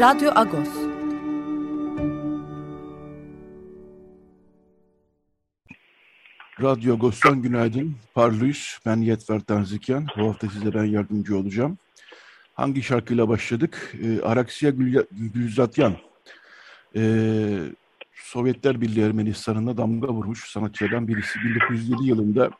Radyo 0.00 0.30
Agos. 0.34 0.68
Radyo 6.62 6.94
Agos'tan 6.94 7.42
günaydın. 7.42 7.96
Parlıyız. 8.14 8.78
Ben 8.86 8.96
Yetver 8.96 9.40
Tanzikyan. 9.40 10.06
Bu 10.18 10.28
hafta 10.28 10.48
size 10.48 10.74
ben 10.74 10.84
yardımcı 10.84 11.38
olacağım. 11.38 11.78
Hangi 12.54 12.82
şarkıyla 12.82 13.28
başladık? 13.28 13.94
Ee, 14.02 14.20
Araksiya 14.20 14.72
Gülzatyan. 15.34 15.96
Ee, 16.96 17.58
Sovyetler 18.14 18.80
Birliği 18.80 19.04
Ermenistan'ına 19.04 19.76
damga 19.76 20.08
vurmuş 20.08 20.50
sanatçılardan 20.50 21.08
birisi. 21.08 21.38
1907 21.38 22.04
yılında 22.04 22.50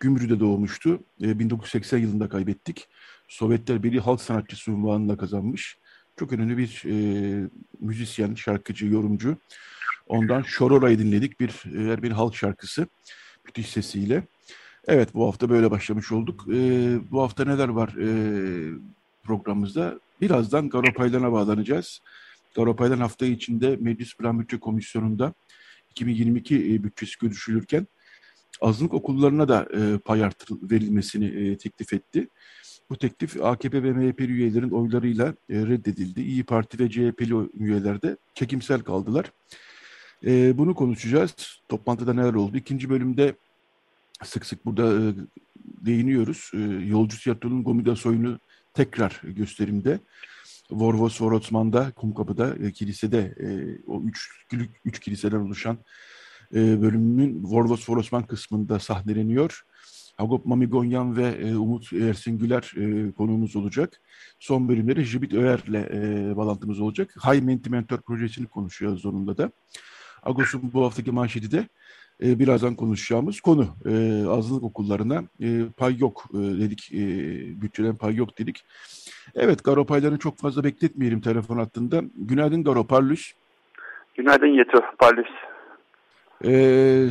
Gümrü'de 0.00 0.40
doğmuştu. 0.40 1.00
Ee, 1.22 1.38
1980 1.38 1.98
yılında 1.98 2.28
kaybettik. 2.28 2.88
Sovyetler 3.28 3.82
Birliği 3.82 4.00
Halk 4.00 4.20
Sanatçısı 4.20 4.72
unvanını 4.72 5.16
kazanmış. 5.16 5.81
Çok 6.22 6.32
önemli 6.32 6.58
bir 6.58 6.82
e, 6.86 6.94
müzisyen, 7.80 8.34
şarkıcı, 8.34 8.86
yorumcu. 8.86 9.36
Ondan 10.06 10.42
Şorora'yı 10.42 10.98
dinledik. 10.98 11.40
Bir, 11.40 11.62
e, 11.74 12.02
bir 12.02 12.10
halk 12.10 12.36
şarkısı. 12.36 12.86
Müthiş 13.44 13.70
sesiyle. 13.70 14.22
Evet 14.86 15.14
bu 15.14 15.26
hafta 15.26 15.50
böyle 15.50 15.70
başlamış 15.70 16.12
olduk. 16.12 16.46
E, 16.48 16.54
bu 17.10 17.22
hafta 17.22 17.44
neler 17.44 17.68
var 17.68 17.88
e, 17.88 18.08
programımızda? 19.22 20.00
Birazdan 20.20 20.68
Garopaylan'a 20.68 21.32
bağlanacağız. 21.32 22.00
Garopaylan 22.54 22.98
hafta 22.98 23.26
içinde 23.26 23.76
Meclis 23.80 24.16
Plan 24.16 24.40
Bütçe 24.40 24.58
Komisyonu'nda 24.58 25.34
2022 25.90 26.74
e, 26.74 26.84
bütçesi 26.84 27.18
görüşülürken 27.20 27.86
azınlık 28.60 28.94
okullarına 28.94 29.48
da 29.48 29.68
e, 29.76 29.98
pay 29.98 30.24
artır 30.24 30.56
verilmesini 30.70 31.26
e, 31.26 31.56
teklif 31.58 31.92
etti. 31.92 32.28
Bu 32.92 32.96
teklif 32.96 33.42
AKP 33.42 33.82
ve 33.82 33.92
MHP 33.92 34.20
üyelerin 34.20 34.70
oylarıyla 34.70 35.26
e, 35.28 35.34
reddedildi. 35.48 36.20
İyi 36.22 36.44
Parti 36.44 36.78
ve 36.78 36.90
CHP'li 36.90 37.34
üyeler 37.54 38.02
de 38.02 38.16
çekimsel 38.34 38.80
kaldılar. 38.80 39.32
E, 40.26 40.58
bunu 40.58 40.74
konuşacağız. 40.74 41.60
Toplantıda 41.68 42.14
neler 42.14 42.34
oldu? 42.34 42.56
İkinci 42.56 42.90
bölümde 42.90 43.34
sık 44.24 44.46
sık 44.46 44.66
burada 44.66 44.82
e, 44.92 45.14
değiniyoruz. 45.58 46.50
E, 46.54 46.58
Yolcu 46.86 47.18
Tiyatro'nun 47.20 47.64
Gomida 47.64 47.96
Soyunu 47.96 48.38
tekrar 48.74 49.20
gösterimde. 49.24 50.00
Vorvos 50.70 51.20
Vorotsman'da, 51.20 51.90
Kumkapı'da, 51.90 52.54
e, 52.54 52.72
kilisede, 52.72 53.34
e, 53.40 53.46
o 53.86 54.02
üç, 54.02 54.30
üç 54.84 54.98
kiliseden 54.98 55.40
oluşan 55.40 55.78
e, 56.54 56.82
bölümünün 56.82 57.40
Vorvos 57.44 57.90
Vorotsman 57.90 58.26
kısmında 58.26 58.78
sahneleniyor. 58.78 59.64
Hagop 60.16 60.46
Mamigonyan 60.46 61.16
ve 61.16 61.26
e, 61.26 61.56
Umut 61.56 61.92
Ersin 61.92 62.38
Güler 62.38 62.72
e, 62.76 63.12
konuğumuz 63.12 63.56
olacak. 63.56 64.00
Son 64.38 64.68
bölümleri 64.68 65.04
Jibit 65.04 65.34
Öer'le 65.34 65.74
e, 65.74 66.36
bağlantımız 66.36 66.80
olacak. 66.80 67.14
High 67.24 67.42
Mentimentor 67.42 67.98
projesini 67.98 68.46
konuşuyoruz 68.46 69.00
zorunda 69.00 69.36
da. 69.36 69.50
Agos'un 70.22 70.72
bu 70.72 70.84
haftaki 70.84 71.12
manşeti 71.12 71.52
de 71.52 71.68
e, 72.22 72.38
birazdan 72.38 72.74
konuşacağımız 72.74 73.40
konu. 73.40 73.66
E, 73.86 74.24
azınlık 74.28 74.62
okullarına 74.62 75.24
e, 75.42 75.64
pay 75.76 75.98
yok 75.98 76.24
e, 76.34 76.38
dedik, 76.38 76.92
e, 76.92 77.00
bütçeden 77.62 77.96
pay 77.96 78.14
yok 78.14 78.38
dedik. 78.38 78.64
Evet, 79.34 79.64
Garo 79.64 79.86
paylarını 79.86 80.18
çok 80.18 80.38
fazla 80.38 80.64
bekletmeyelim 80.64 81.20
telefon 81.20 81.58
hattında. 81.58 82.02
Günaydın 82.16 82.64
Garo, 82.64 82.86
Parlus. 82.86 83.32
Günaydın 84.14 84.46
Yeto, 84.46 84.78
Parlus. 84.98 85.28
Ee, 86.44 87.08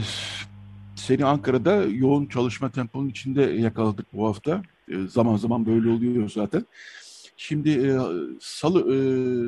seni 1.01 1.25
Ankara'da 1.25 1.83
yoğun 1.83 2.25
çalışma 2.25 2.71
temponun 2.71 3.09
içinde 3.09 3.41
yakaladık 3.41 4.13
bu 4.13 4.27
hafta. 4.27 4.61
E, 4.87 5.07
zaman 5.07 5.37
zaman 5.37 5.65
böyle 5.65 5.89
oluyor 5.89 6.29
zaten. 6.29 6.65
Şimdi 7.37 7.69
e, 7.69 7.97
salı 8.39 8.79
e, 8.79 8.97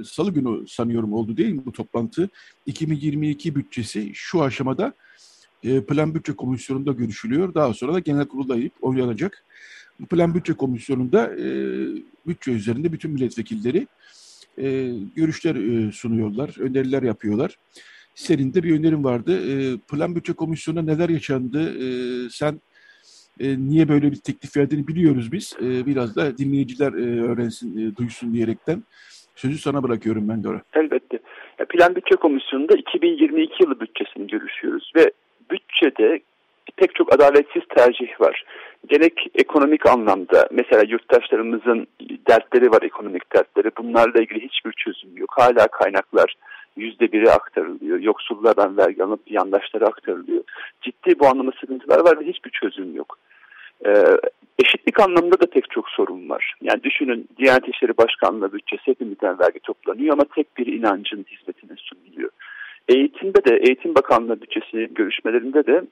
salı 0.03 0.31
günü 0.31 0.67
sanıyorum 0.67 1.13
oldu 1.13 1.37
değil 1.37 1.53
mi 1.53 1.65
bu 1.65 1.71
toplantı? 1.71 2.29
2022 2.65 3.55
bütçesi 3.55 4.11
şu 4.13 4.43
aşamada 4.43 4.93
Plan 5.87 6.15
Bütçe 6.15 6.33
Komisyonu'nda 6.33 6.91
görüşülüyor. 6.91 7.53
Daha 7.53 7.73
sonra 7.73 7.93
da 7.93 7.99
genel 7.99 8.25
kurulda 8.25 8.57
oylanacak. 8.81 9.45
Plan 10.09 10.35
Bütçe 10.35 10.53
Komisyonu'nda 10.53 11.31
bütçe 12.27 12.51
üzerinde 12.51 12.93
bütün 12.93 13.11
milletvekilleri 13.11 13.87
görüşler 15.15 15.91
sunuyorlar, 15.91 16.59
öneriler 16.59 17.03
yapıyorlar. 17.03 17.57
Senin 18.15 18.53
de 18.53 18.63
bir 18.63 18.79
önerin 18.79 19.03
vardı. 19.03 19.39
E, 19.51 19.77
Plan 19.77 20.15
Bütçe 20.15 20.33
Komisyonu'nda 20.33 20.91
neler 20.91 21.09
yaşandı? 21.09 21.59
E, 21.59 21.87
sen 22.29 22.59
e, 23.39 23.45
niye 23.57 23.89
böyle 23.89 24.11
bir 24.11 24.15
teklif 24.15 24.57
verdiğini 24.57 24.87
biliyoruz 24.87 25.31
biz. 25.31 25.57
E, 25.61 25.85
biraz 25.85 26.15
da 26.15 26.37
dinleyiciler 26.37 26.93
e, 26.93 27.21
öğrensin, 27.31 27.77
e, 27.77 27.95
duysun 27.95 28.33
diyerekten. 28.33 28.83
Sözü 29.35 29.57
sana 29.57 29.83
bırakıyorum 29.83 30.29
ben 30.29 30.43
Dora. 30.43 30.61
Elbette. 30.73 31.19
Plan 31.69 31.95
Bütçe 31.95 32.15
Komisyonu'nda 32.15 32.73
2022 32.73 33.63
yılı 33.63 33.79
bütçesini 33.79 34.27
görüşüyoruz 34.27 34.91
ve 34.95 35.11
bütçede 35.51 36.19
pek 36.75 36.95
çok 36.95 37.13
adaletsiz 37.13 37.63
tercih 37.77 38.21
var. 38.21 38.45
Gerek 38.87 39.27
ekonomik 39.35 39.85
anlamda 39.85 40.47
mesela 40.51 40.83
yurttaşlarımızın 40.87 41.87
dertleri 42.29 42.71
var 42.71 42.81
ekonomik 42.81 43.35
dertleri. 43.35 43.71
Bunlarla 43.77 44.21
ilgili 44.21 44.39
hiçbir 44.43 44.71
çözüm 44.71 45.17
yok. 45.17 45.29
Hala 45.37 45.67
kaynaklar 45.67 46.35
yüzde 46.77 47.11
biri 47.11 47.31
aktarılıyor. 47.31 47.99
Yoksullardan 47.99 48.77
vergi 48.77 49.03
alıp 49.03 49.31
yandaşlara 49.31 49.85
aktarılıyor. 49.85 50.43
Ciddi 50.81 51.19
bu 51.19 51.27
anlamda 51.27 51.51
sıkıntılar 51.61 51.99
var 51.99 52.19
ve 52.19 52.25
hiçbir 52.25 52.49
çözüm 52.49 52.95
yok. 52.95 53.17
Ee, 53.85 54.03
eşitlik 54.59 54.99
anlamında 54.99 55.41
da 55.41 55.45
pek 55.45 55.69
çok 55.69 55.89
sorun 55.89 56.29
var. 56.29 56.53
Yani 56.61 56.83
düşünün 56.83 57.27
Diyanet 57.37 57.67
İşleri 57.67 57.97
Başkanlığı 57.97 58.53
bütçesi 58.53 58.87
hepimizden 58.87 59.39
vergi 59.39 59.59
toplanıyor 59.59 60.13
ama 60.13 60.23
tek 60.35 60.57
bir 60.57 60.67
inancın 60.67 61.25
hizmetine 61.29 61.77
sunuluyor. 61.77 62.29
Eğitimde 62.87 63.45
de 63.45 63.55
Eğitim 63.55 63.95
Bakanlığı 63.95 64.41
bütçesi 64.41 64.89
görüşmelerinde 64.93 65.65
de 65.65 65.83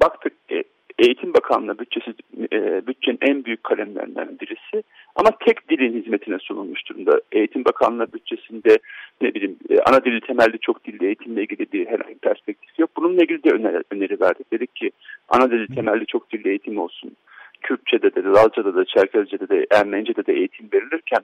baktık 0.00 0.32
e, 0.50 0.62
Eğitim 0.98 1.34
Bakanlığı 1.34 1.78
bütçesi 1.78 2.14
e, 2.52 2.86
bütçenin 2.86 3.18
en 3.20 3.44
büyük 3.44 3.64
kalemlerinden 3.64 4.38
birisi 4.40 4.82
ama 5.16 5.30
tek 5.46 5.68
dilin 5.68 6.02
hizmetine 6.02 6.38
sunulmuş 6.38 6.88
durumda. 6.88 7.20
Eğitim 7.32 7.64
Bakanlığı 7.64 8.12
bütçesinde 8.12 8.78
ne 9.20 9.34
bileyim 9.34 9.56
e, 9.70 9.78
ana 9.78 10.04
dili 10.04 10.20
temelli 10.20 10.58
çok 10.58 10.84
dilli 10.84 11.06
eğitimle 11.06 11.42
ilgili 11.42 11.72
bir 11.72 11.86
herhangi 11.86 12.14
bir 12.14 12.18
perspektif 12.18 12.78
yok. 12.78 12.90
Bununla 12.96 13.22
ilgili 13.22 13.44
de 13.44 13.50
öneri, 13.50 13.82
öneri 13.90 14.20
verdik. 14.20 14.52
Dedik 14.52 14.76
ki 14.76 14.90
ana 15.28 15.50
dili 15.50 15.74
temelli 15.74 16.06
çok 16.06 16.32
dilli 16.32 16.48
eğitim 16.48 16.78
olsun. 16.78 17.16
Kürtçe'de 17.62 18.14
de, 18.14 18.22
Lazca'da 18.22 18.74
da, 18.74 18.84
Çerkezce'de 18.84 19.48
de, 19.48 19.66
Ermenice'de 19.70 20.26
de 20.26 20.32
eğitim 20.32 20.68
verilirken 20.72 21.20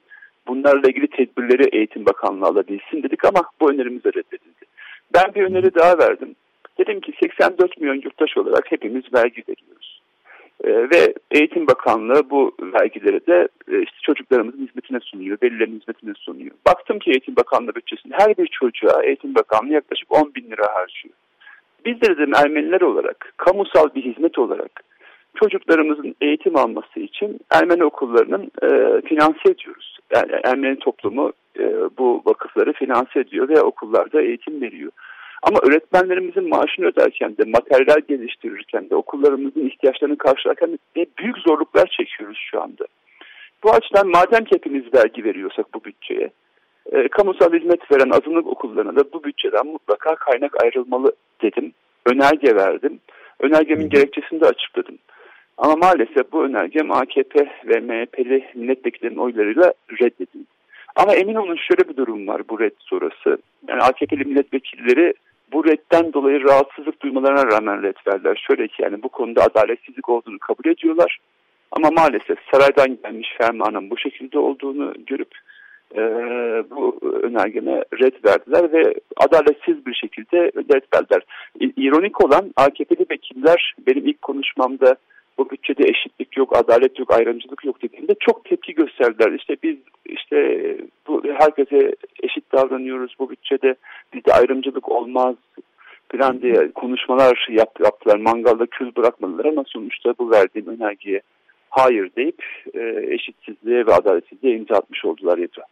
bunlarla 0.47 0.89
ilgili 0.89 1.07
tedbirleri 1.07 1.77
Eğitim 1.77 2.07
Bakanlığı 2.07 2.47
alabilsin 2.47 3.03
dedik 3.03 3.25
ama 3.25 3.43
bu 3.61 3.71
önerimiz 3.71 4.07
reddedildi. 4.07 4.65
Ben 5.15 5.35
bir 5.35 5.43
öneri 5.43 5.75
daha 5.75 5.99
verdim. 5.99 6.35
Dedim 6.79 7.01
ki 7.01 7.13
84 7.23 7.81
milyon 7.81 7.95
yurttaş 7.95 8.37
olarak 8.37 8.73
hepimiz 8.73 9.05
vergi 9.15 9.43
veriyoruz. 9.49 9.86
Ee, 10.67 10.71
ve 10.71 11.15
Eğitim 11.31 11.67
Bakanlığı 11.67 12.31
bu 12.31 12.53
vergileri 12.61 13.27
de 13.27 13.49
e, 13.69 13.83
işte 13.83 13.97
çocuklarımızın 14.03 14.67
hizmetine 14.67 15.01
sunuyor, 15.01 15.39
velilerin 15.43 15.81
hizmetine 15.81 16.15
sunuyor. 16.15 16.51
Baktım 16.67 16.99
ki 16.99 17.11
Eğitim 17.11 17.37
Bakanlığı 17.37 17.75
bütçesinde 17.75 18.15
her 18.19 18.37
bir 18.37 18.47
çocuğa 18.47 19.03
Eğitim 19.03 19.35
Bakanlığı 19.35 19.73
yaklaşık 19.73 20.13
10 20.13 20.35
bin 20.35 20.51
lira 20.51 20.75
harcıyor. 20.75 21.15
Biz 21.85 22.01
de 22.01 22.07
dedim 22.07 22.35
Ermeniler 22.35 22.81
olarak, 22.81 23.33
kamusal 23.37 23.95
bir 23.95 24.05
hizmet 24.05 24.39
olarak 24.39 24.83
çocuklarımızın 25.37 26.15
eğitim 26.21 26.57
alması 26.57 27.01
için 27.01 27.41
Ermeni 27.51 27.85
okullarının 27.85 28.51
e, 28.63 29.01
finanse 29.01 29.51
ediyoruz. 29.51 29.99
Yani 30.15 30.33
Ermeni 30.45 30.79
toplumu 30.79 31.33
e, 31.59 31.65
bu 31.99 32.23
vakıfları 32.27 32.73
finanse 32.73 33.21
ediyor 33.21 33.49
ve 33.49 33.61
okullarda 33.61 34.23
eğitim 34.23 34.61
veriyor. 34.61 34.93
Ama 35.47 35.59
öğretmenlerimizin 35.63 36.49
maaşını 36.49 36.87
öderken 36.87 37.37
de, 37.37 37.43
materyal 37.45 38.01
geliştirirken 38.09 38.91
de, 38.91 38.97
okullarımızın 38.97 39.67
ihtiyaçlarını 39.67 40.19
karşılarken 40.19 40.79
de 40.97 41.07
büyük 41.19 41.39
zorluklar 41.39 41.87
çekiyoruz 41.87 42.39
şu 42.51 42.63
anda. 42.63 42.87
Bu 43.65 43.71
açıdan 43.71 44.09
madem 44.09 44.45
ki 44.45 44.55
hepimiz 44.55 44.95
vergi 44.95 45.25
veriyorsak 45.25 45.75
bu 45.75 45.85
bütçeye, 45.85 46.31
e, 46.93 47.09
kamusal 47.09 47.53
hizmet 47.53 47.93
veren 47.93 48.11
azınlık 48.11 48.47
okullarına 48.47 48.97
da 48.97 49.13
bu 49.13 49.25
bütçeden 49.25 49.67
mutlaka 49.67 50.15
kaynak 50.15 50.63
ayrılmalı 50.63 51.13
dedim. 51.43 51.73
Önerge 52.07 52.57
verdim. 52.57 53.01
Önergemin 53.41 53.89
gerekçesini 53.89 54.41
de 54.41 54.47
açıkladım. 54.47 54.99
Ama 55.59 55.77
maalesef 55.77 56.33
bu 56.33 56.45
önergem 56.45 56.93
AKP 56.93 57.49
ve 57.65 57.81
MHP'li 57.81 58.51
milletvekillerinin 58.55 59.19
oylarıyla 59.19 59.73
reddedildi. 60.01 60.47
Ama 60.97 61.15
emin 61.15 61.35
olun 61.35 61.57
şöyle 61.57 61.89
bir 61.89 61.97
durum 61.97 62.27
var 62.27 62.43
bu 62.51 62.61
red 62.61 62.73
sonrası. 62.79 63.39
Yani 63.69 63.83
AKP'li 63.83 64.25
milletvekilleri 64.25 65.15
bu 65.53 65.65
redden 65.65 66.13
dolayı 66.13 66.45
rahatsızlık 66.45 67.03
duymalarına 67.03 67.47
rağmen 67.47 67.83
red 67.83 67.97
verdiler. 68.07 68.45
Şöyle 68.49 68.69
ki 68.69 68.83
yani 68.83 69.03
bu 69.03 69.09
konuda 69.09 69.43
adaletsizlik 69.43 70.09
olduğunu 70.09 70.39
kabul 70.39 70.71
ediyorlar. 70.71 71.19
Ama 71.73 71.91
maalesef 71.91 72.39
saraydan 72.53 72.99
gelmiş 73.03 73.29
fermanın 73.39 73.91
bu 73.91 73.99
şekilde 73.99 74.39
olduğunu 74.39 74.95
görüp 75.07 75.29
e, 75.95 76.01
bu 76.71 76.99
önergeme 77.23 77.83
red 78.01 78.15
verdiler 78.25 78.73
ve 78.73 78.95
adaletsiz 79.17 79.87
bir 79.87 79.95
şekilde 79.95 80.39
red 80.75 80.85
verdiler. 80.95 81.23
İronik 81.77 82.25
olan 82.25 82.53
AKP'li 82.57 83.07
vekiller 83.11 83.75
benim 83.87 84.07
ilk 84.07 84.23
konuşmamda 84.23 84.97
bu 85.39 85.51
bütçede 85.51 85.85
eşitlik 85.85 86.37
yok, 86.37 86.57
adalet 86.57 86.99
yok, 86.99 87.13
ayrımcılık 87.13 87.65
yok 87.65 87.83
dediğimde 87.83 88.15
çok 88.21 88.45
tepki 88.45 88.75
gösterdiler. 88.75 89.33
İşte 89.33 89.57
biz 89.63 89.77
işte 90.05 90.61
bu 91.07 91.23
herkese 91.25 91.95
eşit 92.47 92.53
davranıyoruz 92.53 93.15
bu 93.19 93.31
bütçede, 93.31 93.75
bizde 94.15 94.33
ayrımcılık 94.33 94.89
olmaz 94.89 95.37
falan 96.13 96.43
diye 96.43 96.73
konuşmalar 96.73 97.47
yap, 97.51 97.81
yaptılar. 97.85 98.17
Mangalda 98.17 98.67
kül 98.67 98.95
bırakmadılar 98.97 99.45
ama 99.45 99.65
sonuçta 99.67 100.15
bu 100.19 100.31
verdiğim 100.31 100.67
önergeye 100.67 101.21
hayır 101.71 102.11
deyip 102.17 102.43
e, 102.75 103.07
eşitsizliğe 103.11 103.87
ve 103.87 103.95
adaletsizliğe 103.95 104.57
imza 104.57 104.75
atmış 104.75 105.05
oldular 105.05 105.39
Yedra. 105.39 105.65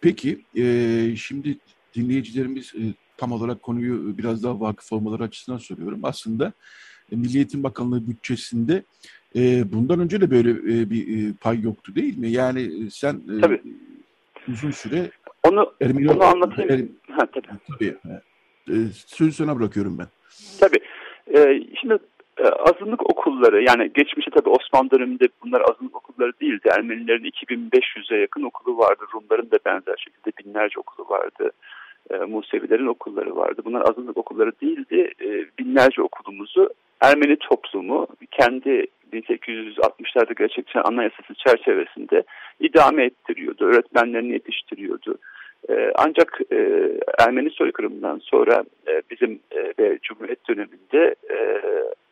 Peki 0.00 0.38
e, 0.56 0.64
şimdi 1.16 1.56
dinleyicilerimiz 1.94 2.74
e, 2.74 2.82
tam 3.16 3.32
olarak 3.32 3.62
konuyu 3.62 4.18
biraz 4.18 4.44
daha 4.44 4.60
vakıf 4.60 4.92
olmaları 4.92 5.22
açısından 5.22 5.58
soruyorum. 5.58 6.00
Aslında 6.02 6.52
e, 7.12 7.16
Milli 7.16 7.36
Eğitim 7.36 7.62
Bakanlığı 7.62 8.08
bütçesinde 8.08 8.82
e, 9.36 9.72
bundan 9.72 10.00
önce 10.00 10.20
de 10.20 10.30
böyle 10.30 10.50
e, 10.50 10.90
bir 10.90 11.28
e, 11.28 11.32
pay 11.40 11.60
yoktu 11.60 11.94
değil 11.94 12.18
mi? 12.18 12.30
Yani 12.30 12.60
e, 12.60 12.90
sen 12.90 13.22
e, 13.38 13.40
tabii. 13.40 13.62
uzun 14.48 14.70
süre 14.70 15.10
onu, 15.48 15.72
Ermeni 15.80 16.10
onu 16.10 16.24
anlatayım. 16.24 16.98
Er, 17.08 17.14
ha, 17.14 17.26
tabii. 17.26 17.46
tabii. 17.72 17.96
E, 18.68 18.76
sözü 19.06 19.32
sana 19.32 19.58
bırakıyorum 19.58 19.98
ben. 19.98 20.06
Tabii. 20.60 20.78
E, 21.36 21.62
şimdi 21.80 21.98
e, 22.38 22.44
azınlık 22.48 23.10
okulları 23.10 23.62
yani 23.62 23.90
geçmişte 23.94 24.30
tabii 24.30 24.48
Osmanlı 24.48 24.90
döneminde 24.90 25.28
bunlar 25.44 25.60
azınlık 25.60 25.96
okulları 25.96 26.32
değildi. 26.40 26.68
Ermenilerin 26.76 27.24
2500'e 27.24 28.16
yakın 28.16 28.42
okulu 28.42 28.78
vardı. 28.78 29.04
Rumların 29.14 29.50
da 29.50 29.58
benzer 29.66 29.96
şekilde 29.96 30.32
binlerce 30.38 30.80
okulu 30.80 31.08
vardı. 31.08 31.50
E, 32.10 32.16
Musevilerin 32.16 32.86
okulları 32.86 33.36
vardı. 33.36 33.62
Bunlar 33.64 33.88
azınlık 33.90 34.16
okulları 34.16 34.52
değildi. 34.60 35.12
E, 35.20 35.28
binlerce 35.58 36.02
okulumuzu 36.02 36.70
Ermeni 37.00 37.36
toplumu 37.36 38.06
kendi 38.30 38.86
1860'larda 39.12 40.38
gerçekleşen 40.38 40.82
anayasası 40.84 41.34
çerçevesinde 41.46 42.22
idame 42.60 43.04
ettiriyordu. 43.04 43.64
Öğretmenlerini 43.64 44.32
yetiştiriyordu. 44.32 45.18
Ee, 45.68 45.92
ancak 45.94 46.40
e, 46.52 46.90
Ermeni 47.18 47.50
soykırımından 47.50 48.20
sonra 48.22 48.64
e, 48.88 49.02
bizim 49.10 49.40
e, 49.50 49.72
ve 49.78 49.98
Cumhuriyet 50.02 50.48
döneminde 50.48 51.14
e, 51.30 51.60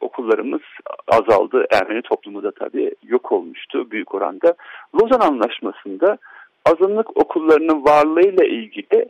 okullarımız 0.00 0.60
azaldı. 1.08 1.66
Ermeni 1.70 2.02
toplumu 2.02 2.42
da 2.42 2.50
tabii 2.50 2.94
yok 3.06 3.32
olmuştu 3.32 3.90
büyük 3.90 4.14
oranda. 4.14 4.54
Lozan 4.94 5.20
Anlaşması'nda 5.20 6.18
azınlık 6.64 7.16
okullarının 7.16 7.84
varlığıyla 7.84 8.44
ilgili 8.44 9.08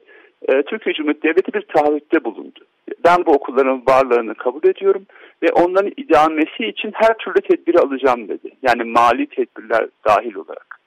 e, 0.49 0.63
Türkiye 0.63 0.95
Cumhuriyeti 0.95 1.29
Devleti 1.29 1.55
bir 1.55 1.63
taahhütte 1.63 2.25
bulundu. 2.25 2.61
Ben 3.05 3.27
bu 3.27 3.33
okulların 3.33 3.83
varlığını 3.89 4.35
kabul 4.35 4.69
ediyorum 4.69 5.07
ve 5.43 5.53
onların 5.53 5.93
idamesi 5.97 6.65
için 6.67 6.93
her 6.95 7.19
türlü 7.19 7.41
tedbiri 7.41 7.79
alacağım 7.79 8.29
dedi. 8.29 8.51
Yani 8.63 8.85
mali 8.85 9.27
tedbirler 9.27 9.87
dahil 10.07 10.35
olarak. 10.35 10.79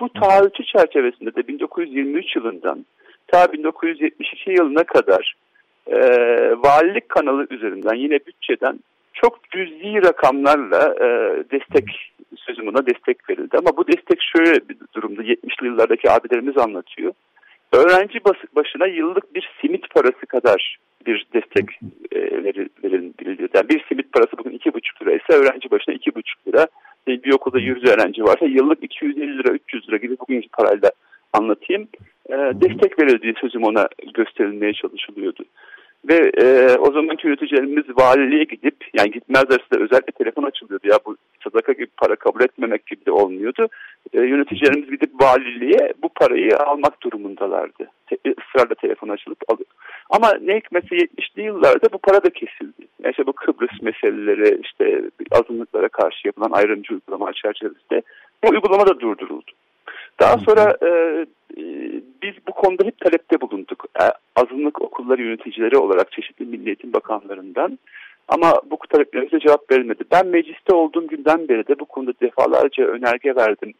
Bu 0.00 0.12
taahhütü 0.12 0.64
çerçevesinde 0.64 1.34
de 1.34 1.48
1923 1.48 2.36
yılından 2.36 2.86
ta 3.26 3.52
1972 3.52 4.50
yılına 4.50 4.84
kadar 4.84 5.34
e, 5.86 5.98
valilik 6.56 7.08
kanalı 7.08 7.46
üzerinden 7.50 7.94
yine 7.94 8.18
bütçeden 8.26 8.78
çok 9.12 9.50
cüzi 9.50 10.02
rakamlarla 10.02 10.94
e, 11.00 11.08
destek 11.50 12.12
sözümüne 12.36 12.86
destek 12.86 13.30
verildi. 13.30 13.58
Ama 13.58 13.76
bu 13.76 13.86
destek 13.86 14.18
şöyle 14.36 14.68
bir 14.68 14.76
durumda 14.94 15.22
70'li 15.22 15.66
yıllardaki 15.66 16.10
abilerimiz 16.10 16.58
anlatıyor. 16.58 17.12
Öğrenci 17.72 18.20
başına 18.56 18.86
yıllık 18.86 19.34
bir 19.34 19.50
simit 19.60 19.90
parası 19.94 20.26
kadar 20.26 20.78
bir 21.06 21.26
destek 21.34 21.64
e, 22.12 22.20
verildi. 22.44 23.48
Yani 23.54 23.68
bir 23.68 23.84
simit 23.88 24.12
parası 24.12 24.38
bugün 24.38 24.58
2,5 24.58 25.02
lira 25.02 25.12
ise 25.12 25.32
öğrenci 25.32 25.70
başına 25.70 25.94
2,5 25.94 26.22
lira. 26.48 26.66
Bir 27.06 27.32
okulda 27.32 27.58
100 27.58 27.84
öğrenci 27.84 28.24
varsa 28.24 28.46
yıllık 28.46 28.84
250 28.84 29.38
lira 29.38 29.52
300 29.52 29.88
lira 29.88 29.96
gibi 29.96 30.16
bugünkü 30.20 30.48
parayla 30.48 30.90
anlatayım. 31.32 31.88
E, 32.30 32.34
destek 32.34 32.98
verildiği 32.98 33.34
sözüm 33.40 33.64
ona 33.64 33.88
gösterilmeye 34.14 34.72
çalışılıyordu. 34.72 35.44
Ve 36.08 36.32
e, 36.42 36.76
o 36.78 36.92
zamanki 36.92 37.26
yöneticilerimiz 37.26 37.84
valiliğe 37.96 38.44
gidip 38.44 38.76
yani 38.98 39.10
gitmezlerse 39.10 39.70
de 39.72 39.76
özellikle 39.76 40.12
telefon 40.12 40.42
açılıyordu 40.42 40.88
ya 40.88 40.98
bu 41.06 41.16
sadaka 41.44 41.72
gibi 41.72 41.86
para 41.96 42.16
kabul 42.16 42.40
etmemek 42.40 42.86
gibi 42.86 43.06
de 43.06 43.12
olmuyordu. 43.12 43.68
E, 44.12 44.20
yöneticilerimiz 44.20 44.90
gidip 44.90 45.10
valiliğe 45.22 45.92
bu 46.02 46.08
parayı 46.08 46.58
almak 46.58 47.02
durumundalardı. 47.02 47.90
Te, 48.06 48.16
ısrarla 48.26 48.74
telefon 48.74 49.08
açılıp 49.08 49.38
alıyor. 49.48 49.70
Ama 50.10 50.32
ne 50.40 50.56
hikmetse 50.56 50.96
70'li 50.96 51.42
yıllarda 51.42 51.92
bu 51.92 51.98
para 51.98 52.24
da 52.24 52.30
kesildi. 52.30 52.88
Yani 53.02 53.10
işte 53.10 53.26
bu 53.26 53.32
Kıbrıs 53.32 53.82
meseleleri 53.82 54.60
işte 54.64 55.02
azınlıklara 55.30 55.88
karşı 55.88 56.28
yapılan 56.28 56.50
ayrımcı 56.50 56.94
uygulama 56.94 57.32
çerçevesinde 57.32 58.02
bu 58.44 58.48
uygulama 58.50 58.86
da 58.86 59.00
durduruldu. 59.00 59.50
Daha 60.20 60.38
sonra 60.38 60.76
e, 60.82 60.88
e, 60.88 61.62
biz 62.22 62.34
bu 62.48 62.52
konuda 62.52 62.84
hep 62.84 62.98
talepte 62.98 63.40
bulunduk. 63.40 63.84
E, 64.00 64.04
azınlık 64.36 64.82
okulları 64.82 65.22
yöneticileri 65.22 65.76
olarak 65.76 66.12
çeşitli 66.12 66.44
Milli 66.44 66.66
Eğitim 66.66 66.92
Bakanlarından. 66.92 67.78
Ama 68.28 68.60
bu 68.70 68.78
taleplerimize 68.88 69.38
cevap 69.38 69.70
verilmedi. 69.70 70.04
Ben 70.12 70.26
mecliste 70.26 70.74
olduğum 70.74 71.06
günden 71.06 71.48
beri 71.48 71.68
de 71.68 71.78
bu 71.78 71.84
konuda 71.84 72.12
defalarca 72.22 72.84
önerge 72.84 73.36
verdim. 73.36 73.74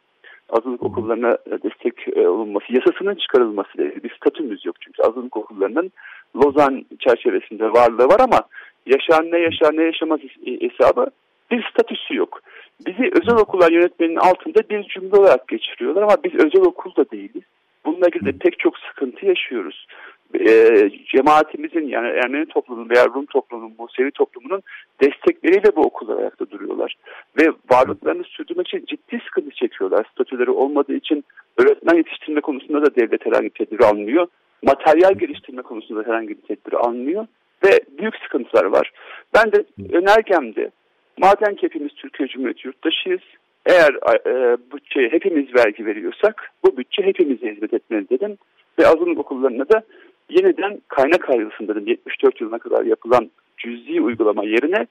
Azınlık 0.49 0.83
okullarına 0.83 1.37
destek 1.63 2.17
e, 2.17 2.27
olunması, 2.27 2.65
yasasının 2.69 3.15
çıkarılması 3.15 3.77
bir 3.77 4.15
statümüz 4.15 4.65
yok. 4.65 4.75
Çünkü 4.81 5.03
azınlık 5.03 5.37
okullarının 5.37 5.91
Lozan 6.35 6.85
çerçevesinde 6.99 7.73
varlığı 7.73 8.05
var 8.05 8.19
ama 8.19 8.41
yaşayan 8.85 9.31
ne 9.31 9.37
yaşar 9.39 9.77
ne 9.77 9.83
yaşamaz 9.83 10.19
hesabı 10.45 11.07
bir 11.51 11.69
statüsü 11.71 12.15
yok. 12.15 12.41
Bizi 12.85 13.11
özel 13.21 13.35
okullar 13.35 13.71
yönetmeninin 13.71 14.15
altında 14.15 14.59
bir 14.69 14.83
cümle 14.83 15.15
olarak 15.15 15.47
geçiriyorlar 15.47 16.01
ama 16.01 16.15
biz 16.23 16.35
özel 16.35 16.61
okul 16.61 16.95
da 16.95 17.11
değiliz. 17.11 17.43
Bununla 17.85 18.07
ilgili 18.07 18.25
de 18.25 18.31
pek 18.31 18.59
çok 18.59 18.77
sıkıntı 18.77 19.25
yaşıyoruz. 19.25 19.87
E, 20.33 20.89
cemaatimizin 21.05 21.87
yani 21.87 22.07
Ermeni 22.07 22.45
toplumunun 22.45 22.89
veya 22.89 23.05
Rum 23.05 23.25
toplumunun, 23.25 23.73
Musevi 23.79 24.11
toplumunun 24.11 24.61
destekleriyle 25.01 25.75
bu 25.75 25.81
okullar 25.81 26.17
ayakta 26.17 26.49
duruyorlar. 26.49 26.95
Ve 27.39 27.47
varlıklarını 27.71 28.23
sürdürmek 28.23 28.67
için 28.67 28.85
ciddi 28.85 29.21
sıkıntı 29.25 29.51
çekiyorlar. 29.51 30.05
Statüleri 30.11 30.51
olmadığı 30.51 30.95
için 30.95 31.23
öğretmen 31.57 31.95
yetiştirme 31.95 32.41
konusunda 32.41 32.81
da 32.81 32.95
devlet 32.95 33.25
herhangi 33.25 33.45
bir 33.45 33.65
tedbir 33.65 33.83
almıyor. 33.83 34.27
Materyal 34.63 35.13
geliştirme 35.13 35.61
konusunda 35.61 36.03
herhangi 36.03 36.29
bir 36.29 36.41
tedbir 36.55 36.73
almıyor. 36.73 37.27
Ve 37.65 37.79
büyük 37.99 38.15
sıkıntılar 38.15 38.65
var. 38.65 38.91
Ben 39.35 39.51
de 39.51 39.63
önergemde 39.93 40.71
Madem 41.19 41.55
ki 41.55 41.63
hepimiz 41.63 41.91
Türkiye 41.93 42.29
Cumhuriyeti 42.29 42.67
yurttaşıyız, 42.67 43.21
eğer 43.65 43.93
e, 44.25 44.57
bütçeye 44.73 45.09
hepimiz 45.09 45.55
vergi 45.55 45.85
veriyorsak 45.85 46.51
bu 46.63 46.77
bütçe 46.77 47.03
hepimize 47.03 47.51
hizmet 47.51 47.73
etmeli 47.73 48.09
dedim. 48.09 48.37
Ve 48.79 48.87
azınlık 48.87 49.19
okullarına 49.19 49.69
da 49.69 49.83
yeniden 50.29 50.81
kaynak 50.87 51.29
ayrılsın 51.29 51.67
dedim. 51.67 51.87
74 51.87 52.41
yılına 52.41 52.59
kadar 52.59 52.85
yapılan 52.85 53.31
cüzi 53.57 54.01
uygulama 54.01 54.43
yerine 54.43 54.87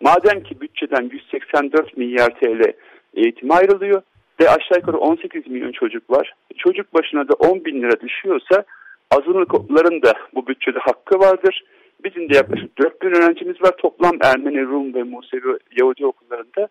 madem 0.00 0.42
ki 0.42 0.60
bütçeden 0.60 1.10
184 1.12 1.96
milyar 1.96 2.30
TL 2.40 2.72
eğitim 3.14 3.50
ayrılıyor 3.50 4.02
ve 4.40 4.50
aşağı 4.50 4.78
yukarı 4.78 4.96
18 4.96 5.46
milyon 5.46 5.72
çocuk 5.72 6.10
var. 6.10 6.34
Çocuk 6.56 6.94
başına 6.94 7.28
da 7.28 7.34
10 7.34 7.64
bin 7.64 7.82
lira 7.82 8.00
düşüyorsa 8.00 8.64
azınlık 9.10 9.54
okulların 9.54 10.02
da 10.02 10.12
bu 10.34 10.46
bütçede 10.46 10.78
hakkı 10.78 11.18
vardır. 11.18 11.64
Bizim 12.04 12.30
de 12.30 12.36
yaklaşık 12.36 12.78
4 12.78 13.02
bin 13.02 13.08
öğrencimiz 13.08 13.62
var. 13.62 13.76
Toplam 13.78 14.18
Ermeni, 14.20 14.62
Rum 14.62 14.94
ve 14.94 15.02
Musevi 15.02 15.58
Yahudi 15.80 16.06
okullarında 16.06 16.68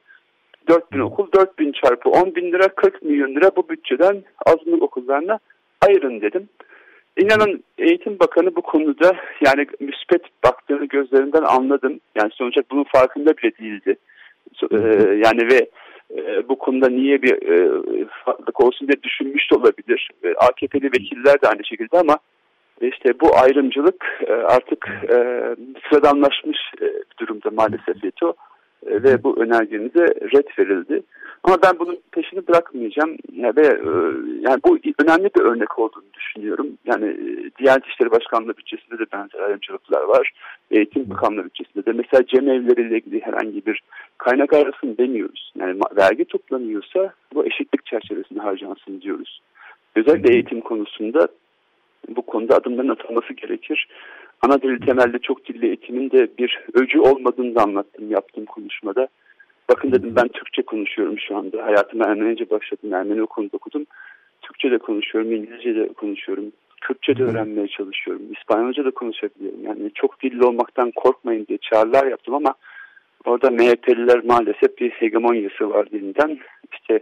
4 0.67 0.91
bin 0.91 0.99
okul, 0.99 1.31
4 1.31 1.59
bin 1.59 1.71
çarpı 1.71 2.09
10 2.09 2.35
bin 2.35 2.51
lira, 2.51 2.67
40 2.67 3.03
milyon 3.03 3.35
lira 3.35 3.51
bu 3.55 3.69
bütçeden 3.69 4.23
azınlık 4.45 4.83
okullarına 4.83 5.39
ayırın 5.87 6.21
dedim. 6.21 6.49
İnanın 7.17 7.63
Eğitim 7.77 8.19
Bakanı 8.19 8.55
bu 8.55 8.61
konuda 8.61 9.15
yani 9.45 9.67
müspet 9.79 10.21
baktığını 10.43 10.85
gözlerinden 10.85 11.43
anladım. 11.43 11.99
Yani 12.15 12.31
sonuçta 12.33 12.61
bunun 12.71 12.83
farkında 12.83 13.37
bile 13.37 13.57
değildi. 13.57 13.95
Ee, 14.71 14.77
yani 15.25 15.49
ve 15.51 15.69
e, 16.17 16.49
bu 16.49 16.57
konuda 16.57 16.89
niye 16.89 17.21
bir 17.21 17.33
e, 17.33 18.05
farklılık 18.25 18.61
olsun 18.61 18.87
diye 18.87 19.03
düşünmüş 19.03 19.51
de 19.51 19.55
olabilir. 19.55 20.09
E, 20.23 20.33
AKP'li 20.33 20.85
vekiller 20.85 21.41
de 21.41 21.47
aynı 21.47 21.65
şekilde 21.65 21.99
ama 21.99 22.17
işte 22.81 23.19
bu 23.21 23.37
ayrımcılık 23.37 24.05
e, 24.27 24.33
artık 24.33 24.87
e, 25.09 25.15
sıradanlaşmış 25.89 26.57
e, 26.81 26.87
durumda 27.19 27.49
maalesef 27.51 28.03
Yeto. 28.03 28.29
E, 28.29 28.35
e, 28.85 29.03
ve 29.03 29.23
bu 29.23 29.39
önergenize 29.39 30.05
red 30.05 30.47
verildi. 30.59 31.03
Ama 31.45 31.57
ben 31.63 31.79
bunun 31.79 31.99
peşini 32.11 32.47
bırakmayacağım 32.47 33.17
ya 33.33 33.53
ve 33.55 33.67
e, 33.67 33.89
yani 34.41 34.59
bu 34.65 34.77
önemli 35.03 35.29
bir 35.35 35.41
örnek 35.41 35.79
olduğunu 35.79 36.13
düşünüyorum. 36.13 36.67
Yani 36.85 37.05
e, 37.05 37.51
Diyanet 37.59 37.85
İşleri 37.85 38.11
Başkanlığı 38.11 38.57
bütçesinde 38.57 38.99
de 38.99 39.05
benzer 39.13 39.39
ayrımcılıklar 39.39 40.01
var. 40.01 40.31
Eğitim 40.71 41.09
Bakanlığı 41.09 41.45
bütçesinde 41.45 41.85
de 41.85 41.91
mesela 41.91 42.25
cemevleriyle 42.27 42.97
ilgili 42.97 43.21
herhangi 43.21 43.65
bir 43.65 43.81
kaynak 44.17 44.53
arasın 44.53 44.97
demiyoruz. 44.97 45.53
Yani 45.59 45.79
vergi 45.97 46.25
toplanıyorsa 46.25 47.13
bu 47.33 47.45
eşitlik 47.45 47.85
çerçevesinde 47.85 48.39
harcansın 48.39 49.01
diyoruz. 49.01 49.41
Özellikle 49.95 50.33
eğitim 50.33 50.61
konusunda 50.61 51.27
bu 52.07 52.21
konuda 52.21 52.55
adımların 52.55 52.89
atılması 52.89 53.33
gerekir. 53.33 53.87
Ana 54.41 54.61
dil 54.61 54.85
temelli 54.85 55.19
çok 55.21 55.45
dilli 55.45 55.65
eğitimin 55.65 56.11
de 56.11 56.27
bir 56.37 56.59
öcü 56.73 56.99
olmadığını 56.99 57.55
da 57.55 57.63
anlattım 57.63 58.11
yaptığım 58.11 58.45
konuşmada. 58.45 59.07
Bakın 59.69 59.91
dedim 59.91 60.13
ben 60.15 60.27
Türkçe 60.27 60.61
konuşuyorum 60.61 61.19
şu 61.19 61.37
anda. 61.37 61.65
Hayatıma 61.65 62.05
Ermenice 62.05 62.49
başladım. 62.49 62.93
Ermeni 62.93 63.21
okulunda 63.21 63.57
okudum. 63.57 63.85
Türkçe 64.41 64.71
de 64.71 64.77
konuşuyorum, 64.77 65.31
İngilizce 65.31 65.75
de 65.75 65.93
konuşuyorum. 65.93 66.45
Kürtçe 66.81 67.17
de 67.17 67.23
öğrenmeye 67.23 67.67
çalışıyorum. 67.67 68.23
İspanyolca 68.37 68.85
da 68.85 68.91
konuşabiliyorum. 68.91 69.63
Yani 69.63 69.91
çok 69.95 70.21
dilli 70.21 70.45
olmaktan 70.45 70.91
korkmayın 70.91 71.47
diye 71.47 71.57
çağrılar 71.57 72.07
yaptım 72.07 72.33
ama 72.33 72.53
orada 73.25 73.49
MHP'liler 73.49 74.23
maalesef 74.25 74.77
bir 74.77 74.89
hegemonyası 74.89 75.69
var 75.69 75.91
dilinden. 75.91 76.39
İşte 76.73 76.99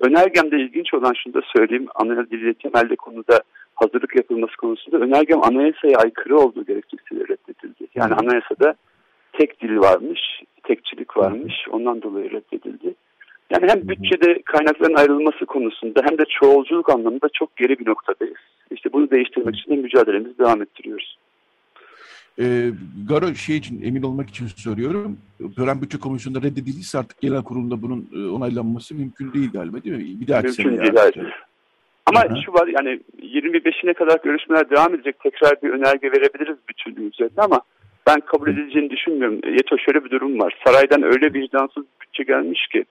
önergemde 0.00 0.56
ilginç 0.56 0.94
olan 0.94 1.12
şunu 1.22 1.34
da 1.34 1.40
söyleyeyim. 1.56 1.86
Ana 1.94 2.30
dili 2.30 2.54
temelli 2.54 2.96
konuda 2.96 3.40
hazırlık 3.74 4.16
yapılması 4.16 4.56
konusunda 4.56 4.98
önergem 4.98 5.42
anayasaya 5.42 5.98
aykırı 5.98 6.38
olduğu 6.38 6.64
gerekçesiyle 6.64 7.22
reddedildi. 7.22 7.86
Yani 7.94 8.14
anayasada 8.14 8.74
tek 9.42 9.60
dil 9.60 9.76
varmış, 9.76 10.20
tekçilik 10.62 11.16
varmış. 11.16 11.54
Ondan 11.70 12.02
dolayı 12.02 12.30
reddedildi. 12.30 12.94
Yani 13.50 13.70
hem 13.70 13.88
bütçede 13.88 14.42
kaynakların 14.42 14.94
ayrılması 14.94 15.46
konusunda 15.46 16.00
hem 16.08 16.18
de 16.18 16.22
çoğulculuk 16.40 16.90
anlamında 16.90 17.28
çok 17.32 17.56
geri 17.56 17.78
bir 17.78 17.86
noktadayız. 17.86 18.36
İşte 18.70 18.92
bunu 18.92 19.10
değiştirmek 19.10 19.56
için 19.56 19.70
de 19.70 19.76
mücadelemizi 19.76 20.38
devam 20.38 20.62
ettiriyoruz. 20.62 21.18
E, 22.38 22.44
Garo 23.08 23.34
şey 23.34 23.56
için 23.56 23.82
emin 23.82 24.02
olmak 24.02 24.28
için 24.28 24.46
soruyorum. 24.46 25.18
Tören 25.56 25.82
Bütçe 25.82 25.98
Komisyonu'nda 25.98 26.46
reddedildiyse 26.46 26.98
artık 26.98 27.20
genel 27.20 27.42
kurulunda 27.42 27.82
bunun 27.82 28.08
e, 28.14 28.30
onaylanması 28.30 28.94
mümkün 28.94 29.32
değil 29.32 29.50
galiba 29.52 29.82
değil 29.82 29.96
mi? 29.96 30.20
Bir 30.20 30.28
dahaki 30.28 30.46
mümkün 30.46 30.62
sene 30.62 30.80
değil. 30.80 30.92
Yani. 31.16 31.30
Ama 32.06 32.24
Hı-hı. 32.24 32.42
şu 32.44 32.52
var 32.52 32.66
yani 32.66 33.00
25'ine 33.22 33.94
kadar 33.94 34.18
görüşmeler 34.24 34.70
devam 34.70 34.94
edecek. 34.94 35.20
Tekrar 35.20 35.62
bir 35.62 35.70
önerge 35.70 36.12
verebiliriz 36.12 36.56
bütünlüğü 36.68 37.08
üzerinde 37.08 37.42
ama 37.42 37.60
ben 38.06 38.20
kabul 38.20 38.48
edileceğini 38.48 38.90
düşünmüyorum. 38.90 39.40
Yeto 39.44 39.78
şöyle 39.78 40.04
bir 40.04 40.10
durum 40.10 40.40
var. 40.40 40.58
Saraydan 40.66 41.02
öyle 41.02 41.34
vicdansız 41.34 41.84
bütçe 42.00 42.22
gelmiş 42.22 42.66
ki 42.66 42.84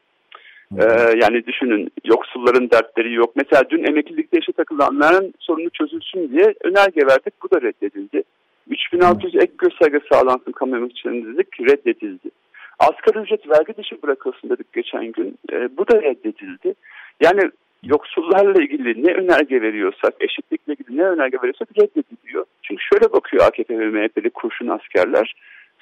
ee, 0.80 1.14
yani 1.22 1.46
düşünün 1.46 1.92
yoksulların 2.06 2.72
dertleri 2.72 3.14
yok. 3.14 3.32
Mesela 3.36 3.64
dün 3.70 3.84
emeklilikte 3.84 4.38
yaşa 4.38 4.52
takılanların 4.52 5.34
sorunu 5.40 5.70
çözülsün 5.70 6.30
diye 6.32 6.54
önerge 6.64 7.02
verdik. 7.08 7.34
Bu 7.44 7.52
da 7.52 7.62
reddedildi. 7.62 8.24
3600 8.70 9.36
ek 9.36 9.54
gösterge 9.58 10.00
sağlansın 10.12 10.52
kamu 10.52 10.76
emekçilerine 10.76 11.34
dedik 11.34 11.62
reddedildi. 11.62 12.30
Asgari 12.80 13.24
ücret 13.24 13.50
vergi 13.50 13.78
dışı 13.78 14.02
bırakılsın 14.02 14.50
dedik 14.50 14.74
geçen 14.74 15.12
gün. 15.12 15.38
E, 15.52 15.78
bu 15.78 15.88
da 15.88 16.02
reddedildi. 16.02 16.74
Yani 17.22 17.42
yoksullarla 17.84 18.64
ilgili 18.64 19.08
ne 19.08 19.14
önerge 19.14 19.62
veriyorsak, 19.62 20.14
eşitlikle 20.20 20.74
ilgili 20.74 20.98
ne 20.98 21.04
önerge 21.04 21.38
veriyorsak 21.38 21.68
reddediliyor. 21.78 22.46
Çünkü 22.64 22.84
şöyle 22.94 23.14
bakıyor 23.14 23.46
AKP 23.46 23.80
ve 23.80 23.86
MHP'li 23.86 24.30
kurşun 24.30 24.68
askerler. 24.68 25.36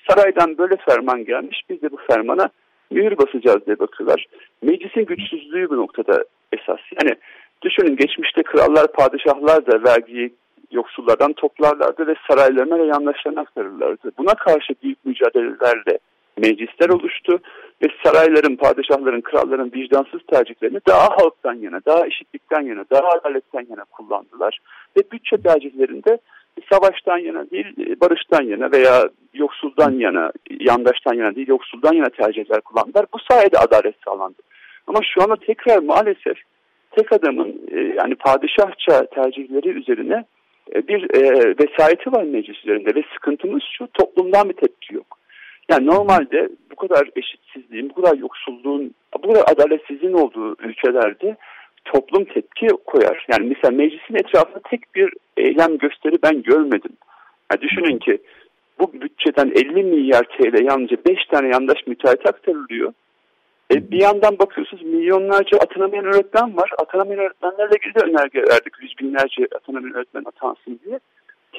Saraydan 0.09 0.57
böyle 0.57 0.75
ferman 0.75 1.25
gelmiş, 1.25 1.61
biz 1.69 1.81
de 1.81 1.91
bu 1.91 1.97
fermana 2.07 2.49
mühür 2.91 3.17
basacağız 3.17 3.65
diye 3.65 3.79
bakıyorlar. 3.79 4.25
Meclisin 4.61 5.05
güçsüzlüğü 5.05 5.69
bu 5.69 5.77
noktada 5.77 6.23
esas. 6.51 6.79
Yani 7.01 7.15
düşünün 7.61 7.95
geçmişte 7.95 8.43
krallar, 8.43 8.91
padişahlar 8.91 9.65
da 9.65 9.83
vergiyi 9.83 10.33
yoksullardan 10.71 11.33
toplarlardı 11.33 12.07
ve 12.07 12.15
saraylarına 12.29 12.79
ve 12.79 12.85
yandaşlarına 12.85 13.41
aktarırlardı. 13.41 14.11
Buna 14.17 14.33
karşı 14.33 14.73
büyük 14.83 15.05
mücadelelerle 15.05 15.99
meclisler 16.39 16.89
oluştu 16.89 17.39
ve 17.83 17.87
sarayların, 18.03 18.55
padişahların, 18.55 19.21
kralların 19.21 19.71
vicdansız 19.75 20.21
tercihlerini 20.31 20.79
daha 20.87 21.09
halktan 21.09 21.53
yana, 21.53 21.79
daha 21.85 22.07
eşitlikten 22.07 22.61
yana, 22.61 22.85
daha 22.91 23.09
adaletten 23.09 23.67
yana 23.69 23.83
kullandılar. 23.83 24.59
Ve 24.97 25.01
bütçe 25.11 25.37
tercihlerinde 25.37 26.17
savaştan 26.71 27.17
yana 27.17 27.49
değil, 27.51 27.99
barıştan 28.01 28.43
yana 28.43 28.71
veya 28.71 29.09
yoksuldan 29.33 29.91
yana, 29.91 30.31
yandaştan 30.49 31.13
yana 31.13 31.35
değil, 31.35 31.47
yoksuldan 31.47 31.93
yana 31.93 32.09
tercihler 32.09 32.61
kullandılar. 32.61 33.05
Bu 33.13 33.17
sayede 33.31 33.57
adalet 33.57 33.95
sağlandı. 34.05 34.41
Ama 34.87 34.99
şu 35.13 35.23
anda 35.23 35.35
tekrar 35.35 35.79
maalesef 35.79 36.37
tek 36.91 37.13
adamın 37.13 37.61
e, 37.71 37.79
yani 37.79 38.15
padişahça 38.15 39.05
tercihleri 39.05 39.69
üzerine 39.69 40.25
e, 40.75 40.87
bir 40.87 41.03
e, 41.15 41.21
vesayeti 41.59 42.11
var 42.11 42.23
meclis 42.23 42.57
üzerinde 42.57 42.95
ve 42.95 43.03
sıkıntımız 43.13 43.63
şu 43.77 43.87
toplumdan 43.93 44.49
bir 44.49 44.53
tepki 44.53 44.95
yok. 44.95 45.18
Yani 45.69 45.85
normalde 45.85 46.49
bu 46.71 46.75
kadar 46.75 47.09
eşitsizliğin, 47.15 47.89
bu 47.89 48.01
kadar 48.01 48.17
yoksulluğun, 48.17 48.95
bu 49.23 49.33
kadar 49.33 49.43
adaletsizliğin 49.47 50.13
olduğu 50.13 50.55
ülkelerde 50.59 51.37
toplum 51.85 52.25
tepki 52.25 52.67
koyar. 52.67 53.25
Yani 53.31 53.47
mesela 53.47 53.75
meclisin 53.75 54.15
etrafında 54.15 54.59
tek 54.69 54.95
bir 54.95 55.13
eylem 55.37 55.77
gösteri 55.77 56.17
ben 56.23 56.43
görmedim. 56.43 56.91
Yani 57.51 57.61
düşünün 57.61 57.97
ki 57.97 58.21
bu 58.79 58.93
bütçeden 58.93 59.51
50 59.55 59.83
milyar 59.83 60.23
TL 60.23 60.63
yalnızca 60.63 60.97
5 61.07 61.25
tane 61.25 61.47
yandaş 61.47 61.87
müteahhit 61.87 62.27
aktarılıyor. 62.27 62.93
E, 63.71 63.91
bir 63.91 64.01
yandan 64.01 64.39
bakıyorsunuz 64.39 64.83
milyonlarca 64.83 65.57
atanamayan 65.57 66.05
öğretmen 66.05 66.57
var. 66.57 66.71
Atanamayan 66.77 67.19
öğretmenlerle 67.19 67.75
ilgili 67.75 67.95
de 67.95 67.99
önerge 67.99 68.39
verdik. 68.39 68.73
Yüz 68.81 68.93
binlerce 68.99 69.47
atanamayan 69.55 69.95
öğretmen 69.95 70.23
atansın 70.25 70.79
diye. 70.85 70.99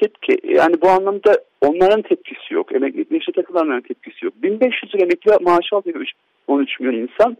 Tepki 0.01 0.37
yani 0.43 0.81
bu 0.81 0.89
anlamda 0.89 1.33
onların 1.61 2.01
tepkisi 2.01 2.53
yok. 2.53 2.75
Emeklilikle 2.75 3.17
işte 3.17 3.31
takılanların 3.31 3.81
tepkisi 3.81 4.25
yok. 4.25 4.33
1500 4.43 4.95
lira 4.95 5.03
emekli 5.03 5.31
maaş 5.41 5.73
alıyor 5.73 6.07
13 6.47 6.79
milyon 6.79 7.07
insan. 7.07 7.37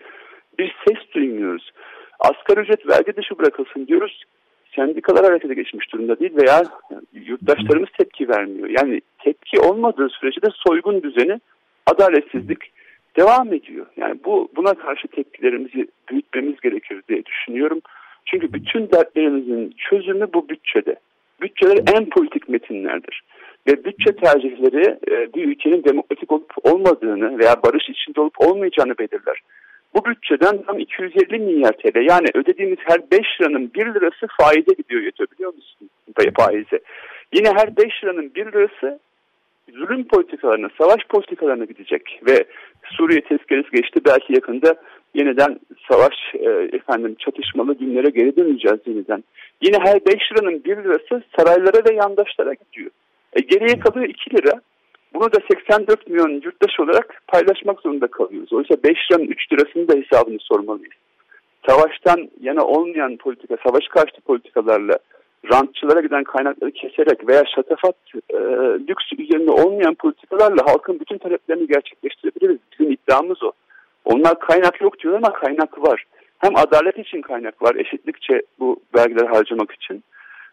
Bir 0.60 0.76
ses 0.88 0.98
duymuyoruz. 1.14 1.72
Asgari 2.20 2.60
ücret 2.60 2.90
vergi 2.90 3.16
dışı 3.16 3.40
bırakılsın 3.40 3.88
diyoruz. 3.88 4.24
Sendikalar 4.76 5.26
harekete 5.26 5.54
geçmiş 5.54 5.94
durumda 5.94 6.20
değil 6.20 6.32
veya 6.36 6.64
yurttaşlarımız 7.14 7.90
tepki 7.98 8.30
vermiyor. 8.30 8.70
Yani 8.70 9.02
tepki 9.20 9.60
olmadığı 9.60 10.10
sürece 10.10 10.42
de 10.42 10.48
soygun 10.54 11.04
düzeni, 11.04 11.40
adaletsizlik 11.86 12.72
devam 13.18 13.54
ediyor. 13.54 13.86
Yani 13.98 14.20
bu 14.26 14.50
buna 14.56 14.74
karşı 14.74 15.08
tepkilerimizi 15.08 15.88
büyütmemiz 16.10 16.60
gerekir 16.60 17.02
diye 17.10 17.26
düşünüyorum. 17.26 17.82
Çünkü 18.26 18.54
bütün 18.54 18.92
dertlerimizin 18.92 19.76
çözümü 19.90 20.28
bu 20.34 20.50
bütçede. 20.50 20.96
Bütçeler 21.42 21.78
en 21.96 22.10
politik 22.10 22.50
metinlerdir. 22.50 23.24
Ve 23.68 23.86
bütçe 23.86 24.16
tercihleri 24.16 24.98
e, 25.12 25.34
bir 25.34 25.48
ülkenin 25.48 25.84
demokratik 25.84 26.32
olup 26.32 26.54
olmadığını 26.64 27.40
veya 27.40 27.64
barış 27.64 27.90
içinde 27.90 28.22
olup 28.22 28.42
olmayacağını 28.42 28.98
belirler. 28.98 29.42
Bu 29.96 30.06
bütçeden 30.06 30.64
tam 30.64 30.80
250 30.80 31.40
milyar 31.40 31.72
TL 31.72 32.10
yani 32.10 32.28
ödediğimiz 32.34 32.78
her 32.84 33.12
5 33.12 33.20
liranın 33.42 33.72
1 33.74 33.86
lirası 33.86 34.28
faize 34.42 34.74
gidiyor 34.78 35.02
biliyor 35.32 35.54
musun? 35.54 35.90
Faize. 36.38 36.80
Yine 37.34 37.50
her 37.50 37.78
5 37.78 38.04
liranın 38.04 38.32
1 38.36 38.46
lirası 38.46 39.00
zulüm 39.74 40.08
politikalarına, 40.08 40.70
savaş 40.78 41.08
politikalarına 41.10 41.66
gidecek 41.66 42.20
ve 42.28 42.46
Suriye 42.84 43.22
tezkeresi 43.22 43.72
geçti. 43.72 44.00
Belki 44.06 44.34
yakında 44.34 44.76
yeniden 45.14 45.60
savaş 45.92 46.16
e, 46.34 46.50
efendim 46.76 47.16
çatışmalı 47.20 47.74
günlere 47.74 48.10
geri 48.10 48.36
döneceğiz 48.36 48.80
yeniden. 48.86 49.24
Yine 49.62 49.78
her 49.80 50.06
5 50.06 50.14
liranın 50.32 50.64
1 50.64 50.78
lirası 50.78 51.24
saraylara 51.38 51.90
ve 51.90 51.96
yandaşlara 51.96 52.54
gidiyor. 52.54 52.92
E, 53.34 53.40
geriye 53.42 53.80
kalıyor 53.80 54.10
2 54.10 54.38
lira. 54.38 54.62
Bunu 55.14 55.32
da 55.32 55.38
84 55.52 56.08
milyon 56.08 56.30
yurttaş 56.30 56.80
olarak 56.80 57.22
paylaşmak 57.28 57.80
zorunda 57.80 58.08
kalıyoruz. 58.08 58.54
Oysa 58.54 58.76
5 58.84 58.98
liranın 59.12 59.28
3 59.28 59.54
lirasını 59.54 59.88
da 59.88 59.94
hesabını 59.94 60.40
sormalıyız. 60.40 60.94
Savaştan 61.70 62.30
yana 62.42 62.66
olmayan 62.66 63.18
politika, 63.18 63.58
savaş 63.68 63.88
karşıtı 63.88 64.22
politikalarla 64.22 64.98
rantçılara 65.52 66.02
giden 66.02 66.24
kaynakları 66.24 66.72
keserek 66.72 67.28
veya 67.28 67.44
şatafat 67.56 67.96
e, 68.34 68.38
lüks 68.88 69.06
üzerinde 69.18 69.52
olmayan 69.52 69.96
politikalarla 69.96 70.66
halkın 70.66 71.00
bütün 71.00 71.18
taleplerini 71.18 71.68
gerçekleştirebiliriz. 71.68 72.58
Bizim 72.72 72.92
iddiamız 72.92 73.44
o. 73.44 73.52
Onlar 74.06 74.40
kaynak 74.40 74.82
yok 74.82 75.00
diyorlar 75.00 75.20
ama 75.20 75.34
kaynak 75.34 75.88
var. 75.88 76.06
Hem 76.40 76.56
adalet 76.56 76.98
için 76.98 77.22
kaynak 77.22 77.62
var, 77.62 77.76
eşitlikçe 77.76 78.42
bu 78.60 78.80
vergileri 78.96 79.28
harcamak 79.28 79.72
için. 79.72 80.04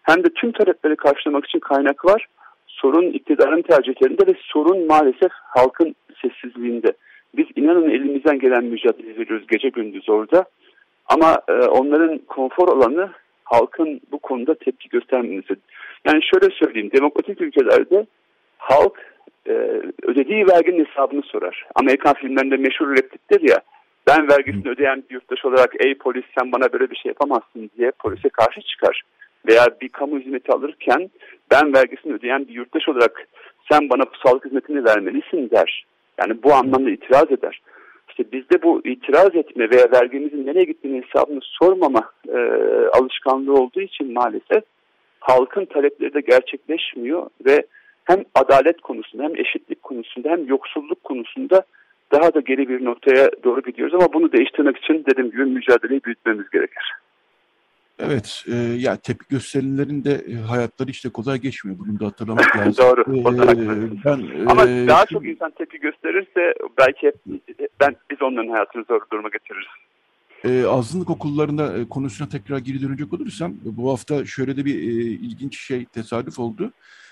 Hem 0.02 0.24
de 0.24 0.28
tüm 0.28 0.52
talepleri 0.52 0.96
karşılamak 0.96 1.46
için 1.46 1.58
kaynak 1.58 2.04
var. 2.04 2.26
Sorun 2.66 3.02
iktidarın 3.02 3.62
tercihlerinde 3.62 4.26
ve 4.26 4.34
sorun 4.40 4.86
maalesef 4.86 5.32
halkın 5.32 5.94
sessizliğinde. 6.22 6.92
Biz 7.36 7.46
inanın 7.56 7.90
elimizden 7.90 8.38
gelen 8.38 8.64
mücadele 8.64 9.18
veriyoruz 9.18 9.46
gece 9.46 9.68
gündüz 9.68 10.08
orada. 10.08 10.44
Ama 11.06 11.38
e, 11.48 11.52
onların 11.52 12.18
konfor 12.18 12.68
alanı 12.68 13.10
halkın 13.44 14.00
bu 14.12 14.18
konuda 14.18 14.54
tepki 14.54 14.88
göstermesi. 14.88 15.56
Yani 16.04 16.20
şöyle 16.22 16.54
söyleyeyim, 16.54 16.90
demokratik 16.92 17.40
ülkelerde 17.40 18.06
halk 18.58 18.98
e, 19.46 19.52
ödediği 20.02 20.46
verginin 20.46 20.84
hesabını 20.84 21.22
sorar. 21.22 21.66
Amerikan 21.74 22.14
filmlerinde 22.14 22.56
meşhur 22.56 22.96
repliktir 22.96 23.48
ya 23.48 23.56
ben 24.06 24.28
vergisini 24.28 24.70
ödeyen 24.70 25.02
bir 25.10 25.14
yurttaş 25.14 25.44
olarak 25.44 25.74
ey 25.86 25.94
polis 25.94 26.24
sen 26.38 26.52
bana 26.52 26.72
böyle 26.72 26.90
bir 26.90 26.96
şey 26.96 27.08
yapamazsın 27.08 27.70
diye 27.78 27.90
polise 27.90 28.28
karşı 28.28 28.60
çıkar. 28.60 29.02
Veya 29.48 29.66
bir 29.80 29.88
kamu 29.88 30.18
hizmeti 30.18 30.52
alırken 30.52 31.10
ben 31.50 31.74
vergisini 31.74 32.12
ödeyen 32.12 32.48
bir 32.48 32.54
yurttaş 32.54 32.88
olarak 32.88 33.28
sen 33.70 33.90
bana 33.90 34.02
bu 34.02 34.28
sağlık 34.28 34.44
hizmetini 34.44 34.84
vermelisin 34.84 35.50
der. 35.50 35.86
Yani 36.20 36.42
bu 36.42 36.54
anlamda 36.54 36.90
itiraz 36.90 37.32
eder. 37.32 37.60
İşte 38.08 38.32
bizde 38.32 38.62
bu 38.62 38.80
itiraz 38.84 39.36
etme 39.36 39.70
veya 39.70 39.86
vergimizin 39.92 40.46
nereye 40.46 40.64
gittiğini 40.64 41.02
hesabını 41.02 41.40
sormama 41.42 42.10
e, 42.28 42.38
alışkanlığı 42.92 43.54
olduğu 43.54 43.80
için 43.80 44.12
maalesef 44.12 44.64
halkın 45.20 45.64
talepleri 45.64 46.14
de 46.14 46.20
gerçekleşmiyor 46.20 47.26
ve 47.46 47.62
hem 48.08 48.24
adalet 48.34 48.80
konusunda 48.80 49.22
hem 49.22 49.36
eşitlik 49.36 49.82
konusunda 49.82 50.28
hem 50.28 50.46
yoksulluk 50.46 51.04
konusunda 51.04 51.62
daha 52.12 52.34
da 52.34 52.40
geri 52.40 52.68
bir 52.68 52.84
noktaya 52.84 53.30
doğru 53.44 53.62
gidiyoruz 53.62 53.94
ama 53.94 54.12
bunu 54.12 54.32
değiştirmek 54.32 54.76
için 54.76 55.04
dediğim 55.10 55.30
gibi 55.30 55.44
mücadeleyi 55.44 56.04
büyütmemiz 56.04 56.50
gerekir. 56.50 56.92
Evet, 57.98 58.44
e, 58.52 58.54
ya 58.56 58.96
tepki 58.96 59.26
gösterilerin 59.30 60.04
e, 60.06 60.34
hayatları 60.34 60.90
işte 60.90 61.08
kolay 61.08 61.38
geçmiyor. 61.38 61.78
Bunu 61.78 62.00
da 62.00 62.06
hatırlamak 62.06 62.56
lazım. 62.56 62.84
Doğru. 62.84 63.00
Ee, 63.00 64.04
ben, 64.04 64.46
Ama 64.46 64.68
e, 64.68 64.88
daha 64.88 65.06
çok 65.06 65.26
insan 65.26 65.50
tepki 65.50 65.80
gösterirse 65.80 66.54
belki 66.78 67.06
hep, 67.06 67.14
ben 67.80 67.96
biz 68.10 68.22
onların 68.22 68.48
hayatını 68.48 68.84
zor 68.84 69.00
duruma 69.12 69.28
getiririz. 69.28 69.68
E, 70.44 70.66
azınlık 70.66 71.10
okullarına 71.10 71.76
e, 71.76 71.88
konusuna 71.88 72.28
tekrar 72.28 72.58
geri 72.58 72.82
dönecek 72.82 73.12
olursam 73.12 73.54
bu 73.64 73.92
hafta 73.92 74.24
şöyle 74.24 74.56
de 74.56 74.64
bir 74.64 74.74
e, 74.74 74.92
ilginç 75.02 75.60
şey 75.60 75.84
tesadüf 75.84 76.38
oldu. 76.38 76.64
E, 76.64 77.07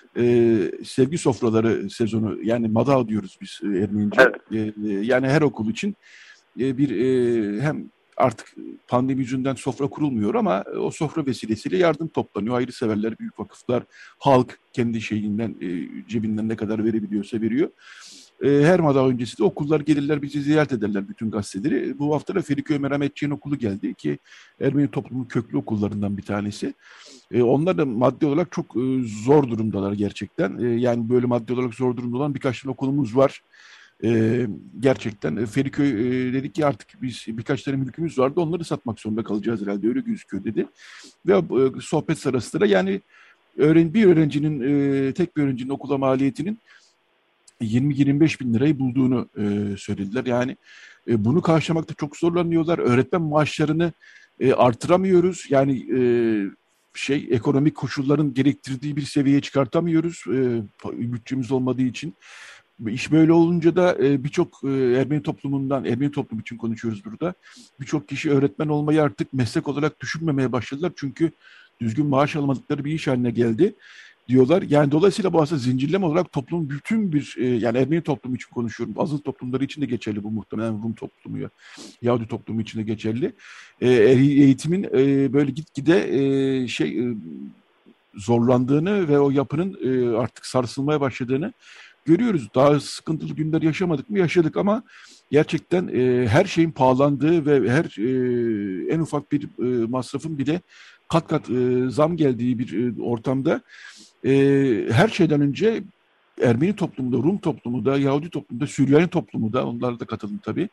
sevgi 0.85 1.19
sofraları 1.19 1.91
sezonu 1.91 2.39
yani 2.43 2.69
madav 2.69 3.09
diyoruz 3.09 3.39
biz 3.41 3.61
e, 3.63 3.79
Ermenice. 3.79 4.21
Evet. 4.21 4.35
E, 4.53 4.89
e, 4.89 4.93
yani 4.93 5.29
her 5.29 5.43
okul 5.43 5.71
için 5.71 5.97
e, 6.61 6.79
bir 6.79 6.91
e, 6.91 7.61
hem 7.61 7.91
artık 8.17 8.55
pandemi 8.89 9.21
yüzünden 9.21 9.55
sofra 9.55 9.87
kurulmuyor 9.87 10.35
ama 10.35 10.65
o 10.79 10.91
sofra 10.91 11.27
vesilesiyle 11.27 11.77
yardım 11.77 12.09
toplanıyor. 12.09 12.55
Hayırseverler, 12.55 13.19
büyük 13.19 13.39
vakıflar, 13.39 13.83
halk 14.19 14.59
kendi 14.73 15.01
şeyinden, 15.01 15.57
e, 15.61 15.69
cebinden 16.09 16.49
ne 16.49 16.57
kadar 16.57 16.85
verebiliyorsa 16.85 17.41
veriyor. 17.41 17.71
E, 18.45 18.49
her 18.49 18.81
mada 18.81 19.07
öncesi 19.07 19.39
de 19.39 19.45
okullar 19.45 19.81
gelirler 19.81 20.23
bizi 20.23 20.43
ziyaret 20.43 20.73
ederler 20.73 21.09
bütün 21.09 21.31
gazeteleri. 21.31 21.99
Bu 21.99 22.15
hafta 22.15 22.35
da 22.35 22.43
Feriköy 22.43 22.79
Merhametçiğin 22.79 23.31
okulu 23.31 23.59
geldi 23.59 23.95
ki 23.95 24.19
Ermeni 24.61 24.89
toplumun 24.89 25.25
köklü 25.25 25.57
okullarından 25.57 26.17
bir 26.17 26.23
tanesi. 26.23 26.75
E, 27.33 27.43
onlar 27.43 27.79
da 27.79 27.87
maddi 27.87 28.27
olarak 28.27 28.53
çok 28.53 28.77
e, 28.77 29.03
zor 29.25 29.49
durumdalar 29.49 29.93
gerçekten. 29.93 30.59
E, 30.59 30.67
yani 30.67 31.09
böyle 31.09 31.27
maddi 31.27 31.53
olarak 31.53 31.75
zor 31.75 31.97
durumda 31.97 32.17
olan 32.17 32.35
birkaç 32.35 32.63
tane 32.63 32.73
okulumuz 32.73 33.17
var. 33.17 33.43
E, 34.05 34.47
gerçekten 34.81 35.37
e, 35.37 35.47
Feriköy 35.47 35.91
e, 35.91 36.33
dedik 36.33 36.55
ki 36.55 36.67
artık 36.67 37.03
biz 37.03 37.25
birkaç 37.29 37.63
tane 37.63 37.77
mülkümüz 37.77 38.19
vardı 38.19 38.41
onları 38.41 38.65
satmak 38.65 39.01
zorunda 39.01 39.23
kalacağız 39.23 39.63
herhalde 39.63 39.89
öyle 39.89 40.01
gözüküyor 40.01 40.45
dedi. 40.45 40.67
Ve 41.27 41.33
e, 41.33 41.81
sohbet 41.81 42.19
sırasında 42.19 42.67
yani 42.67 43.01
öğren 43.57 43.95
bir 43.95 44.05
öğrencinin 44.05 44.61
e, 44.61 45.13
tek 45.13 45.37
bir 45.37 45.43
öğrencinin 45.43 45.71
okula 45.71 45.99
maliyetinin 45.99 46.59
20-25 47.61 48.41
bin 48.41 48.55
lirayı 48.55 48.79
bulduğunu 48.79 49.29
e, 49.39 49.77
söylediler. 49.77 50.27
Yani 50.27 50.57
e, 51.09 51.25
bunu 51.25 51.43
karşılamakta 51.43 51.95
çok 51.95 52.17
zorlanıyorlar. 52.17 52.79
Öğretmen 52.79 53.23
maaşlarını 53.23 53.93
e, 54.41 54.53
artıramıyoruz. 54.53 55.47
Yani 55.51 55.87
e, 55.99 56.01
şey 56.95 57.29
ekonomik 57.31 57.75
koşulların 57.75 58.35
gerektirdiği 58.35 58.97
bir 58.97 59.03
seviyeye 59.03 59.41
çıkartamıyoruz 59.41 60.25
e, 60.29 60.63
bütçemiz 61.13 61.53
olmadığı 61.53 61.83
için. 61.83 62.15
İş 62.89 63.13
böyle 63.13 63.33
olunca 63.33 63.77
da 63.77 63.97
e, 64.05 64.25
birçok 64.25 64.61
e, 64.65 64.69
Ermeni 64.69 65.23
toplumundan, 65.23 65.85
Ermeni 65.85 66.11
toplum 66.11 66.41
için 66.41 66.57
konuşuyoruz 66.57 67.05
burada. 67.05 67.35
Birçok 67.81 68.09
kişi 68.09 68.31
öğretmen 68.31 68.69
olmayı 68.69 69.03
artık 69.03 69.33
meslek 69.33 69.69
olarak 69.69 70.01
düşünmemeye 70.01 70.53
başladılar. 70.53 70.93
Çünkü 70.97 71.31
düzgün 71.81 72.07
maaş 72.07 72.37
almadıkları 72.37 72.85
bir 72.85 72.93
iş 72.93 73.07
haline 73.07 73.31
geldi 73.31 73.75
diyorlar. 74.29 74.63
Yani 74.63 74.91
dolayısıyla 74.91 75.33
bu 75.33 75.43
aslında 75.43 75.61
zincirleme 75.61 76.07
olarak 76.07 76.33
toplumun 76.33 76.71
bütün 76.71 77.13
bir 77.13 77.35
e, 77.39 77.47
yani 77.47 77.79
Ermeni 77.79 78.03
toplumu 78.03 78.37
için 78.37 78.51
konuşuyorum. 78.51 78.95
Azıl 78.99 79.19
toplumları 79.19 79.65
için 79.65 79.83
de 79.83 79.87
geçerli 79.87 80.25
bu 80.25 80.31
muhtemelen 80.31 80.83
Rum 80.83 80.95
toplumu 80.95 81.39
ya 81.39 81.51
Yahudi 82.03 82.27
toplumu 82.27 82.61
için 82.61 82.79
de 82.79 82.83
geçerli. 82.83 83.33
E, 83.81 83.89
eğitimin 83.91 84.85
e, 84.85 85.33
böyle 85.33 85.51
gitgide 85.51 86.19
e, 86.19 86.69
şey 86.69 86.99
e, 86.99 87.15
zorlandığını 88.15 89.09
ve 89.09 89.19
o 89.19 89.31
yapının 89.31 89.79
e, 89.85 90.17
artık 90.17 90.47
sarsılmaya 90.47 91.01
başladığını 91.01 91.53
görüyoruz. 92.05 92.49
Daha 92.55 92.81
sıkıntılı 92.81 93.35
günler 93.35 93.63
yaşamadık 93.63 94.11
mı? 94.11 94.19
Yaşadık 94.19 94.57
ama 94.57 94.83
gerçekten 95.31 95.89
e, 95.89 96.29
her 96.29 96.45
şeyin 96.45 96.71
pahalandığı 96.71 97.47
ve 97.47 97.71
her 97.71 97.85
e, 97.85 98.95
en 98.95 99.01
ufak 99.01 99.33
bir 99.33 99.43
e, 99.43 99.87
masrafın 99.87 100.39
bile 100.39 100.61
kat 101.09 101.29
kat 101.29 101.51
e, 101.51 101.91
zam 101.91 102.17
geldiği 102.17 102.59
bir 102.59 102.99
e, 102.99 103.03
ortamda 103.03 103.63
e, 104.25 104.33
her 104.93 105.09
şeyden 105.09 105.41
önce 105.41 105.83
Ermeni 106.43 106.77
toplumunda, 106.77 107.17
Rum 107.17 107.39
toplumunda, 107.39 107.99
Yahudi 107.99 108.31
toplumunda, 108.31 108.67
Süryani 108.67 109.09
toplumunda, 109.09 109.67
onlara 109.67 110.01
da 110.01 110.05
katılın 110.05 110.41
tabii, 110.45 110.69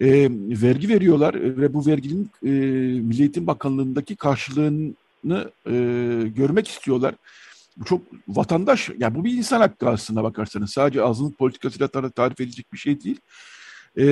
e, 0.00 0.28
vergi 0.62 0.88
veriyorlar 0.88 1.34
ve 1.34 1.74
bu 1.74 1.86
verginin 1.86 2.30
e, 2.42 2.50
Milli 3.00 3.20
Eğitim 3.20 3.46
Bakanlığı'ndaki 3.46 4.16
karşılığını 4.16 5.50
e, 5.66 5.74
görmek 6.36 6.68
istiyorlar. 6.68 7.14
Bu 7.76 7.84
çok 7.84 8.00
vatandaş, 8.28 8.90
yani 8.98 9.14
bu 9.14 9.24
bir 9.24 9.32
insan 9.32 9.60
hakkı 9.60 9.88
aslında 9.88 10.24
bakarsanız. 10.24 10.70
Sadece 10.70 11.02
azınlık 11.02 11.38
politikasıyla 11.38 11.88
tarif 11.88 12.40
edilecek 12.40 12.72
bir 12.72 12.78
şey 12.78 13.00
değil. 13.00 13.20
E, 13.98 14.04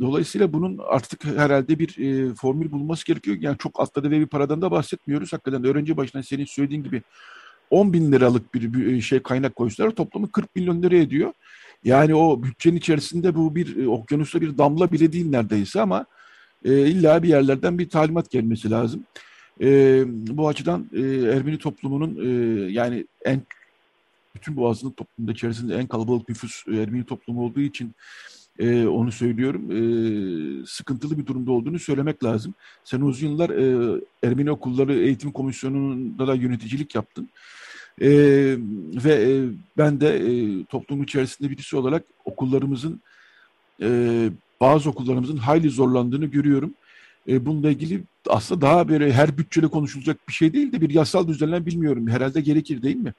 dolayısıyla 0.00 0.52
bunun 0.52 0.78
artık 0.88 1.24
herhalde 1.24 1.78
bir 1.78 1.98
e, 1.98 2.34
formül 2.34 2.70
bulunması 2.70 3.06
gerekiyor. 3.06 3.36
Yani 3.40 3.58
çok 3.58 3.80
atladı 3.80 4.10
ve 4.10 4.20
bir 4.20 4.26
paradan 4.26 4.62
da 4.62 4.70
bahsetmiyoruz. 4.70 5.32
Hakikaten 5.32 5.64
öğrenci 5.64 5.96
başına 5.96 6.22
senin 6.22 6.44
söylediğin 6.44 6.82
gibi 6.82 7.02
10 7.70 7.92
bin 7.92 8.12
liralık 8.12 8.54
bir, 8.54 8.72
bir 8.72 9.00
şey 9.00 9.20
kaynak 9.22 9.56
koysalar 9.56 9.90
toplamı 9.90 10.32
40 10.32 10.56
milyon 10.56 10.82
lira 10.82 10.96
ediyor. 10.96 11.32
Yani 11.84 12.14
o 12.14 12.42
bütçenin 12.42 12.76
içerisinde 12.76 13.34
bu 13.34 13.56
bir 13.56 13.84
e, 13.84 13.88
okyanusta 13.88 14.40
bir 14.40 14.58
damla 14.58 14.92
bile 14.92 15.12
değil 15.12 15.30
neredeyse 15.30 15.80
ama 15.80 16.06
e, 16.64 16.86
illa 16.86 17.22
bir 17.22 17.28
yerlerden 17.28 17.78
bir 17.78 17.88
talimat 17.88 18.30
gelmesi 18.30 18.70
lazım. 18.70 19.04
E, 19.60 20.02
bu 20.08 20.48
açıdan 20.48 20.90
e, 20.92 21.00
Ermeni 21.02 21.58
toplumunun 21.58 22.16
e, 22.26 22.28
yani 22.72 23.06
en 23.24 23.42
bütün 24.34 24.56
bu 24.56 24.68
azınlık 24.68 24.96
toplumunda 24.96 25.32
içerisinde 25.32 25.74
en 25.74 25.86
kalabalık 25.86 26.28
nüfus 26.28 26.64
e, 26.68 26.76
Ermeni 26.76 27.04
toplumu 27.04 27.44
olduğu 27.44 27.60
için 27.60 27.94
e, 28.58 28.86
onu 28.86 29.12
söylüyorum. 29.12 29.70
E, 29.70 30.66
sıkıntılı 30.66 31.18
bir 31.18 31.26
durumda 31.26 31.52
olduğunu 31.52 31.78
söylemek 31.78 32.24
lazım. 32.24 32.54
Sen 32.84 33.00
uzun 33.00 33.28
yıllar 33.28 33.50
e, 33.50 34.00
Ermeni 34.22 34.50
Okulları 34.50 34.94
Eğitim 34.94 35.32
Komisyonu'nda 35.32 36.26
da 36.26 36.34
yöneticilik 36.34 36.94
yaptın. 36.94 37.28
E, 38.00 38.08
ve 39.04 39.12
e, 39.12 39.44
ben 39.78 40.00
de 40.00 40.16
e, 40.16 40.64
toplum 40.64 41.02
içerisinde 41.02 41.50
birisi 41.50 41.76
olarak 41.76 42.04
okullarımızın 42.24 43.00
e, 43.82 44.30
bazı 44.60 44.90
okullarımızın 44.90 45.36
hayli 45.36 45.70
zorlandığını 45.70 46.26
görüyorum. 46.26 46.74
E, 47.28 47.46
bununla 47.46 47.70
ilgili 47.70 48.02
aslında 48.28 48.60
daha 48.60 48.88
böyle 48.88 49.12
her 49.12 49.38
bütçede 49.38 49.68
konuşulacak 49.68 50.28
bir 50.28 50.32
şey 50.32 50.52
değil 50.52 50.72
de 50.72 50.80
bir 50.80 50.90
yasal 50.90 51.28
düzenlem 51.28 51.66
bilmiyorum. 51.66 52.08
Herhalde 52.08 52.40
gerekir 52.40 52.82
değil 52.82 52.96
mi? 52.96 53.14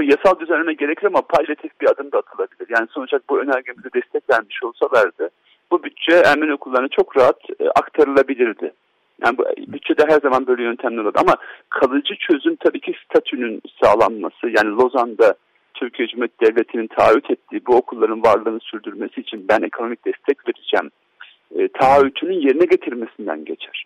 E, 0.00 0.04
yeter 0.04 0.18
yasal 0.24 0.40
düzenleme 0.40 0.74
gerekir 0.74 1.06
ama 1.06 1.20
palyatif 1.20 1.80
bir 1.80 1.90
adım 1.90 2.12
da 2.12 2.18
atılabilir. 2.18 2.66
Yani 2.68 2.88
sonuç 2.90 3.12
olarak 3.12 3.28
bu 3.28 3.40
önergemize 3.40 3.88
destek 3.94 4.30
vermiş 4.30 4.62
olsalardı 4.62 5.30
bu 5.70 5.82
bütçe 5.82 6.16
Ermeni 6.16 6.54
okullarına 6.54 6.88
çok 6.88 7.16
rahat 7.16 7.40
e, 7.60 7.68
aktarılabilirdi. 7.68 8.72
Yani 9.24 9.38
bu, 9.38 9.44
bütçede 9.72 10.02
her 10.08 10.20
zaman 10.20 10.46
böyle 10.46 10.62
yöntemler 10.62 11.02
olur 11.02 11.12
ama 11.16 11.36
kalıcı 11.68 12.14
çözüm 12.14 12.56
tabii 12.56 12.80
ki 12.80 12.94
statünün 13.04 13.62
sağlanması. 13.82 14.48
Yani 14.56 14.70
Lozan'da 14.70 15.34
Türkiye 15.74 16.08
Cumhuriyeti 16.08 16.46
Devleti'nin 16.46 16.86
taahhüt 16.86 17.30
ettiği 17.30 17.66
bu 17.66 17.76
okulların 17.76 18.22
varlığını 18.22 18.60
sürdürmesi 18.60 19.20
için 19.20 19.48
ben 19.48 19.62
ekonomik 19.62 20.06
destek 20.06 20.48
vereceğim 20.48 20.90
e, 21.58 21.68
taahhütünün 21.68 22.40
yerine 22.40 22.64
getirmesinden 22.64 23.44
geçer. 23.44 23.84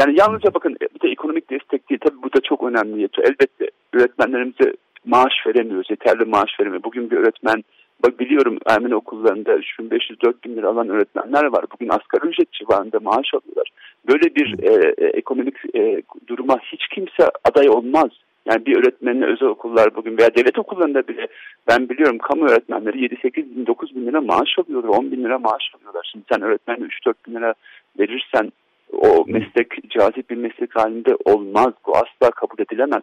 Yani 0.00 0.14
yalnızca 0.18 0.54
bakın 0.54 0.76
bir 0.94 1.00
de 1.00 1.12
ekonomik 1.12 1.50
destek 1.50 1.90
değil. 1.90 2.00
Tabii 2.04 2.22
bu 2.22 2.32
da 2.32 2.40
çok 2.40 2.62
önemli. 2.62 3.08
Elbette 3.18 3.70
öğretmenlerimize 3.92 4.72
maaş 5.06 5.32
veremiyoruz. 5.46 5.90
Yeterli 5.90 6.24
maaş 6.24 6.60
veremiyor. 6.60 6.82
Bugün 6.82 7.10
bir 7.10 7.16
öğretmen 7.16 7.64
bak 8.02 8.20
biliyorum 8.20 8.58
Ermeni 8.66 8.94
okullarında 8.94 9.52
3500-4000 9.52 10.56
lira 10.56 10.68
alan 10.68 10.88
öğretmenler 10.88 11.44
var. 11.44 11.64
Bugün 11.72 11.88
asgari 11.88 12.26
ücret 12.28 12.52
civarında 12.52 13.00
maaş 13.00 13.34
alıyorlar. 13.34 13.68
Böyle 14.08 14.34
bir 14.34 14.62
e, 14.62 14.94
e, 14.98 15.06
ekonomik 15.06 15.56
e, 15.74 16.02
duruma 16.26 16.58
hiç 16.72 16.88
kimse 16.88 17.30
aday 17.44 17.68
olmaz. 17.68 18.10
Yani 18.46 18.66
bir 18.66 18.76
öğretmenine 18.76 19.26
özel 19.26 19.48
okullar 19.48 19.94
bugün 19.96 20.18
veya 20.18 20.34
devlet 20.34 20.58
okullarında 20.58 21.08
bile 21.08 21.26
ben 21.68 21.88
biliyorum 21.88 22.18
kamu 22.18 22.44
öğretmenleri 22.44 23.06
7-8 23.06 23.36
bin 23.36 23.66
9 23.66 23.96
bin 23.96 24.06
lira 24.06 24.20
maaş 24.20 24.58
alıyorlar 24.58 24.88
10 24.88 25.12
bin 25.12 25.24
lira 25.24 25.38
maaş 25.38 25.62
alıyorlar. 25.74 26.08
Şimdi 26.12 26.24
sen 26.32 26.42
öğretmenine 26.42 26.84
3-4 26.84 27.14
bin 27.26 27.34
lira 27.34 27.54
verirsen 27.98 28.52
o 28.92 29.24
meslek 29.26 29.90
cazip 29.90 30.30
bir 30.30 30.36
meslek 30.36 30.76
halinde 30.76 31.16
olmaz. 31.24 31.72
Bu 31.86 31.96
asla 31.96 32.30
kabul 32.30 32.62
edilemez. 32.62 33.02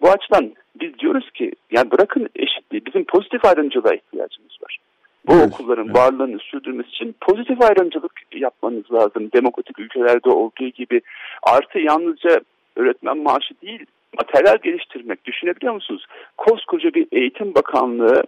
Bu 0.00 0.10
açıdan 0.10 0.52
biz 0.80 0.98
diyoruz 0.98 1.30
ki 1.30 1.52
yani 1.70 1.90
bırakın 1.90 2.28
eşitliği 2.36 2.86
bizim 2.86 3.04
pozitif 3.04 3.44
ayrımcılığa 3.44 3.94
ihtiyacımız 3.94 4.58
var. 4.62 4.78
Bu 5.26 5.32
evet, 5.34 5.52
okulların 5.52 5.86
evet. 5.86 5.96
varlığını 5.96 6.38
sürdürmesi 6.38 6.88
için 6.88 7.14
pozitif 7.20 7.62
ayrımcılık 7.62 8.12
yapmanız 8.34 8.92
lazım. 8.92 9.30
Demokratik 9.34 9.78
ülkelerde 9.78 10.30
olduğu 10.30 10.68
gibi 10.68 11.00
artı 11.42 11.78
yalnızca 11.78 12.40
öğretmen 12.76 13.18
maaşı 13.18 13.54
değil 13.62 13.86
materyal 14.18 14.56
geliştirmek 14.62 15.24
düşünebiliyor 15.24 15.74
musunuz? 15.74 16.06
Koskoca 16.36 16.94
bir 16.94 17.06
eğitim 17.12 17.54
bakanlığı 17.54 18.22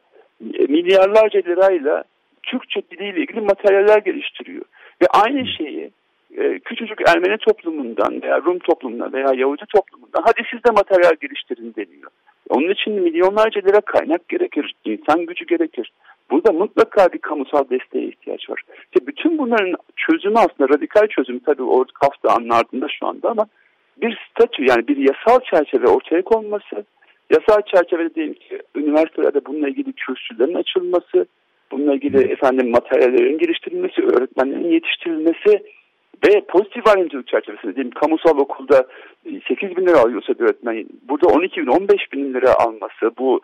milyarlarca 0.68 1.40
lirayla 1.40 2.04
Türkçe 2.42 2.83
diliyle 2.90 3.20
ilgili 3.20 3.40
materyaller 3.40 3.98
geliştiriyor. 3.98 4.64
Ve 5.02 5.06
aynı 5.06 5.46
şeyi 5.46 5.90
e, 6.36 6.58
küçücük 6.58 6.98
Ermeni 7.08 7.38
toplumundan 7.38 8.22
veya 8.22 8.40
Rum 8.40 8.58
toplumundan 8.58 9.12
veya 9.12 9.28
Yahudi 9.34 9.64
toplumundan 9.74 10.22
hadi 10.22 10.42
siz 10.50 10.64
de 10.64 10.70
materyal 10.70 11.14
geliştirin 11.20 11.74
deniyor. 11.76 12.10
Onun 12.48 12.70
için 12.70 12.92
milyonlarca 12.92 13.60
lira 13.60 13.80
kaynak 13.80 14.28
gerekir, 14.28 14.74
insan 14.84 15.26
gücü 15.26 15.46
gerekir. 15.46 15.92
Burada 16.30 16.52
mutlaka 16.52 17.12
bir 17.12 17.18
kamusal 17.18 17.64
desteğe 17.70 18.04
ihtiyaç 18.04 18.50
var. 18.50 18.62
İşte 18.84 19.06
bütün 19.06 19.38
bunların 19.38 19.74
çözümü 19.96 20.38
aslında 20.38 20.74
radikal 20.74 21.06
çözüm 21.06 21.38
tabii 21.38 21.62
o 21.62 21.84
Kafdağ'ın 21.94 22.48
ardında 22.48 22.86
şu 22.98 23.06
anda 23.06 23.30
ama 23.30 23.46
bir 24.02 24.18
statü 24.30 24.64
yani 24.64 24.88
bir 24.88 24.96
yasal 24.96 25.40
çerçeve 25.50 25.86
ortaya 25.86 26.22
konması, 26.22 26.84
yasal 27.30 27.62
çerçevede 27.62 28.14
diyelim 28.14 28.34
ki 28.34 28.62
üniversitelerde 28.74 29.44
bununla 29.46 29.68
ilgili 29.68 29.92
kürsülerin 29.92 30.54
açılması, 30.54 31.26
bununla 31.72 31.94
ilgili 31.94 32.32
efendim 32.32 32.70
materyallerin 32.70 33.38
geliştirilmesi, 33.38 34.02
öğretmenlerin 34.02 34.70
yetiştirilmesi 34.70 35.62
ve 36.26 36.44
pozitif 36.48 36.87
ayrımcılık 36.87 37.28
çerçevesinde 37.28 37.74
diyelim 37.74 37.90
kamusal 37.90 38.38
okulda 38.38 38.87
8 39.48 39.76
bin 39.76 39.87
lira 39.87 39.98
alıyorsa 39.98 40.35
bir 40.35 40.44
öğretmen 40.44 40.87
burada 41.09 41.26
12 41.26 41.61
bin 41.61 41.66
15 41.66 42.12
bin 42.12 42.35
lira 42.35 42.54
alması 42.54 43.11
bu 43.18 43.40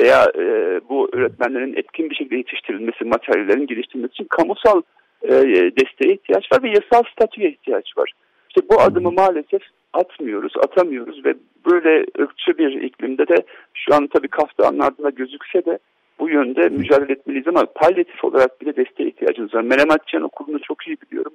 veya 0.00 0.24
e, 0.38 0.80
bu 0.88 1.08
öğretmenlerin 1.12 1.76
etkin 1.76 2.10
bir 2.10 2.14
şekilde 2.14 2.36
yetiştirilmesi, 2.36 3.04
materyallerin 3.04 3.66
geliştirilmesi 3.66 4.12
için 4.12 4.24
kamusal 4.24 4.82
e, 5.22 5.30
desteğe 5.76 6.14
ihtiyaç 6.14 6.52
var 6.52 6.62
ve 6.62 6.68
yasal 6.68 7.02
statüye 7.12 7.50
ihtiyaç 7.50 7.98
var. 7.98 8.12
İşte 8.48 8.60
bu 8.70 8.80
adımı 8.80 9.12
maalesef 9.12 9.62
atmıyoruz, 9.92 10.52
atamıyoruz 10.56 11.24
ve 11.24 11.34
böyle 11.70 12.06
ırkçı 12.20 12.58
bir 12.58 12.82
iklimde 12.82 13.28
de 13.28 13.36
şu 13.74 13.94
an 13.94 14.06
tabii 14.06 14.28
Kafdağ'ın 14.28 14.78
ardında 14.78 15.10
gözükse 15.10 15.64
de 15.64 15.78
bu 16.18 16.28
yönde 16.28 16.68
mücadele 16.68 17.12
etmeliyiz 17.12 17.48
ama 17.48 17.66
palyatif 17.74 18.24
olarak 18.24 18.60
bile 18.60 18.76
desteğe 18.76 19.08
ihtiyacımız 19.08 19.54
var. 19.54 19.62
Menemetçiyan 19.62 20.24
okulunu 20.24 20.60
çok 20.60 20.88
iyi 20.88 20.96
biliyorum. 21.02 21.32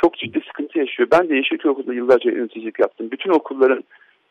Çok 0.00 0.18
ciddi 0.18 0.40
sıkıntı 0.46 0.78
yaşıyor. 0.78 1.08
Ben 1.12 1.28
de 1.28 1.36
Yeşilköy 1.36 1.70
Okulu'nda 1.70 1.94
yıllarca 1.94 2.30
yöneticilik 2.30 2.78
yaptım. 2.78 3.10
Bütün 3.10 3.30
okulların 3.30 3.84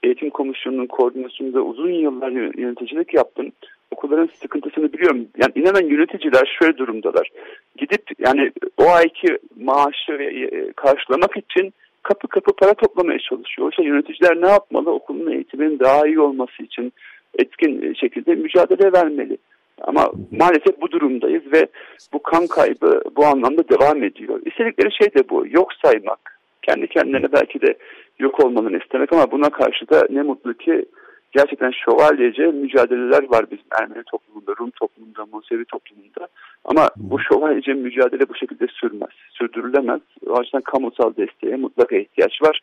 eğitim 0.03 0.29
komisyonunun 0.29 0.85
koordinasyonunda 0.85 1.61
uzun 1.61 1.91
yıllar 1.91 2.31
yöneticilik 2.57 3.13
yaptım. 3.13 3.51
Okulların 3.91 4.29
sıkıntısını 4.41 4.93
biliyorum. 4.93 5.27
Yani 5.37 5.51
inanın 5.55 5.87
yöneticiler 5.87 6.57
şöyle 6.59 6.77
durumdalar. 6.77 7.29
Gidip 7.77 8.03
yani 8.19 8.51
o 8.77 8.89
ayki 8.89 9.37
maaşı 9.59 10.13
e, 10.13 10.71
karşılamak 10.71 11.37
için 11.37 11.73
kapı 12.03 12.27
kapı 12.27 12.55
para 12.55 12.73
toplamaya 12.73 13.19
çalışıyor. 13.19 13.67
Oysa 13.67 13.83
yöneticiler 13.83 14.41
ne 14.41 14.49
yapmalı? 14.49 14.91
Okulun 14.91 15.31
eğitiminin 15.31 15.79
daha 15.79 16.07
iyi 16.07 16.19
olması 16.19 16.63
için 16.63 16.93
etkin 17.39 17.93
şekilde 17.93 18.35
mücadele 18.35 18.93
vermeli. 18.93 19.37
Ama 19.81 20.11
maalesef 20.31 20.81
bu 20.81 20.91
durumdayız 20.91 21.43
ve 21.53 21.67
bu 22.13 22.23
kan 22.23 22.47
kaybı 22.47 23.01
bu 23.15 23.25
anlamda 23.25 23.69
devam 23.69 24.03
ediyor. 24.03 24.41
İstedikleri 24.45 24.91
şey 24.91 25.13
de 25.13 25.29
bu. 25.29 25.45
Yok 25.49 25.73
saymak. 25.85 26.39
Kendi 26.61 26.87
kendilerine 26.87 27.31
belki 27.31 27.61
de 27.61 27.77
yok 28.19 28.45
olmalarını 28.45 28.77
istemek 28.77 29.13
ama 29.13 29.31
buna 29.31 29.49
karşı 29.49 29.89
da 29.89 30.07
ne 30.09 30.21
mutlu 30.21 30.53
ki 30.53 30.85
gerçekten 31.31 31.71
şövalyece 31.71 32.45
mücadeleler 32.45 33.23
var 33.29 33.45
bizim 33.51 33.65
Ermeni 33.81 34.03
toplumunda, 34.03 34.55
Rum 34.59 34.71
toplumunda, 34.71 35.25
Musevi 35.31 35.65
toplumunda. 35.65 36.27
Ama 36.65 36.89
bu 36.97 37.19
şövalyece 37.19 37.73
mücadele 37.73 38.29
bu 38.29 38.35
şekilde 38.35 38.67
sürmez, 38.67 39.09
sürdürülemez. 39.29 40.01
O 40.27 40.41
yüzden 40.41 40.61
kamusal 40.61 41.15
desteğe 41.15 41.55
mutlaka 41.55 41.95
ihtiyaç 41.95 42.41
var. 42.41 42.59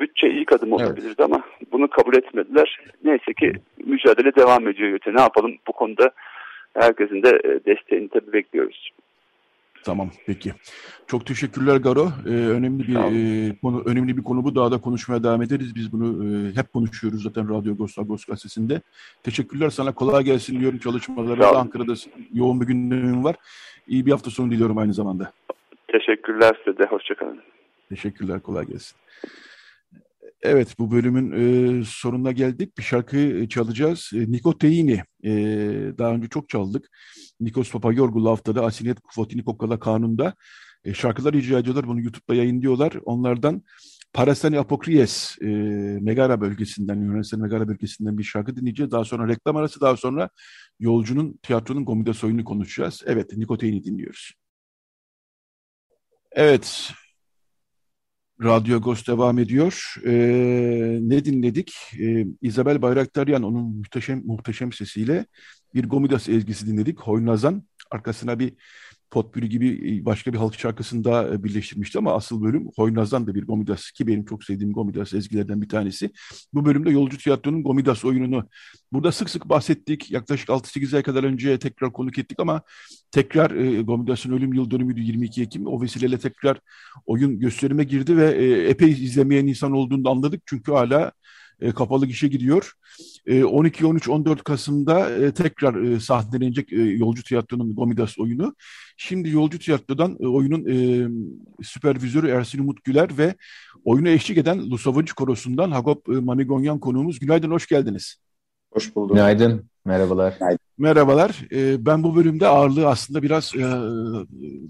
Bütçe 0.00 0.28
ilk 0.28 0.52
adım 0.52 0.72
olabilirdi 0.72 1.06
evet. 1.08 1.20
ama 1.20 1.42
bunu 1.72 1.88
kabul 1.88 2.16
etmediler. 2.16 2.80
Neyse 3.04 3.32
ki 3.40 3.52
mücadele 3.86 4.34
devam 4.34 4.68
ediyor. 4.68 4.98
Ne 5.06 5.20
yapalım 5.20 5.54
bu 5.68 5.72
konuda 5.72 6.10
herkesin 6.80 7.22
de 7.22 7.28
e, 7.28 7.64
desteğini 7.64 8.08
tabii 8.08 8.32
bekliyoruz. 8.32 8.90
Tamam 9.84 10.10
peki. 10.26 10.52
Çok 11.06 11.26
teşekkürler 11.26 11.76
Garo. 11.76 12.08
Ee, 12.26 12.30
önemli 12.30 12.88
bir 12.88 12.94
e, 12.94 13.56
konu 13.62 13.82
önemli 13.86 14.16
bir 14.16 14.22
konu 14.22 14.44
bu. 14.44 14.54
Daha 14.54 14.72
da 14.72 14.80
konuşmaya 14.80 15.24
devam 15.24 15.42
ederiz. 15.42 15.74
Biz 15.74 15.92
bunu 15.92 16.24
e, 16.24 16.56
hep 16.56 16.72
konuşuyoruz 16.72 17.22
zaten 17.22 17.48
Radyo 17.48 17.72
Agos 17.72 17.98
Agos 17.98 18.24
gazetesinde. 18.24 18.80
Teşekkürler 19.22 19.70
sana. 19.70 19.94
Kolay 19.94 20.24
gelsin 20.24 20.60
diyorum 20.60 20.78
çalışmalara. 20.78 21.46
Ankara'da 21.46 21.94
yoğun 22.32 22.60
bir 22.60 22.66
gündemin 22.66 23.24
var. 23.24 23.36
İyi 23.86 24.06
bir 24.06 24.10
hafta 24.10 24.30
sonu 24.30 24.50
diliyorum 24.50 24.78
aynı 24.78 24.94
zamanda. 24.94 25.32
Teşekkürler 25.88 26.60
size 26.64 26.78
de. 26.78 26.84
Hoşçakalın. 26.84 27.40
Teşekkürler. 27.88 28.40
Kolay 28.40 28.66
gelsin. 28.66 28.96
Evet 30.42 30.78
bu 30.78 30.90
bölümün 30.90 31.32
e, 31.80 31.84
sonuna 31.84 32.32
geldik. 32.32 32.78
Bir 32.78 32.82
şarkı 32.82 33.48
çalacağız. 33.48 34.10
E, 34.14 34.32
Nikoteini. 34.32 35.02
E, 35.24 35.32
daha 35.98 36.12
önce 36.14 36.28
çok 36.28 36.48
çaldık. 36.48 36.88
Nikos 37.40 37.72
Papayorgu 37.72 38.28
haftada 38.30 38.64
Asinet 38.64 39.00
Kufotini 39.00 39.44
Kokala 39.44 39.78
Kanun'da 39.78 40.34
e, 40.84 40.94
şarkılar 40.94 41.34
icra 41.34 41.58
ediyorlar. 41.58 41.86
Bunu 41.88 42.00
YouTube'da 42.00 42.34
yayınlıyorlar. 42.34 42.92
Onlardan 43.04 43.62
Parasani 44.12 44.58
Apokries 44.58 45.36
e, 45.42 45.46
Megara 46.00 46.40
bölgesinden, 46.40 47.00
Yunanistan 47.00 47.40
Megara 47.40 47.68
bölgesinden 47.68 48.18
bir 48.18 48.24
şarkı 48.24 48.56
dinleyeceğiz. 48.56 48.92
Daha 48.92 49.04
sonra 49.04 49.28
reklam 49.28 49.56
arası, 49.56 49.80
daha 49.80 49.96
sonra 49.96 50.28
Yolcunun, 50.80 51.38
tiyatronun 51.42 51.84
Gomide 51.84 52.12
soyunu 52.12 52.44
konuşacağız. 52.44 53.02
Evet, 53.06 53.36
Nikoteini 53.36 53.84
dinliyoruz. 53.84 54.32
Evet, 56.32 56.92
Radyo 58.42 58.76
Agos 58.76 59.06
devam 59.06 59.38
ediyor. 59.38 59.94
Ee, 60.06 60.98
ne 61.00 61.24
dinledik? 61.24 61.74
Ee, 62.00 62.26
Isabel 62.42 62.82
Bayraktaryan 62.82 63.42
onun 63.42 63.76
muhteşem 63.76 64.22
muhteşem 64.26 64.72
sesiyle 64.72 65.26
bir 65.74 65.88
Gomidas 65.88 66.28
ezgisi 66.28 66.66
dinledik. 66.66 67.00
Hoynazan. 67.00 67.64
Arkasına 67.90 68.38
bir 68.38 68.54
potpürü 69.10 69.46
gibi 69.46 69.98
e, 70.00 70.04
başka 70.04 70.32
bir 70.32 70.38
halk 70.38 70.58
şarkısında 70.58 71.34
e, 71.34 71.44
birleştirmişti 71.44 71.98
ama 71.98 72.14
asıl 72.14 72.42
bölüm 72.42 72.68
Hoynaz'dan 72.76 73.26
da 73.26 73.34
bir 73.34 73.46
Gomidas 73.46 73.90
ki 73.90 74.06
benim 74.06 74.24
çok 74.24 74.44
sevdiğim 74.44 74.72
Gomidas 74.72 75.14
ezgilerden 75.14 75.62
bir 75.62 75.68
tanesi. 75.68 76.10
Bu 76.54 76.64
bölümde 76.64 76.90
Yolcu 76.90 77.18
Tiyatro'nun 77.18 77.62
Gomidas 77.62 78.04
oyununu 78.04 78.48
burada 78.92 79.12
sık 79.12 79.30
sık 79.30 79.48
bahsettik. 79.48 80.10
Yaklaşık 80.10 80.48
6-8 80.48 80.96
ay 80.96 81.02
kadar 81.02 81.24
önce 81.24 81.58
tekrar 81.58 81.92
konuk 81.92 82.18
ettik 82.18 82.40
ama 82.40 82.62
tekrar 83.10 83.50
e, 83.50 83.82
Gomidas'ın 83.82 84.32
ölüm 84.32 84.52
yıl 84.52 84.70
dönümüydü 84.70 85.00
22 85.00 85.42
Ekim. 85.42 85.66
O 85.66 85.82
vesileyle 85.82 86.18
tekrar 86.18 86.60
oyun 87.06 87.38
gösterime 87.38 87.84
girdi 87.84 88.16
ve 88.16 88.34
e, 88.34 88.68
epey 88.68 88.90
izlemeyen 88.90 89.46
insan 89.46 89.72
olduğunu 89.72 90.10
anladık. 90.10 90.42
Çünkü 90.46 90.72
hala 90.72 91.12
e, 91.60 91.72
kapalı 91.72 92.06
gişe 92.06 92.28
gidiyor. 92.28 92.72
E, 93.26 93.44
12, 93.44 93.86
13, 93.86 94.08
14 94.08 94.44
Kasım'da 94.44 95.10
e, 95.10 95.32
tekrar 95.32 95.82
e, 95.82 96.00
sahnelenecek 96.00 96.72
e, 96.72 96.76
Yolcu 96.76 97.22
Tiyatro'nun 97.22 97.74
Gomidas 97.74 98.18
oyunu. 98.18 98.54
Şimdi 98.96 99.30
Yolcu 99.30 99.58
Tiyatro'dan 99.58 100.16
e, 100.20 100.26
oyunun 100.26 100.66
e, 100.66 101.08
süpervizörü 101.62 102.28
Ersin 102.28 102.58
Umut 102.58 102.84
Güler 102.84 103.18
ve 103.18 103.34
oyunu 103.84 104.08
eşlik 104.08 104.38
eden 104.38 104.70
Lusavuncu 104.70 105.14
Korosu'ndan 105.14 105.70
Hagop 105.70 106.08
e, 106.08 106.12
Mamigonyan 106.12 106.80
konuğumuz. 106.80 107.18
Günaydın, 107.18 107.50
hoş 107.50 107.66
geldiniz. 107.66 108.16
Hoş 108.72 108.96
bulduk. 108.96 109.16
Günaydın, 109.16 109.70
merhabalar. 109.84 110.34
Günaydın. 110.38 110.58
Merhabalar. 110.78 111.44
E, 111.52 111.86
ben 111.86 112.02
bu 112.02 112.16
bölümde 112.16 112.46
ağırlığı 112.46 112.88
aslında 112.88 113.22
biraz 113.22 113.52
e, 113.56 113.62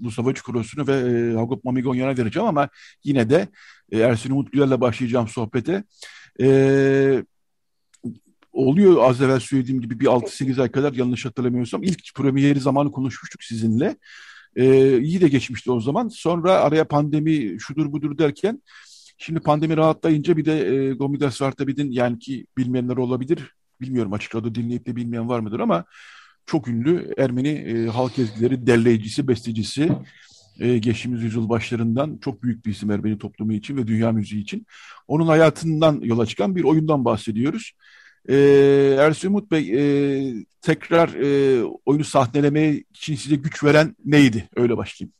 Lusavuncu 0.03 0.43
Korosu'nu 0.43 0.87
ve 0.87 0.93
e, 0.93 1.35
Hagop 1.35 1.63
Mamigonyan'a 1.63 2.17
vereceğim 2.17 2.47
ama 2.47 2.69
yine 3.03 3.29
de 3.29 3.47
e, 3.91 3.99
Ersin 3.99 4.31
Umut 4.31 4.51
Güler'le 4.51 4.81
başlayacağım 4.81 5.27
sohbete. 5.27 5.83
E, 6.41 7.23
oluyor 8.53 9.03
az 9.03 9.21
evvel 9.21 9.39
söylediğim 9.39 9.81
gibi 9.81 9.99
bir 9.99 10.05
6-8 10.05 10.61
ay 10.61 10.71
kadar 10.71 10.93
yanlış 10.93 11.25
hatırlamıyorsam. 11.25 11.83
ilk 11.83 12.15
premieri 12.15 12.59
zamanı 12.59 12.91
konuşmuştuk 12.91 13.43
sizinle. 13.43 13.95
E, 14.55 14.97
iyi 15.01 15.21
de 15.21 15.27
geçmişti 15.27 15.71
o 15.71 15.79
zaman. 15.79 16.07
Sonra 16.07 16.53
araya 16.53 16.87
pandemi 16.87 17.59
şudur 17.59 17.91
budur 17.91 18.17
derken 18.17 18.61
şimdi 19.17 19.39
pandemi 19.39 19.77
rahatlayınca 19.77 20.37
bir 20.37 20.45
de 20.45 20.67
e, 20.67 20.93
Gomidas 20.93 21.41
Vartabid'in 21.41 21.91
yani 21.91 22.19
ki 22.19 22.45
bilmeyenler 22.57 22.97
olabilir. 22.97 23.53
Bilmiyorum 23.81 24.13
açık 24.13 24.35
radyo 24.35 24.55
dinleyip 24.55 24.85
de 24.85 24.95
bilmeyen 24.95 25.29
var 25.29 25.39
mıdır 25.39 25.59
ama 25.59 25.85
çok 26.45 26.67
ünlü 26.67 27.13
Ermeni 27.17 27.49
e, 27.49 27.87
halk 27.87 28.19
ezgileri 28.19 28.67
derleyicisi, 28.67 29.27
bestecisi 29.27 29.89
e, 30.59 30.77
geçtiğimiz 30.77 31.23
yüzyıl 31.23 31.49
başlarından 31.49 32.17
çok 32.21 32.43
büyük 32.43 32.65
bir 32.65 32.71
isim 32.71 32.91
Ermeni 32.91 33.17
toplumu 33.17 33.53
için 33.53 33.77
ve 33.77 33.87
dünya 33.87 34.11
müziği 34.11 34.41
için. 34.41 34.65
Onun 35.07 35.27
hayatından 35.27 35.99
yola 36.03 36.25
çıkan 36.25 36.55
bir 36.55 36.63
oyundan 36.63 37.05
bahsediyoruz. 37.05 37.71
E, 38.29 38.35
Ersin 38.99 39.27
Umut 39.27 39.51
Bey 39.51 39.71
e, 39.73 40.33
tekrar 40.61 41.09
e, 41.09 41.63
oyunu 41.85 42.03
sahnelemeye 42.03 42.83
için 42.91 43.15
size 43.15 43.35
güç 43.35 43.63
veren 43.63 43.95
neydi? 44.05 44.49
Öyle 44.55 44.77
başlayayım. 44.77 45.13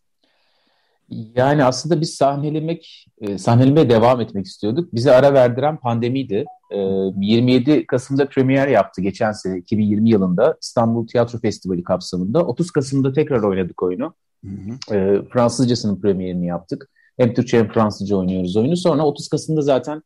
Yani 1.36 1.64
aslında 1.64 2.02
biz 2.02 2.16
sahnelemek, 2.16 3.06
e, 3.22 3.38
sahnelemeye 3.38 3.90
devam 3.90 4.22
etmek 4.22 4.46
istiyorduk. 4.46 4.94
Bize 4.94 5.12
ara 5.12 5.34
verdiren 5.34 5.78
pandemiydi. 5.78 6.46
27 6.72 7.72
e, 7.72 7.86
Kasım'da 7.86 8.30
premier 8.30 8.68
yaptı 8.68 9.02
geçen 9.02 9.32
sene 9.32 9.58
2020 9.58 10.10
yılında 10.10 10.58
İstanbul 10.62 11.08
Tiyatro 11.08 11.40
Festivali 11.40 11.84
kapsamında. 11.84 12.46
30 12.46 12.72
Kasım'da 12.72 13.14
tekrar 13.14 13.44
oynadık 13.44 13.84
oyunu. 13.84 14.14
Hı 14.46 14.52
hı. 14.52 14.96
E, 14.96 15.22
Fransızcasının 15.34 16.02
premierini 16.02 16.46
yaptık. 16.46 16.90
Hem 17.18 17.34
Türkçe 17.34 17.58
hem 17.60 17.72
Fransızca 17.72 18.16
oynuyoruz 18.16 18.58
oyunu. 18.58 18.78
Sonra 18.78 19.06
30 19.06 19.28
Kasım'da 19.28 19.62
zaten 19.62 20.04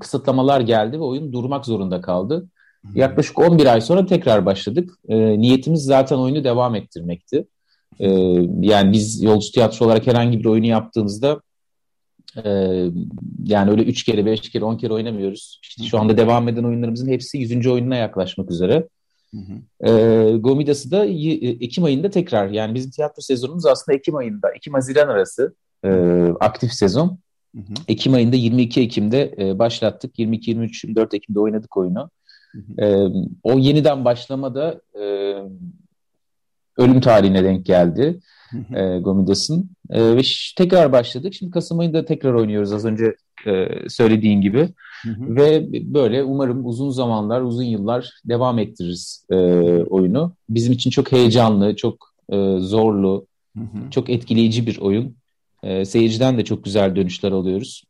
kısıtlamalar 0.00 0.60
geldi 0.60 0.98
ve 0.98 1.02
oyun 1.02 1.32
durmak 1.32 1.66
zorunda 1.66 2.00
kaldı. 2.00 2.48
Yaklaşık 2.94 3.38
11 3.38 3.66
ay 3.66 3.80
sonra 3.80 4.06
tekrar 4.06 4.46
başladık. 4.46 4.90
niyetimiz 5.08 5.84
zaten 5.84 6.16
oyunu 6.16 6.44
devam 6.44 6.74
ettirmekti. 6.74 7.46
E, 8.00 8.08
yani 8.60 8.92
biz 8.92 9.22
yolcu 9.22 9.52
tiyatro 9.52 9.86
olarak 9.86 10.06
herhangi 10.06 10.38
bir 10.38 10.44
oyunu 10.44 10.66
yaptığımızda 10.66 11.40
e, 12.44 12.50
yani 13.44 13.70
öyle 13.70 13.82
üç 13.82 14.04
kere, 14.04 14.26
beş 14.26 14.50
kere, 14.50 14.64
on 14.64 14.76
kere 14.76 14.92
oynamıyoruz. 14.92 15.60
İşte 15.62 15.84
şu 15.84 15.98
anda 15.98 16.16
devam 16.16 16.48
eden 16.48 16.64
oyunlarımızın 16.64 17.08
hepsi 17.08 17.38
yüzüncü 17.38 17.70
oyununa 17.70 17.96
yaklaşmak 17.96 18.50
üzere. 18.50 18.88
Hı 19.30 19.36
hı. 19.40 19.90
E, 19.90 20.36
Gomidas'ı 20.36 20.90
da 20.90 21.06
e, 21.06 21.48
Ekim 21.48 21.84
ayında 21.84 22.10
tekrar 22.10 22.48
yani 22.48 22.74
bizim 22.74 22.90
tiyatro 22.90 23.22
sezonumuz 23.22 23.66
aslında 23.66 23.96
Ekim 23.98 24.16
ayında, 24.16 24.50
Ekim 24.56 24.74
Haziran 24.74 25.08
arası 25.08 25.54
e, 25.84 25.90
aktif 26.40 26.72
sezon. 26.72 27.18
Hı 27.54 27.60
hı. 27.60 27.74
Ekim 27.88 28.14
ayında 28.14 28.36
22 28.36 28.80
Ekim'de 28.80 29.34
e, 29.38 29.58
başlattık. 29.58 30.18
22, 30.18 30.50
23, 30.50 30.84
24 30.84 31.14
Ekim'de 31.14 31.40
oynadık 31.40 31.76
oyunu. 31.76 32.10
Hı 32.52 32.58
hı. 32.58 32.84
E, 32.84 33.12
o 33.42 33.58
yeniden 33.58 34.04
başlamada 34.04 34.80
e, 34.94 35.34
ölüm 36.78 37.00
tarihine 37.00 37.44
denk 37.44 37.66
geldi 37.66 38.20
e, 38.74 38.98
Gomidas'ın. 38.98 39.70
E, 39.90 40.16
ve 40.16 40.20
tekrar 40.56 40.92
başladık. 40.92 41.34
Şimdi 41.34 41.52
Kasım 41.52 41.78
ayında 41.78 42.04
tekrar 42.04 42.34
oynuyoruz 42.34 42.72
az 42.72 42.84
önce 42.84 43.16
e, 43.46 43.68
söylediğin 43.88 44.40
gibi. 44.40 44.68
Ve 45.06 45.68
böyle 45.94 46.24
umarım 46.24 46.66
uzun 46.66 46.90
zamanlar, 46.90 47.40
uzun 47.40 47.62
yıllar 47.64 48.10
devam 48.24 48.58
ettiririz 48.58 49.26
e, 49.30 49.36
oyunu. 49.84 50.32
Bizim 50.48 50.72
için 50.72 50.90
çok 50.90 51.12
heyecanlı, 51.12 51.76
çok 51.76 52.14
e, 52.32 52.56
zorlu, 52.58 53.26
çok 53.90 54.10
etkileyici 54.10 54.66
bir 54.66 54.78
oyun. 54.78 55.16
E, 55.62 55.84
seyirciden 55.84 56.38
de 56.38 56.44
çok 56.44 56.64
güzel 56.64 56.96
dönüşler 56.96 57.32
alıyoruz. 57.32 57.84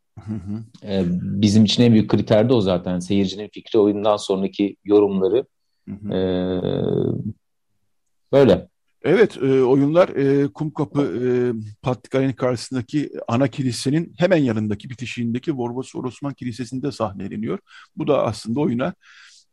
E, 0.82 1.04
bizim 1.20 1.64
için 1.64 1.82
en 1.82 1.92
büyük 1.92 2.10
kriter 2.10 2.48
de 2.48 2.52
o 2.52 2.60
zaten. 2.60 2.98
Seyircinin 2.98 3.48
fikri, 3.48 3.78
oyundan 3.78 4.16
sonraki 4.16 4.76
yorumları. 4.84 5.46
E, 5.88 6.20
böyle. 8.32 8.68
Evet, 9.08 9.36
e, 9.36 9.62
oyunlar 9.62 10.08
e, 10.08 10.48
Kumkapı 10.48 11.02
e, 11.02 11.28
Patrikhane 11.82 12.36
karşısındaki 12.36 13.10
ana 13.28 13.48
kilisenin 13.48 14.14
hemen 14.18 14.36
yanındaki 14.36 14.90
bitişiğindeki 14.90 15.56
Vorvosor 15.56 16.04
Osman 16.04 16.34
Kilisesi'nde 16.34 16.92
sahneleniyor. 16.92 17.58
Bu 17.96 18.06
da 18.06 18.24
aslında 18.24 18.60
oyuna, 18.60 18.94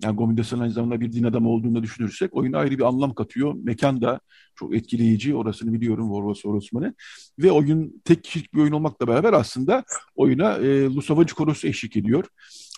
yani 0.04 0.16
Gomindas'ın 0.16 0.60
aynı 0.60 0.72
zamanda 0.72 1.02
bir 1.02 1.13
din 1.13 1.24
adamı 1.24 1.50
olduğunu 1.50 1.84
düşünürsek 1.84 2.36
oyuna 2.36 2.58
ayrı 2.58 2.78
bir 2.78 2.84
anlam 2.84 3.13
katıyor. 3.13 3.56
Mekan 3.63 4.02
da 4.02 4.20
çok 4.56 4.76
etkileyici, 4.76 5.36
orasını 5.36 5.74
biliyorum 5.74 6.12
Vorvosor 6.12 6.54
Osman'ı. 6.54 6.94
Ve 7.39 7.52
oyun 7.52 8.02
tek 8.06 8.24
kişilik 8.24 8.54
bir 8.54 8.60
oyun 8.60 8.72
olmakla 8.72 9.08
beraber 9.08 9.34
aslında 9.34 9.84
oyuna 10.16 10.58
e, 10.58 10.86
Lusavacı 10.86 11.36
Korosu 11.36 11.68
eşlik 11.68 11.98
ediyor. 11.98 12.26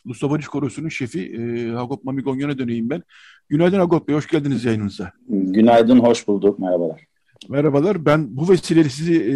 Lusavacı 0.08 0.48
Korosu'nun 0.48 0.90
şefi 0.90 1.22
e, 1.22 1.70
Hagop 1.70 2.04
Mamigonyon'a 2.04 2.58
döneyim 2.58 2.90
ben. 2.90 3.04
Günaydın 3.50 3.80
Agop 3.80 4.08
Bey, 4.08 4.16
hoş 4.16 4.28
geldiniz 4.28 4.66
yayınımıza. 4.66 5.12
Günaydın, 5.30 6.00
hoş 6.00 6.28
bulduk. 6.28 6.60
Merhabalar. 6.60 7.06
Merhabalar. 7.50 8.06
Ben 8.06 8.38
bu 8.38 8.50
vesileyle 8.50 8.90
sizi 8.90 9.14
e, 9.14 9.36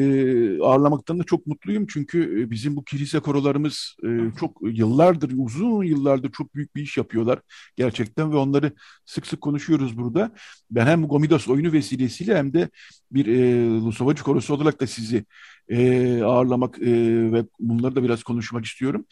ağırlamaktan 0.64 1.20
da 1.20 1.24
çok 1.24 1.48
mutluyum. 1.48 1.86
Çünkü 1.90 2.42
e, 2.42 2.52
bizim 2.52 2.76
bu 2.76 2.84
kilise 2.84 3.20
korolarımız 3.20 3.96
e, 4.04 4.08
çok 4.40 4.58
yıllardır, 4.62 5.32
uzun 5.38 5.84
yıllardır 5.84 6.32
çok 6.32 6.56
büyük 6.56 6.76
bir 6.76 6.82
iş 6.82 6.98
yapıyorlar 6.98 7.40
gerçekten 7.76 8.32
ve 8.32 8.38
onları 8.38 8.72
sık 9.06 9.28
sık 9.28 9.42
konuşuyoruz 9.42 9.98
burada. 9.98 10.32
Ben 10.72 10.86
hem 10.86 11.08
Gomidas 11.08 11.48
oyunu 11.48 11.72
vesilesiyle 11.72 12.38
hem 12.38 12.54
de 12.54 12.70
bir 13.12 13.26
e, 13.26 13.66
Lusovacı 13.66 14.24
korosu 14.24 14.54
olarak 14.54 14.82
da 14.82 14.88
sizi 14.88 15.26
e, 15.70 16.22
ağırlamak 16.24 16.80
e, 16.80 16.92
ve 17.32 17.44
bunları 17.60 17.96
da 17.96 18.04
biraz 18.04 18.24
konuşmak 18.24 18.66
istiyorum. 18.66 19.06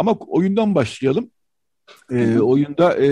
Ama 0.00 0.16
oyundan 0.28 0.74
başlayalım. 0.74 1.30
E, 2.10 2.38
oyunda 2.38 3.04
e, 3.04 3.08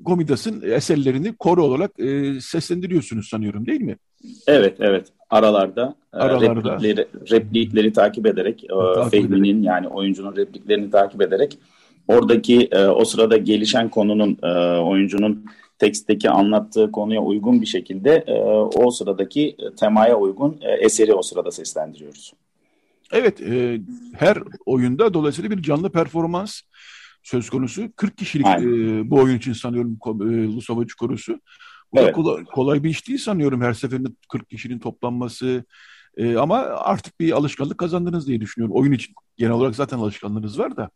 Gomidas'ın 0.00 0.62
eserlerini 0.70 1.36
koro 1.36 1.62
olarak 1.62 2.00
e, 2.00 2.40
seslendiriyorsunuz 2.40 3.28
sanıyorum 3.28 3.66
değil 3.66 3.80
mi? 3.80 3.96
Evet, 4.46 4.76
evet. 4.80 5.06
Aralarda, 5.30 5.94
e, 6.14 6.16
Aralarda. 6.16 6.72
replikleri, 6.72 7.06
replikleri 7.30 7.92
takip 7.92 8.26
ederek, 8.26 8.64
e, 8.64 9.08
Fehmi'nin 9.10 9.62
yani 9.62 9.88
oyuncunun 9.88 10.36
repliklerini 10.36 10.90
takip 10.90 11.22
ederek 11.22 11.58
oradaki 12.08 12.68
e, 12.72 12.86
o 12.86 13.04
sırada 13.04 13.36
gelişen 13.36 13.88
konunun 13.88 14.38
e, 14.42 14.78
oyuncunun 14.80 15.44
tekstteki 15.78 16.30
anlattığı 16.30 16.92
konuya 16.92 17.20
uygun 17.20 17.60
bir 17.60 17.66
şekilde 17.66 18.24
e, 18.26 18.34
o 18.84 18.90
sıradaki 18.90 19.56
temaya 19.76 20.16
uygun 20.18 20.58
e, 20.60 20.70
eseri 20.70 21.14
o 21.14 21.22
sırada 21.22 21.50
seslendiriyoruz. 21.50 22.32
Evet, 23.12 23.40
e, 23.40 23.80
her 24.16 24.38
oyunda 24.66 25.14
dolayısıyla 25.14 25.50
bir 25.50 25.62
canlı 25.62 25.92
performans 25.92 26.60
söz 27.22 27.50
konusu. 27.50 27.92
40 27.96 28.16
kişilik 28.16 28.46
e, 28.46 29.10
bu 29.10 29.16
oyun 29.16 29.38
için 29.38 29.52
sanıyorum 29.52 29.98
e, 30.06 30.44
Lusavacı 30.54 30.96
Korusu. 30.96 31.40
Bu 31.92 32.00
evet. 32.00 32.08
da 32.08 32.12
kolay, 32.12 32.44
kolay 32.44 32.84
bir 32.84 32.90
iş 32.90 33.08
değil 33.08 33.18
sanıyorum 33.18 33.62
her 33.62 33.72
seferinde 33.72 34.08
40 34.28 34.50
kişinin 34.50 34.78
toplanması. 34.78 35.64
E, 36.16 36.36
ama 36.36 36.56
artık 36.58 37.20
bir 37.20 37.32
alışkanlık 37.32 37.78
kazandınız 37.78 38.28
diye 38.28 38.40
düşünüyorum. 38.40 38.76
Oyun 38.76 38.92
için 38.92 39.14
genel 39.36 39.52
olarak 39.52 39.76
zaten 39.76 39.98
alışkanlığınız 39.98 40.58
var 40.58 40.76
da. 40.76 40.90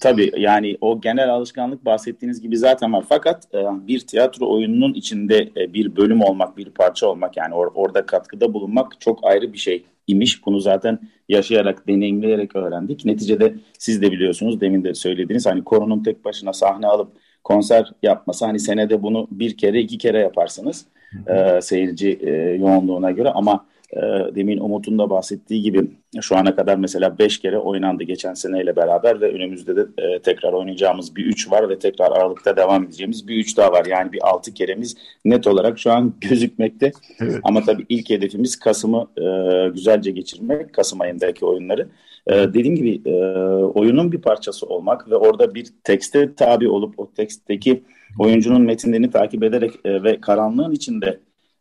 Tabii 0.00 0.32
yani 0.36 0.78
o 0.80 1.00
genel 1.00 1.30
alışkanlık 1.30 1.84
bahsettiğiniz 1.84 2.40
gibi 2.40 2.56
zaten 2.56 2.92
var. 2.92 3.04
Fakat 3.08 3.54
e, 3.54 3.58
bir 3.86 4.00
tiyatro 4.00 4.54
oyununun 4.54 4.94
içinde 4.94 5.50
e, 5.56 5.74
bir 5.74 5.96
bölüm 5.96 6.20
olmak, 6.20 6.56
bir 6.56 6.70
parça 6.70 7.06
olmak 7.06 7.36
yani 7.36 7.54
or- 7.54 7.72
orada 7.74 8.06
katkıda 8.06 8.52
bulunmak 8.54 9.00
çok 9.00 9.24
ayrı 9.24 9.52
bir 9.52 9.58
şey 9.58 9.84
imiş. 10.06 10.46
Bunu 10.46 10.60
zaten 10.60 10.98
yaşayarak, 11.28 11.88
deneyimleyerek 11.88 12.56
öğrendik. 12.56 13.04
Neticede 13.04 13.54
siz 13.78 14.02
de 14.02 14.12
biliyorsunuz 14.12 14.60
demin 14.60 14.84
de 14.84 14.94
söylediğiniz 14.94 15.46
hani 15.46 15.64
koronun 15.64 16.02
tek 16.02 16.24
başına 16.24 16.52
sahne 16.52 16.86
alıp 16.86 17.12
konser 17.44 17.92
yapması 18.02 18.44
hani 18.44 18.58
senede 18.58 19.02
bunu 19.02 19.28
bir 19.30 19.56
kere 19.56 19.80
iki 19.80 19.98
kere 19.98 20.18
yaparsınız 20.18 20.86
e, 21.26 21.60
seyirci 21.62 22.18
e, 22.22 22.30
yoğunluğuna 22.32 23.10
göre 23.10 23.28
ama 23.28 23.66
e, 23.92 24.00
demin 24.34 24.58
Umut'un 24.58 24.98
da 24.98 25.10
bahsettiği 25.10 25.62
gibi 25.62 25.90
şu 26.20 26.36
ana 26.36 26.56
kadar 26.56 26.76
mesela 26.76 27.18
5 27.18 27.38
kere 27.38 27.58
oynandı 27.58 28.04
geçen 28.04 28.34
seneyle 28.34 28.76
beraber 28.76 29.20
ve 29.20 29.32
önümüzde 29.32 29.76
de 29.76 29.86
e, 29.98 30.18
tekrar 30.18 30.52
oynayacağımız 30.52 31.16
bir 31.16 31.24
3 31.24 31.50
var 31.50 31.68
ve 31.68 31.78
tekrar 31.78 32.10
Aralık'ta 32.10 32.56
devam 32.56 32.84
edeceğimiz 32.84 33.28
bir 33.28 33.36
3 33.36 33.56
daha 33.56 33.72
var. 33.72 33.86
Yani 33.86 34.12
bir 34.12 34.28
6 34.28 34.54
keremiz 34.54 34.96
net 35.24 35.46
olarak 35.46 35.78
şu 35.78 35.92
an 35.92 36.14
gözükmekte. 36.20 36.92
Evet. 37.20 37.40
Ama 37.42 37.62
tabii 37.64 37.86
ilk 37.88 38.10
hedefimiz 38.10 38.58
Kasım'ı 38.58 39.08
e, 39.18 39.68
güzelce 39.68 40.10
geçirmek, 40.10 40.72
Kasım 40.72 41.00
ayındaki 41.00 41.46
oyunları. 41.46 41.88
E, 42.26 42.34
dediğim 42.34 42.76
gibi 42.76 43.10
e, 43.10 43.14
oyunun 43.54 44.12
bir 44.12 44.20
parçası 44.20 44.66
olmak 44.66 45.10
ve 45.10 45.16
orada 45.16 45.54
bir 45.54 45.66
tekste 45.84 46.34
tabi 46.34 46.68
olup 46.68 46.98
o 46.98 47.10
tekstteki 47.12 47.82
oyuncunun 48.18 48.62
metinlerini 48.62 49.10
takip 49.10 49.42
ederek 49.42 49.70
e, 49.84 50.02
ve 50.02 50.20
karanlığın 50.20 50.72
içinde 50.72 51.18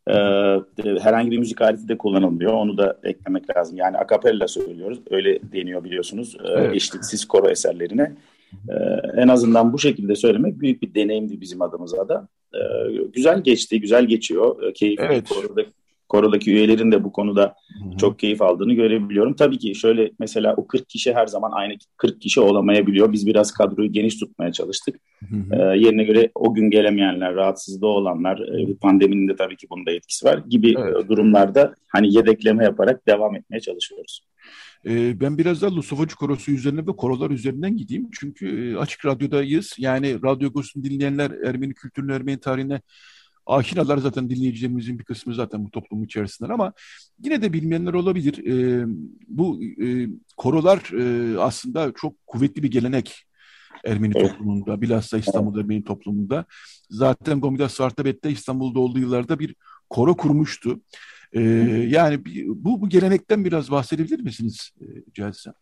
e, 0.07 0.13
herhangi 0.99 1.31
bir 1.31 1.37
müzik 1.37 1.61
aleti 1.61 1.87
de 1.87 1.97
kullanılmıyor. 1.97 2.53
Onu 2.53 2.77
da 2.77 2.99
eklemek 3.03 3.57
lazım. 3.57 3.77
Yani 3.77 3.97
akapella 3.97 4.47
söylüyoruz. 4.47 4.99
Öyle 5.09 5.39
deniyor 5.53 5.83
biliyorsunuz. 5.83 6.37
E, 6.43 6.47
evet. 6.47 6.75
Eşliksiz 6.75 7.25
koro 7.25 7.49
eserlerine. 7.49 8.15
E, 8.69 8.73
en 9.17 9.27
azından 9.27 9.73
bu 9.73 9.79
şekilde 9.79 10.15
söylemek 10.15 10.59
büyük 10.59 10.81
bir 10.81 10.93
deneyimdi 10.93 11.41
bizim 11.41 11.61
adımıza 11.61 12.09
da. 12.09 12.27
E, 12.53 12.59
güzel 13.13 13.43
geçti, 13.43 13.81
güzel 13.81 14.05
geçiyor. 14.05 14.63
E, 14.63 14.73
keyifli 14.73 15.05
evet. 15.05 15.29
Korodaki 16.09 16.51
üyelerin 16.51 16.91
de 16.91 17.03
bu 17.03 17.11
konuda 17.11 17.43
Hı-hı. 17.43 17.97
çok 17.97 18.19
keyif 18.19 18.41
aldığını 18.41 18.73
görebiliyorum. 18.73 19.35
Tabii 19.35 19.57
ki 19.57 19.75
şöyle 19.75 20.11
mesela 20.19 20.53
o 20.57 20.67
40 20.67 20.89
kişi 20.89 21.13
her 21.13 21.27
zaman 21.27 21.51
aynı 21.51 21.73
40 21.97 22.21
kişi 22.21 22.41
olamayabiliyor. 22.41 23.11
Biz 23.11 23.27
biraz 23.27 23.51
kadroyu 23.51 23.91
geniş 23.91 24.19
tutmaya 24.19 24.51
çalıştık. 24.51 24.95
Ee, 25.51 25.57
yerine 25.57 26.03
göre 26.03 26.31
o 26.35 26.53
gün 26.53 26.69
gelemeyenler, 26.69 27.35
rahatsızlığı 27.35 27.87
olanlar, 27.87 28.39
e, 28.39 28.75
pandeminin 28.75 29.27
de 29.27 29.35
tabii 29.35 29.57
ki 29.57 29.67
bunda 29.69 29.91
etkisi 29.91 30.25
var 30.25 30.41
gibi 30.49 30.75
evet. 30.77 31.09
durumlarda 31.09 31.75
hani 31.87 32.15
yedekleme 32.15 32.63
yaparak 32.63 33.07
devam 33.07 33.35
etmeye 33.35 33.59
çalışıyoruz. 33.59 34.21
Ee, 34.85 35.19
ben 35.21 35.37
biraz 35.37 35.61
daha 35.61 35.75
Lusovacı 35.75 36.15
Korosu 36.15 36.51
üzerine 36.51 36.79
ve 36.79 36.91
korolar 36.97 37.31
üzerinden 37.31 37.77
gideyim. 37.77 38.09
Çünkü 38.11 38.71
e, 38.71 38.77
açık 38.77 39.05
radyodayız. 39.05 39.75
Yani 39.77 40.15
radyo 40.23 40.49
Agos'un 40.49 40.83
dinleyenler 40.83 41.31
Ermeni 41.31 41.73
kültürünü, 41.73 42.13
Ermeni 42.13 42.39
tarihine 42.39 42.81
aşinalar 43.45 43.97
zaten 43.97 44.29
dinleyicilerimizin 44.29 44.99
bir 44.99 45.03
kısmı 45.03 45.35
zaten 45.35 45.65
bu 45.65 45.71
toplumun 45.71 46.05
içerisinde 46.05 46.53
ama 46.53 46.73
yine 47.23 47.41
de 47.41 47.53
bilmeyenler 47.53 47.93
olabilir. 47.93 48.47
E, 48.47 48.85
bu 49.27 49.63
e, 49.63 50.07
korolar 50.37 50.91
e, 50.99 51.39
aslında 51.39 51.91
çok 51.95 52.27
kuvvetli 52.27 52.63
bir 52.63 52.71
gelenek 52.71 53.25
Ermeni 53.85 54.13
evet. 54.15 54.29
toplumunda, 54.29 54.81
bilhassa 54.81 55.17
İstanbul 55.17 55.59
Ermeni 55.59 55.83
toplumunda. 55.83 56.45
Zaten 56.89 57.39
Gomidas 57.39 57.73
Sartabet'te 57.73 58.31
İstanbul'da 58.31 58.79
olduğu 58.79 58.99
yıllarda 58.99 59.39
bir 59.39 59.55
koro 59.89 60.17
kurmuştu. 60.17 60.81
E, 61.33 61.41
yani 61.89 62.25
bu, 62.47 62.81
bu 62.81 62.89
gelenekten 62.89 63.45
biraz 63.45 63.71
bahsedebilir 63.71 64.19
misiniz 64.19 64.71
e, 64.81 64.85
Celsen? 65.13 65.53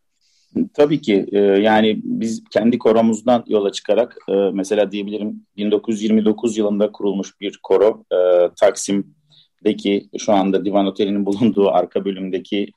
Tabii 0.74 1.02
ki 1.02 1.26
e, 1.32 1.40
yani 1.40 2.02
biz 2.04 2.44
kendi 2.52 2.78
koromuzdan 2.78 3.44
yola 3.48 3.72
çıkarak 3.72 4.18
e, 4.30 4.34
mesela 4.54 4.92
diyebilirim 4.92 5.46
1929 5.58 6.58
yılında 6.58 6.92
kurulmuş 6.92 7.42
bir 7.42 7.60
koro 7.64 8.04
e, 8.12 8.50
Taksim'deki 8.60 10.10
şu 10.18 10.34
anda 10.34 10.66
Divan 10.66 10.86
Oteli'nin 10.86 11.26
bulunduğu 11.26 11.70
arka 11.70 12.06
bölümdeki 12.06 12.72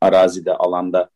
arazide 0.00 0.54
alanda 0.54 1.10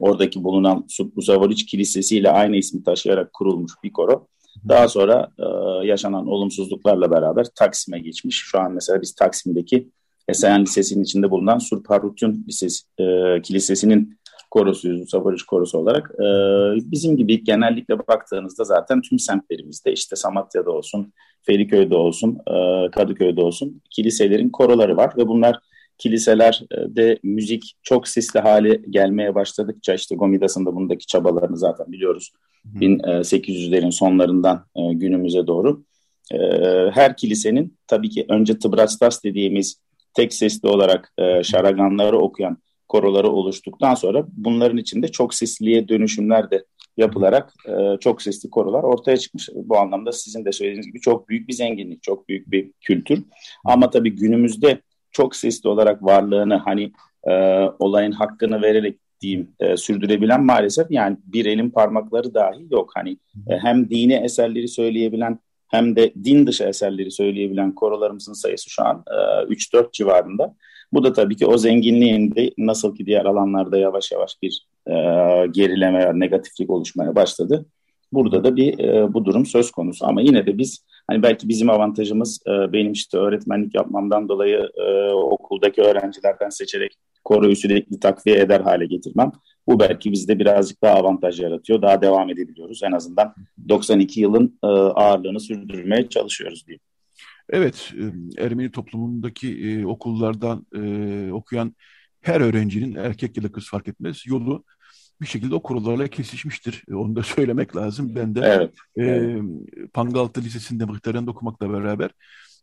oradaki 0.00 0.44
bulunan 0.44 0.86
Musavariç 1.16 1.66
Kilisesi 1.66 2.16
ile 2.16 2.30
aynı 2.30 2.56
ismi 2.56 2.82
taşıyarak 2.82 3.32
kurulmuş 3.32 3.72
bir 3.84 3.92
koro. 3.92 4.26
Daha 4.68 4.88
sonra 4.88 5.30
yaşanan 5.84 6.26
olumsuzluklarla 6.26 7.10
beraber 7.10 7.46
Taksim'e 7.54 7.98
geçmiş. 7.98 8.36
Şu 8.36 8.60
an 8.60 8.72
mesela 8.72 9.02
biz 9.02 9.14
Taksim'deki 9.14 9.88
Esayan 10.30 10.62
Lisesi'nin 10.62 11.04
içinde 11.04 11.30
bulunan 11.30 11.58
Surparutun 11.58 12.44
Lisesi, 12.48 12.84
e, 12.98 13.04
Kilisesi'nin 13.42 14.18
korosuyuz, 14.50 15.10
Savarış 15.10 15.42
korosu 15.42 15.78
olarak. 15.78 16.10
E, 16.14 16.26
bizim 16.90 17.16
gibi 17.16 17.44
genellikle 17.44 17.98
baktığınızda 17.98 18.64
zaten 18.64 19.00
tüm 19.00 19.18
semtlerimizde 19.18 19.92
işte 19.92 20.16
Samatya'da 20.16 20.70
olsun, 20.70 21.12
Feriköy'de 21.42 21.94
olsun, 21.94 22.38
e, 22.46 22.90
Kadıköy'de 22.90 23.40
olsun 23.40 23.82
kiliselerin 23.90 24.48
koroları 24.48 24.96
var 24.96 25.12
ve 25.16 25.28
bunlar 25.28 25.58
kiliselerde 25.98 27.18
müzik 27.22 27.76
çok 27.82 28.08
sesli 28.08 28.40
hale 28.40 28.80
gelmeye 28.90 29.34
başladıkça 29.34 29.94
işte 29.94 30.14
Gomidas'ın 30.14 30.66
da 30.66 30.74
bundaki 30.74 31.06
çabalarını 31.06 31.56
zaten 31.56 31.92
biliyoruz. 31.92 32.32
1800'lerin 32.74 33.92
sonlarından 33.92 34.66
e, 34.76 34.94
günümüze 34.94 35.46
doğru. 35.46 35.84
E, 36.32 36.38
her 36.90 37.16
kilisenin 37.16 37.78
tabii 37.86 38.10
ki 38.10 38.26
önce 38.28 38.58
tıbrastas 38.58 39.24
dediğimiz 39.24 39.80
tek 40.14 40.34
sesli 40.34 40.68
olarak 40.68 41.12
e, 41.18 41.42
şaraganları 41.42 42.18
okuyan 42.18 42.58
koroları 42.90 43.30
oluştuktan 43.30 43.94
sonra 43.94 44.26
bunların 44.32 44.78
içinde 44.78 45.08
çok 45.08 45.34
sesliye 45.34 45.88
dönüşümler 45.88 46.50
de 46.50 46.64
yapılarak 46.96 47.54
çok 48.00 48.22
sesli 48.22 48.50
korolar 48.50 48.82
ortaya 48.82 49.16
çıkmış. 49.16 49.48
Bu 49.54 49.78
anlamda 49.78 50.12
sizin 50.12 50.44
de 50.44 50.52
söylediğiniz 50.52 50.86
gibi 50.86 51.00
çok 51.00 51.28
büyük 51.28 51.48
bir 51.48 51.52
zenginlik, 51.52 52.02
çok 52.02 52.28
büyük 52.28 52.50
bir 52.50 52.70
kültür. 52.80 53.22
Ama 53.64 53.90
tabii 53.90 54.10
günümüzde 54.10 54.80
çok 55.10 55.36
sesli 55.36 55.68
olarak 55.68 56.02
varlığını 56.02 56.54
hani 56.54 56.92
olayın 57.78 58.12
hakkını 58.12 58.62
vererek 58.62 58.98
diyeyim 59.20 59.50
e, 59.60 59.76
sürdürebilen 59.76 60.44
maalesef 60.44 60.90
yani 60.90 61.16
bir 61.24 61.46
elin 61.46 61.70
parmakları 61.70 62.34
dahi 62.34 62.66
yok. 62.70 62.90
Hani 62.94 63.10
e, 63.48 63.58
hem 63.62 63.90
dini 63.90 64.14
eserleri 64.14 64.68
söyleyebilen 64.68 65.38
hem 65.68 65.96
de 65.96 66.14
din 66.24 66.46
dışı 66.46 66.64
eserleri 66.64 67.10
söyleyebilen 67.10 67.74
korolarımızın 67.74 68.32
sayısı 68.32 68.70
şu 68.70 68.82
an 68.82 69.04
e, 69.10 69.14
3-4 69.52 69.92
civarında. 69.92 70.54
Bu 70.92 71.04
da 71.04 71.12
tabii 71.12 71.36
ki 71.36 71.46
o 71.46 71.58
zenginliğin 71.58 72.34
de 72.34 72.50
nasıl 72.58 72.94
ki 72.94 73.06
diğer 73.06 73.24
alanlarda 73.24 73.78
yavaş 73.78 74.12
yavaş 74.12 74.36
bir 74.42 74.66
e, 74.86 74.92
gerileme, 75.50 76.12
negatiflik 76.14 76.70
oluşmaya 76.70 77.14
başladı. 77.14 77.66
Burada 78.12 78.44
da 78.44 78.56
bir 78.56 78.78
e, 78.78 79.14
bu 79.14 79.24
durum 79.24 79.46
söz 79.46 79.70
konusu 79.70 80.06
ama 80.06 80.20
yine 80.20 80.46
de 80.46 80.58
biz 80.58 80.84
hani 81.06 81.22
belki 81.22 81.48
bizim 81.48 81.70
avantajımız 81.70 82.40
e, 82.46 82.72
benim 82.72 82.92
işte 82.92 83.18
öğretmenlik 83.18 83.74
yapmamdan 83.74 84.28
dolayı 84.28 84.70
e, 84.76 85.12
okuldaki 85.12 85.82
öğrencilerden 85.82 86.48
seçerek 86.48 86.92
koroyu 87.24 87.56
sürekli 87.56 88.00
takviye 88.00 88.38
eder 88.38 88.60
hale 88.60 88.86
getirmem. 88.86 89.32
Bu 89.66 89.80
belki 89.80 90.12
bizde 90.12 90.38
birazcık 90.38 90.82
daha 90.82 90.94
avantaj 90.94 91.40
yaratıyor. 91.40 91.82
Daha 91.82 92.02
devam 92.02 92.30
edebiliyoruz. 92.30 92.82
En 92.82 92.92
azından 92.92 93.34
92 93.68 94.20
yılın 94.20 94.58
e, 94.64 94.66
ağırlığını 94.66 95.40
sürdürmeye 95.40 96.08
çalışıyoruz 96.08 96.66
diye. 96.66 96.78
Evet, 97.50 97.92
e, 97.98 98.44
Ermeni 98.44 98.70
toplumundaki 98.70 99.70
e, 99.70 99.86
okullardan 99.86 100.66
e, 100.74 101.32
okuyan 101.32 101.74
her 102.20 102.40
öğrencinin 102.40 102.94
erkek 102.94 103.36
ya 103.36 103.42
da 103.42 103.52
kız 103.52 103.68
fark 103.68 103.88
etmez 103.88 104.22
yolu 104.26 104.64
bir 105.20 105.26
şekilde 105.26 105.54
o 105.54 105.62
kurullarla 105.62 106.08
kesişmiştir. 106.08 106.84
Onu 106.94 107.16
da 107.16 107.22
söylemek 107.36 107.76
lazım. 107.76 108.14
Ben 108.14 108.34
de 108.34 108.40
evet, 108.40 108.74
e, 108.96 109.02
evet. 109.02 109.42
Pangaltı 109.92 110.42
Lisesi'nde 110.42 110.84
muhteremde 110.84 111.30
okumakla 111.30 111.72
beraber 111.72 112.10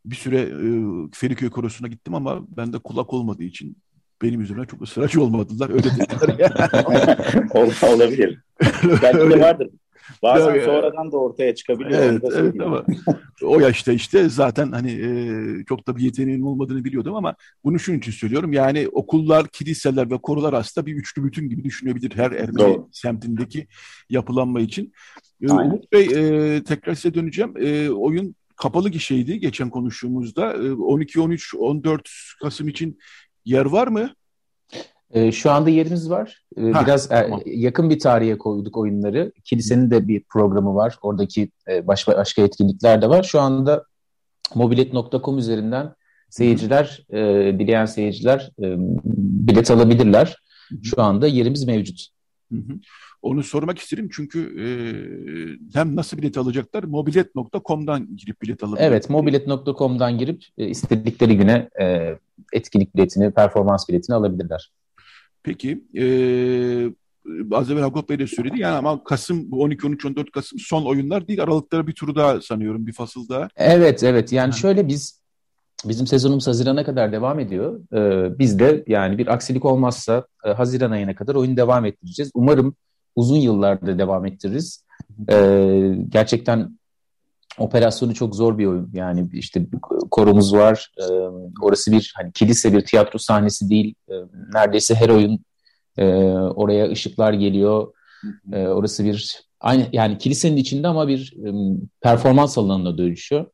bir 0.06 0.16
süre 0.16 0.40
e, 0.42 0.70
Feriköy 1.14 1.50
Korosu'na 1.50 1.88
gittim 1.88 2.16
ama 2.16 2.46
ben 2.58 2.74
de 2.74 2.80
kulak 2.80 3.14
olmadığı 3.14 3.44
için 3.44 3.78
benim 4.22 4.42
yüzümden 4.42 4.66
çok 4.66 4.82
ısrarcı 4.82 5.22
olmadılar. 5.24 5.70
Öyle 5.70 5.84
dediler. 5.84 6.50
Olabilir. 7.94 8.40
Belki 9.02 9.18
de 9.18 9.40
vardır. 9.40 9.70
Bazen 10.24 10.56
ya, 10.56 10.66
sonradan 10.66 11.12
da 11.12 11.18
ortaya 11.18 11.56
çıkabiliyor. 11.56 12.04
Evet, 12.04 12.24
evet 12.36 12.62
ama 12.62 12.86
o 13.44 13.60
yaşta 13.60 13.92
işte 13.92 14.30
zaten 14.30 14.72
hani 14.72 14.92
e, 14.92 15.10
çok 15.66 15.88
da 15.88 15.98
bir 15.98 16.02
yeteneğin 16.02 16.42
olmadığını 16.42 16.84
biliyordum 16.84 17.16
ama 17.16 17.36
bunu 17.64 17.80
şunun 17.80 17.98
için 17.98 18.12
söylüyorum. 18.12 18.54
Yani 18.54 18.88
okullar, 18.92 19.48
kiliseler 19.48 20.12
ve 20.12 20.18
korular 20.18 20.54
aslında 20.54 20.86
bir 20.86 20.96
üçlü 20.96 21.24
bütün 21.24 21.50
gibi 21.50 21.64
düşünebilir 21.64 22.12
her 22.16 22.32
Ermeni 22.32 22.58
Doğru. 22.58 22.90
semtindeki 22.92 23.68
yapılanma 24.10 24.60
için. 24.60 24.94
E, 25.42 25.52
Umut 25.52 25.92
Bey 25.92 26.06
e, 26.06 26.64
tekrar 26.64 26.96
size 26.96 27.14
döneceğim. 27.14 27.54
E, 27.58 27.90
oyun 27.90 28.36
kapalı 28.56 28.90
gişeydi 28.90 29.40
geçen 29.40 29.70
konuştuğumuzda. 29.70 30.54
E, 30.54 30.72
12, 30.72 31.22
13, 31.22 31.56
14 31.56 32.10
Kasım 32.42 32.68
için 32.68 33.00
yer 33.46 33.66
var 33.66 33.88
mı? 33.88 34.14
E, 35.12 35.32
şu 35.32 35.52
anda 35.52 35.70
yerimiz 35.70 36.10
var. 36.10 36.44
E, 36.58 36.62
ha, 36.62 36.86
Biraz 36.86 37.06
e, 37.06 37.10
tamam. 37.10 37.42
yakın 37.46 37.90
bir 37.90 38.00
tarihe 38.00 38.38
koyduk 38.38 38.78
oyunları. 38.78 39.32
Kilisenin 39.44 39.92
de 39.92 40.08
bir 40.08 40.24
programı 40.24 40.76
var. 40.76 40.98
Oradaki 41.02 41.50
e, 41.70 41.88
başka, 41.88 42.18
başka 42.18 42.42
etkinlikler 42.42 43.02
de 43.02 43.10
var. 43.10 43.24
Şu 43.24 43.40
anda 43.42 43.84
mobilet.com 44.56 45.38
üzerinden 45.38 45.94
seyirciler, 46.30 47.06
e, 47.10 47.20
dileyen 47.60 47.86
seyirciler 47.86 48.52
e, 48.60 48.76
bilet 49.48 49.72
alabilirler. 49.72 50.38
Şu 50.84 51.02
anda 51.02 51.28
yerimiz 51.28 51.64
mevcut. 51.64 52.08
Hı 52.52 52.58
hı. 52.58 52.74
Onu 53.22 53.44
sormak 53.44 53.80
isterim 53.80 54.10
çünkü 54.12 54.40
e, 54.40 54.68
hem 55.74 55.96
nasıl 55.96 56.18
bilet 56.18 56.38
alacaklar? 56.38 56.84
Mobilet.com'dan 56.84 58.16
girip 58.16 58.42
bilet 58.42 58.64
alabilirler. 58.64 58.88
Evet, 58.88 59.10
mobilet.com'dan 59.10 60.18
girip 60.18 60.44
e, 60.58 60.68
istedikleri 60.68 61.38
güne 61.38 61.70
e, 61.82 62.18
etkinlik 62.54 62.96
biletini, 62.96 63.32
performans 63.32 63.90
biletini 63.90 64.16
alabilirler. 64.16 64.72
Peki, 65.48 65.84
e, 65.96 66.04
az 67.52 67.72
evvel 67.72 67.84
Hagop 67.84 68.10
Bey 68.10 68.20
de 68.20 68.28
söyledi 68.28 68.60
yani 68.60 68.76
ama 68.76 69.04
Kasım, 69.04 69.52
bu 69.52 69.62
12, 69.62 69.88
13, 69.88 70.06
14 70.06 70.32
Kasım 70.32 70.60
son 70.60 70.86
oyunlar 70.86 71.28
değil, 71.28 71.44
aralıklara 71.44 71.88
bir 71.88 71.94
tur 71.94 72.16
daha 72.16 72.42
sanıyorum, 72.42 72.88
bir 72.88 72.94
fasıl 72.94 73.30
daha. 73.30 73.48
Evet, 73.56 74.04
evet. 74.04 74.34
Yani 74.34 74.52
ha. 74.52 74.58
şöyle 74.58 74.88
biz 74.88 75.28
Bizim 75.86 76.08
sezonumuz 76.08 76.48
Haziran'a 76.48 76.84
kadar 76.84 77.12
devam 77.12 77.40
ediyor. 77.40 77.80
Ee, 77.94 78.40
biz 78.40 78.60
de 78.60 78.84
yani 78.88 79.18
bir 79.18 79.28
aksilik 79.28 79.66
olmazsa 79.66 80.28
e, 80.46 80.50
Haziran 80.50 80.92
ayına 80.92 81.16
kadar 81.16 81.36
oyun 81.36 81.58
devam 81.58 81.86
ettireceğiz. 81.86 82.32
Umarım 82.34 82.76
uzun 83.16 83.38
yıllarda 83.38 84.00
devam 84.00 84.26
ettiririz. 84.26 84.86
Ee, 85.32 85.96
gerçekten 86.10 86.78
operasyonu 87.60 88.14
çok 88.14 88.36
zor 88.36 88.58
bir 88.58 88.66
oyun. 88.66 88.90
Yani 88.94 89.30
işte 89.34 89.68
korumuz 90.12 90.54
var. 90.54 90.92
Ee, 90.98 91.04
orası 91.62 91.92
bir 91.92 92.14
hani 92.16 92.32
kilise 92.32 92.74
bir 92.74 92.82
tiyatro 92.82 93.20
sahnesi 93.20 93.70
değil. 93.70 93.96
Ee, 94.10 94.14
neredeyse 94.54 94.96
her 94.96 95.10
oyun 95.10 95.40
e, 95.98 96.06
oraya 96.34 96.90
ışıklar 96.90 97.34
geliyor. 97.34 97.94
Ee, 98.54 98.68
orası 98.68 99.06
bir 99.06 99.42
aynı 99.60 99.88
yani 99.92 100.18
kilisenin 100.18 100.58
içinde 100.58 100.88
ama 100.88 101.08
bir 101.08 101.34
um, 101.38 101.82
performans 102.02 102.58
alanına 102.58 102.98
dönüşüyor. 102.98 103.46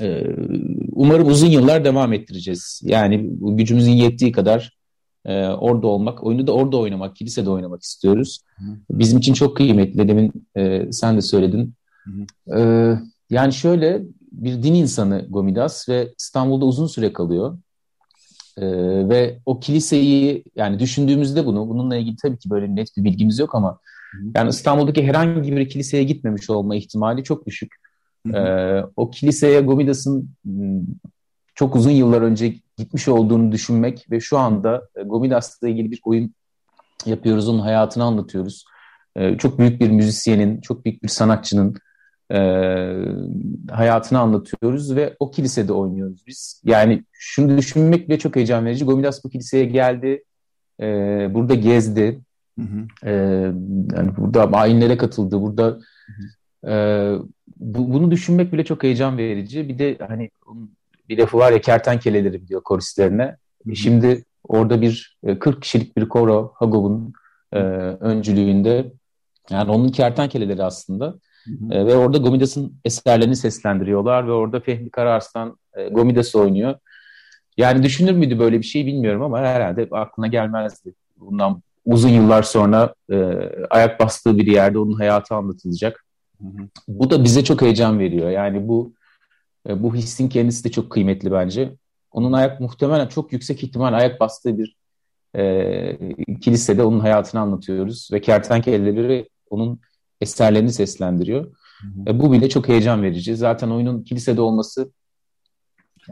Ee, 0.00 0.26
umarım 0.92 1.28
uzun 1.28 1.46
yıllar 1.46 1.84
devam 1.84 2.12
ettireceğiz. 2.12 2.82
Yani 2.84 3.30
gücümüzün 3.40 3.92
yettiği 3.92 4.32
kadar 4.32 4.76
e, 5.24 5.46
orada 5.46 5.86
olmak, 5.86 6.24
oyunu 6.24 6.46
da 6.46 6.52
orada 6.52 6.76
oynamak, 6.76 7.16
kilisede 7.16 7.50
oynamak 7.50 7.82
istiyoruz. 7.82 8.40
Hı. 8.56 8.64
Bizim 8.90 9.18
için 9.18 9.34
çok 9.34 9.56
kıymetli. 9.56 10.08
Demin 10.08 10.32
e, 10.56 10.92
sen 10.92 11.16
de 11.16 11.20
söyledin. 11.20 11.74
Hı. 12.04 12.26
E, 12.58 12.98
yani 13.30 13.52
şöyle 13.52 14.02
bir 14.32 14.62
din 14.62 14.74
insanı 14.74 15.26
Gomidas 15.30 15.88
ve 15.88 16.14
İstanbul'da 16.18 16.64
uzun 16.64 16.86
süre 16.86 17.12
kalıyor. 17.12 17.58
E, 18.56 18.66
ve 19.08 19.38
o 19.46 19.60
kiliseyi 19.60 20.44
yani 20.56 20.78
düşündüğümüzde 20.78 21.46
bunu, 21.46 21.68
bununla 21.68 21.96
ilgili 21.96 22.16
tabii 22.16 22.38
ki 22.38 22.50
böyle 22.50 22.76
net 22.76 22.96
bir 22.96 23.04
bilgimiz 23.04 23.38
yok 23.38 23.54
ama 23.54 23.78
yani 24.36 24.48
İstanbul'daki 24.48 25.06
herhangi 25.06 25.56
bir 25.56 25.68
kiliseye 25.68 26.04
gitmemiş 26.04 26.50
olma 26.50 26.76
ihtimali 26.76 27.24
çok 27.24 27.46
düşük. 27.46 27.74
Hı. 28.26 28.36
E, 28.36 28.84
o 28.96 29.10
kiliseye 29.10 29.60
Gomidas'ın 29.60 30.30
çok 31.54 31.76
uzun 31.76 31.90
yıllar 31.90 32.22
önce 32.22 32.54
gitmiş 32.76 33.08
olduğunu 33.08 33.52
düşünmek 33.52 34.10
ve 34.10 34.20
şu 34.20 34.38
anda 34.38 34.88
e, 34.96 35.02
Gomidas'la 35.02 35.68
ilgili 35.68 35.90
bir 35.90 36.00
oyun 36.04 36.34
yapıyoruz, 37.06 37.48
onun 37.48 37.58
hayatını 37.58 38.04
anlatıyoruz. 38.04 38.64
E, 39.16 39.38
çok 39.38 39.58
büyük 39.58 39.80
bir 39.80 39.90
müzisyenin, 39.90 40.60
çok 40.60 40.84
büyük 40.84 41.02
bir 41.02 41.08
sanatçının 41.08 41.74
e, 42.32 42.38
hayatını 43.70 44.18
anlatıyoruz 44.18 44.96
ve 44.96 45.16
o 45.18 45.30
kilisede 45.30 45.72
oynuyoruz 45.72 46.26
biz. 46.26 46.62
Yani 46.64 47.04
şunu 47.12 47.58
düşünmek 47.58 48.08
bile 48.08 48.18
çok 48.18 48.36
heyecan 48.36 48.64
verici. 48.64 48.84
Gomidas 48.84 49.24
bu 49.24 49.28
kiliseye 49.28 49.64
geldi, 49.64 50.24
e, 50.80 50.84
burada 51.34 51.54
gezdi, 51.54 52.20
hı 52.58 52.64
hı. 52.64 53.08
E, 53.08 53.12
yani 53.96 54.16
burada 54.16 54.52
ayinlere 54.52 54.96
katıldı, 54.96 55.40
burada 55.40 55.64
hı 55.64 56.12
hı. 56.12 56.70
E, 56.70 56.74
bu, 57.56 57.92
bunu 57.92 58.10
düşünmek 58.10 58.52
bile 58.52 58.64
çok 58.64 58.82
heyecan 58.82 59.18
verici. 59.18 59.68
Bir 59.68 59.78
de 59.78 59.96
hani 60.08 60.30
bir 61.08 61.18
lafı 61.18 61.38
var 61.38 61.52
ya 61.52 61.60
kertenkeleleri 61.60 62.48
diyor 62.48 62.62
koristlerine. 62.62 63.24
Hı-hı. 63.24 63.76
Şimdi 63.76 64.24
orada 64.48 64.80
bir 64.80 65.18
40 65.40 65.62
kişilik 65.62 65.96
bir 65.96 66.08
koro 66.08 66.52
Hagov'un 66.54 67.12
e, 67.52 67.58
öncülüğünde 68.00 68.92
yani 69.50 69.70
onun 69.70 69.88
kertenkeleleri 69.88 70.64
aslında. 70.64 71.14
Hı 71.44 71.50
hı. 71.50 71.74
E, 71.74 71.86
ve 71.86 71.96
orada 71.96 72.18
Gomidas'ın 72.18 72.74
eserlerini 72.84 73.36
seslendiriyorlar 73.36 74.26
ve 74.26 74.32
orada 74.32 74.60
Fehmi 74.60 74.90
Kararslan 74.90 75.58
e, 75.74 75.88
Gomidas 75.88 76.34
oynuyor. 76.34 76.74
Yani 77.56 77.82
düşünür 77.82 78.12
müydü 78.12 78.38
böyle 78.38 78.58
bir 78.58 78.66
şey 78.66 78.86
bilmiyorum 78.86 79.22
ama 79.22 79.38
herhalde 79.38 79.88
aklına 79.90 80.26
gelmezdi. 80.26 80.94
Bundan 81.16 81.62
uzun 81.84 82.08
yıllar 82.08 82.42
sonra 82.42 82.94
e, 83.12 83.16
ayak 83.70 84.00
bastığı 84.00 84.38
bir 84.38 84.46
yerde 84.46 84.78
onun 84.78 84.92
hayatı 84.92 85.34
anlatılacak. 85.34 86.04
Hı 86.40 86.48
hı. 86.48 86.68
Bu 86.88 87.10
da 87.10 87.24
bize 87.24 87.44
çok 87.44 87.62
heyecan 87.62 87.98
veriyor. 87.98 88.30
Yani 88.30 88.68
bu 88.68 88.92
e, 89.68 89.82
bu 89.82 89.94
hissin 89.94 90.28
kendisi 90.28 90.64
de 90.64 90.70
çok 90.70 90.90
kıymetli 90.90 91.32
bence. 91.32 91.74
Onun 92.12 92.32
ayak 92.32 92.60
muhtemelen 92.60 93.06
çok 93.06 93.32
yüksek 93.32 93.62
ihtimal 93.64 93.92
ayak 93.92 94.20
bastığı 94.20 94.58
bir 94.58 94.76
e, 95.36 95.98
kilisede 96.40 96.82
onun 96.82 97.00
hayatını 97.00 97.40
anlatıyoruz 97.40 98.08
ve 98.12 98.20
kertenkeleleri 98.20 99.28
onun 99.50 99.80
eserlerini 100.24 100.72
seslendiriyor. 100.72 101.44
Hı 101.44 101.86
hı. 101.86 102.10
E, 102.10 102.20
bu 102.20 102.32
bile 102.32 102.48
çok 102.48 102.68
heyecan 102.68 103.02
verici. 103.02 103.36
Zaten 103.36 103.70
oyunun 103.70 104.02
kilisede 104.02 104.40
olması, 104.40 104.92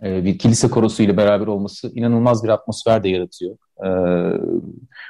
e, 0.02 0.24
bir 0.24 0.38
kilise 0.38 0.68
korosu 0.68 1.02
ile 1.02 1.16
beraber 1.16 1.46
olması 1.46 1.92
inanılmaz 1.94 2.44
bir 2.44 2.48
atmosfer 2.48 3.04
de 3.04 3.08
yaratıyor. 3.08 3.56
E, 3.84 3.88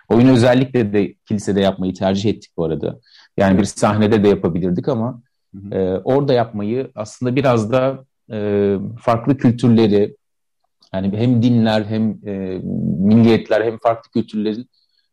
oyunu 0.09 0.33
özellikle 0.33 0.93
de 0.93 1.15
kilisede 1.15 1.61
yapmayı 1.61 1.95
tercih 1.95 2.31
ettik 2.31 2.53
bu 2.57 2.65
arada. 2.65 3.01
Yani 3.37 3.59
bir 3.59 3.65
sahnede 3.65 4.25
de 4.25 4.29
yapabilirdik 4.29 4.89
ama 4.89 5.23
hı. 5.55 5.75
E, 5.75 5.99
orada 5.99 6.33
yapmayı 6.33 6.91
aslında 6.95 7.37
biraz 7.37 7.73
da 7.73 8.05
e, 8.33 8.77
farklı 9.01 9.37
kültürleri, 9.37 10.17
yani 10.95 11.19
hem 11.19 11.43
dinler 11.43 11.85
hem 11.85 12.19
e, 12.27 12.61
milliyetler 12.99 13.65
hem 13.65 13.79
farklı 13.79 14.11
kültürlerin 14.11 14.69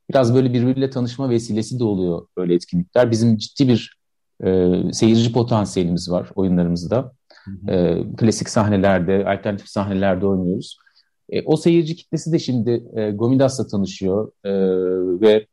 biraz 0.10 0.36
böyle 0.36 0.53
birbiriyle 0.53 0.89
tanışma 0.89 1.30
vesilesi 1.30 1.80
de 1.80 1.84
oluyor 1.84 2.28
böyle 2.38 2.53
etkinlikler. 2.53 3.12
Bizim 3.12 3.38
ciddi 3.38 3.68
bir 3.68 3.99
e, 4.43 4.74
seyirci 4.93 5.32
potansiyelimiz 5.32 6.12
var 6.12 6.30
oyunlarımızda. 6.36 7.14
Hı 7.45 7.51
hı. 7.51 7.72
E, 7.72 8.03
klasik 8.18 8.49
sahnelerde, 8.49 9.26
alternatif 9.26 9.68
sahnelerde 9.68 10.26
oynuyoruz. 10.26 10.78
E, 11.30 11.41
o 11.41 11.57
seyirci 11.57 11.95
kitlesi 11.95 12.32
de 12.32 12.39
şimdi 12.39 12.84
e, 12.95 13.12
Gomidas'la 13.12 13.68
tanışıyor 13.68 14.32
e, 14.43 14.51
ve 15.22 15.47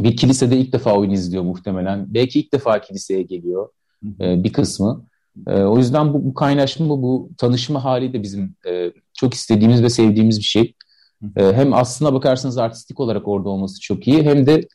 bir 0.00 0.16
kilisede 0.16 0.56
ilk 0.56 0.72
defa 0.72 0.96
oyun 0.96 1.10
izliyor 1.10 1.42
muhtemelen. 1.42 2.14
Belki 2.14 2.40
ilk 2.40 2.52
defa 2.52 2.80
kiliseye 2.80 3.22
geliyor 3.22 3.68
e, 4.20 4.44
bir 4.44 4.52
kısmı. 4.52 5.04
E, 5.46 5.62
o 5.62 5.78
yüzden 5.78 6.14
bu, 6.14 6.24
bu 6.24 6.34
kaynaşma, 6.34 6.88
bu, 6.88 7.02
bu 7.02 7.30
tanışma 7.38 7.84
hali 7.84 8.12
de 8.12 8.22
bizim 8.22 8.54
e, 8.68 8.92
çok 9.14 9.34
istediğimiz 9.34 9.82
ve 9.82 9.88
sevdiğimiz 9.88 10.38
bir 10.38 10.44
şey. 10.44 10.74
E, 11.36 11.52
hem 11.52 11.72
aslına 11.72 12.14
bakarsanız 12.14 12.58
artistik 12.58 13.00
olarak 13.00 13.28
orada 13.28 13.48
olması 13.48 13.80
çok 13.80 14.08
iyi 14.08 14.22
hem 14.22 14.46
de 14.46 14.68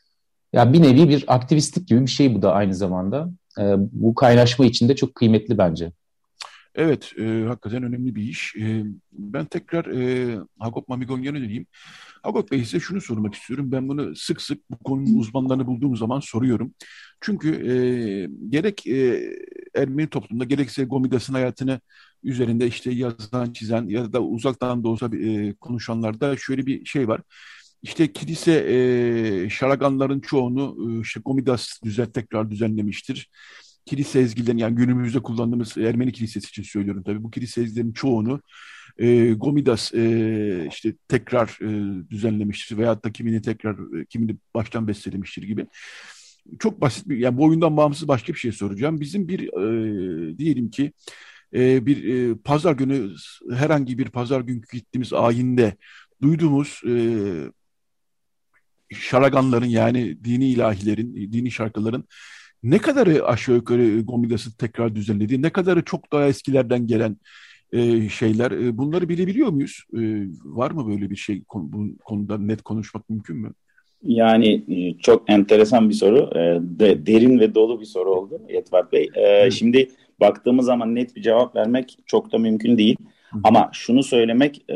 ya 0.52 0.72
bir 0.72 0.82
nevi 0.82 1.08
bir 1.08 1.24
aktivistlik 1.28 1.88
gibi 1.88 2.00
bir 2.00 2.10
şey 2.10 2.34
bu 2.34 2.42
da 2.42 2.52
aynı 2.52 2.74
zamanda. 2.74 3.30
E, 3.58 3.62
bu 3.78 4.14
kaynaşma 4.14 4.66
içinde 4.66 4.96
çok 4.96 5.14
kıymetli 5.14 5.58
bence. 5.58 5.92
Evet, 6.74 7.12
e, 7.18 7.44
hakikaten 7.48 7.82
önemli 7.82 8.14
bir 8.14 8.22
iş. 8.22 8.56
E, 8.56 8.84
ben 9.12 9.44
tekrar 9.44 9.86
e, 9.86 10.38
Hagop 10.58 10.88
Mamigonyan'a 10.88 11.36
döneyim. 11.38 11.66
Hagop 12.22 12.50
Bey 12.50 12.64
size 12.64 12.80
şunu 12.80 13.00
sormak 13.00 13.34
istiyorum. 13.34 13.72
Ben 13.72 13.88
bunu 13.88 14.16
sık 14.16 14.42
sık 14.42 14.70
bu 14.70 14.78
konunun 14.78 15.18
uzmanlarını 15.18 15.66
bulduğum 15.66 15.96
zaman 15.96 16.20
soruyorum. 16.20 16.74
Çünkü 17.20 17.48
e, 17.48 17.74
gerek 18.48 18.86
e, 18.86 19.30
Ermeni 19.78 20.10
toplumda 20.10 20.44
gerekse 20.44 20.84
Gomidas'ın 20.84 21.34
hayatını 21.34 21.80
üzerinde 22.22 22.66
işte 22.66 22.90
yazan, 22.90 23.52
çizen 23.52 23.88
ya 23.88 24.12
da 24.12 24.22
uzaktan 24.22 24.84
da 24.84 24.88
olsa 24.88 25.10
e, 25.16 25.54
konuşanlarda 25.54 26.36
şöyle 26.36 26.66
bir 26.66 26.84
şey 26.84 27.08
var. 27.08 27.20
İşte 27.82 28.12
kilise 28.12 28.52
e, 28.52 29.50
şaraganların 29.50 30.20
çoğunu 30.20 30.76
e, 30.98 31.00
işte 31.00 31.20
Gomidas 31.24 31.82
düzen 31.84 32.12
tekrar 32.12 32.50
düzenlemiştir. 32.50 33.30
Kilise 33.86 34.20
ezgilerini 34.20 34.60
yani 34.60 34.74
günümüzde 34.74 35.22
kullandığımız 35.22 35.76
Ermeni 35.78 36.12
kilisesi 36.12 36.48
için 36.48 36.62
söylüyorum 36.62 37.02
tabii 37.02 37.22
bu 37.22 37.30
kilise 37.30 37.62
ezgilerinin 37.62 37.92
çoğunu 37.92 38.40
e, 38.98 39.32
Gomidas 39.32 39.94
e, 39.94 40.66
işte 40.70 40.94
tekrar 41.08 41.58
e, 41.62 42.10
düzenlemiştir 42.10 42.78
veyahut 42.78 43.04
da 43.04 43.12
kimini 43.12 43.42
tekrar 43.42 44.00
e, 44.00 44.06
kimini 44.06 44.36
baştan 44.54 44.88
bestelemiştir 44.88 45.42
gibi 45.42 45.66
çok 46.58 46.80
basit 46.80 47.08
bir 47.08 47.16
yani 47.16 47.38
bu 47.38 47.44
oyundan 47.44 47.76
bağımsız 47.76 48.08
başka 48.08 48.32
bir 48.32 48.38
şey 48.38 48.52
soracağım. 48.52 49.00
Bizim 49.00 49.28
bir 49.28 49.40
e, 49.40 50.38
diyelim 50.38 50.70
ki 50.70 50.92
e, 51.54 51.86
bir 51.86 52.04
e, 52.04 52.34
pazar 52.34 52.72
günü 52.72 53.10
herhangi 53.52 53.98
bir 53.98 54.08
pazar 54.08 54.40
günkü 54.40 54.78
gittiğimiz 54.78 55.12
ayinde 55.12 55.76
duyduğumuz 56.22 56.80
e, 56.88 56.94
şaraganların 58.94 59.66
yani 59.66 60.24
dini 60.24 60.48
ilahilerin, 60.48 61.32
dini 61.32 61.50
şarkıların 61.50 62.04
ne 62.62 62.78
kadarı 62.78 63.26
aşağı 63.26 63.56
yukarı 63.56 64.00
Gomidas'ı 64.00 64.56
tekrar 64.56 64.94
düzenlediği, 64.94 65.42
ne 65.42 65.50
kadarı 65.50 65.84
çok 65.84 66.12
daha 66.12 66.26
eskilerden 66.26 66.86
gelen 66.86 67.16
e, 67.72 68.08
şeyler. 68.08 68.50
E, 68.50 68.78
bunları 68.78 69.08
bilebiliyor 69.08 69.48
muyuz? 69.48 69.84
E, 69.94 70.00
var 70.44 70.70
mı 70.70 70.88
böyle 70.88 71.10
bir 71.10 71.16
şey 71.16 71.44
bu 71.54 71.98
konuda 72.04 72.38
net 72.38 72.62
konuşmak 72.62 73.10
mümkün 73.10 73.36
mü? 73.36 73.54
Yani 74.02 74.62
e, 74.68 74.98
çok 74.98 75.30
enteresan 75.30 75.88
bir 75.88 75.94
soru. 75.94 76.30
E, 76.34 76.40
de, 76.60 77.06
derin 77.06 77.40
ve 77.40 77.54
dolu 77.54 77.80
bir 77.80 77.86
soru 77.86 78.14
oldu 78.14 78.40
Yetvat 78.48 78.92
Bey. 78.92 79.10
E, 79.14 79.50
şimdi 79.50 79.88
baktığımız 80.20 80.66
zaman 80.66 80.94
net 80.94 81.16
bir 81.16 81.22
cevap 81.22 81.56
vermek 81.56 81.98
çok 82.06 82.32
da 82.32 82.38
mümkün 82.38 82.78
değil. 82.78 82.96
Ama 83.44 83.70
şunu 83.72 84.02
söylemek 84.02 84.62
e, 84.70 84.74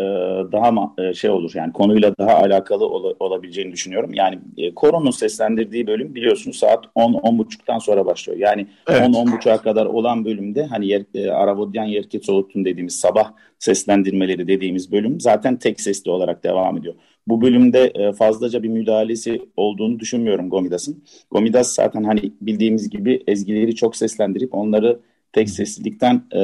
daha 0.53 0.73
e, 0.99 1.15
şey 1.15 1.31
olur 1.31 1.53
yani 1.55 1.73
konuyla 1.73 2.15
daha 2.19 2.35
alakalı 2.37 2.87
ol, 2.87 3.15
olabileceğini 3.21 3.73
düşünüyorum. 3.73 4.15
Yani 4.15 4.39
e, 4.57 4.75
Koron'un 4.75 5.11
seslendirdiği 5.11 5.87
bölüm 5.87 6.15
biliyorsunuz 6.15 6.57
saat 6.57 6.85
10-10.30'dan 6.97 7.79
sonra 7.79 8.07
başlıyor. 8.07 8.39
Yani 8.39 8.67
evet. 8.89 9.03
10-10.30'a 9.03 9.59
kadar 9.59 9.87
olan 9.87 10.25
bölümde 10.25 10.67
hani 10.67 10.87
yer, 10.87 11.03
e, 11.15 11.31
Aravodyan 11.31 11.85
Yerket 11.85 12.25
Soğutun 12.25 12.65
dediğimiz 12.65 13.01
sabah 13.01 13.33
seslendirmeleri 13.59 14.49
dediğimiz 14.49 14.93
bölüm 14.93 15.21
zaten 15.21 15.57
tek 15.57 15.81
sesli 15.81 16.11
olarak 16.11 16.45
devam 16.45 16.79
ediyor. 16.79 16.95
Bu 17.29 17.43
bölümde 17.43 17.93
e, 17.95 18.13
fazlaca 18.13 18.63
bir 18.63 18.69
müdahalesi 18.69 19.43
olduğunu 19.57 20.01
düşünmüyorum 20.01 20.51
Gomidas'ın. 20.51 21.05
Gomidas 21.31 21.75
zaten 21.75 22.05
hani 22.05 22.33
bildiğimiz 22.41 22.91
gibi 22.91 23.23
ezgileri 23.27 23.75
çok 23.75 23.97
seslendirip 23.97 24.55
onları 24.55 25.01
tek 25.33 25.51
seslilikten 25.51 26.23
e, 26.35 26.39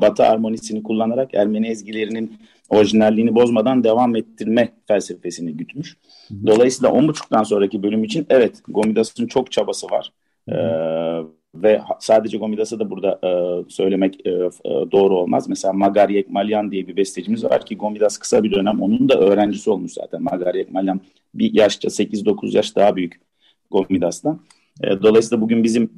Batı 0.00 0.24
armonisini 0.24 0.82
kullanarak 0.82 1.34
Ermeni 1.34 1.68
ezgilerinin 1.68 2.38
orijinalliğini 2.68 3.34
bozmadan 3.34 3.84
devam 3.84 4.16
ettirme 4.16 4.72
felsefesini 4.88 5.56
gütmüş. 5.56 5.96
Dolayısıyla 6.46 6.90
10.30'dan 6.90 7.42
sonraki 7.42 7.82
bölüm 7.82 8.04
için 8.04 8.26
evet 8.30 8.62
Gomidas'ın 8.68 9.26
çok 9.26 9.52
çabası 9.52 9.86
var. 9.86 10.12
Ee, 10.48 10.56
ve 11.62 11.80
sadece 11.98 12.38
Gomidas'ı 12.38 12.78
da 12.78 12.90
burada 12.90 13.20
e, 13.24 13.30
söylemek 13.70 14.26
e, 14.26 14.30
e, 14.30 14.50
doğru 14.64 15.18
olmaz. 15.18 15.48
Mesela 15.48 15.72
Magar 15.72 16.08
Yekmalyan 16.08 16.70
diye 16.70 16.88
bir 16.88 16.96
bestecimiz 16.96 17.44
var 17.44 17.66
ki 17.66 17.76
Gomidas 17.76 18.18
kısa 18.18 18.42
bir 18.42 18.52
dönem 18.52 18.82
onun 18.82 19.08
da 19.08 19.18
öğrencisi 19.20 19.70
olmuş 19.70 19.92
zaten. 19.92 20.22
Magar 20.22 20.54
Yekmalyan 20.54 21.00
bir 21.34 21.54
yaşça 21.54 21.88
8-9 21.88 22.56
yaş 22.56 22.76
daha 22.76 22.96
büyük 22.96 23.20
Gomidas'tan. 23.70 24.40
E, 24.82 25.02
dolayısıyla 25.02 25.42
bugün 25.42 25.64
bizim 25.64 25.90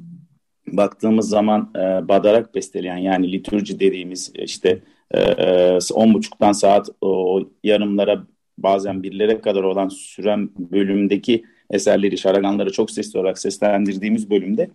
baktığımız 0.67 1.29
zaman 1.29 1.71
e, 1.75 1.79
badarak 2.07 2.55
besteleyen 2.55 2.97
yani 2.97 3.31
liturji 3.31 3.79
dediğimiz 3.79 4.31
işte 4.35 4.79
e, 5.11 5.19
10.30'dan 5.19 6.51
saat 6.51 6.89
o 7.01 7.43
yarımlara 7.63 8.23
bazen 8.57 9.03
birlere 9.03 9.41
kadar 9.41 9.63
olan 9.63 9.87
süren 9.87 10.49
bölümdeki 10.57 11.43
eserleri, 11.71 12.17
şaraganları 12.17 12.71
çok 12.71 12.91
sesli 12.91 13.19
olarak 13.19 13.39
seslendirdiğimiz 13.39 14.29
bölümde 14.29 14.69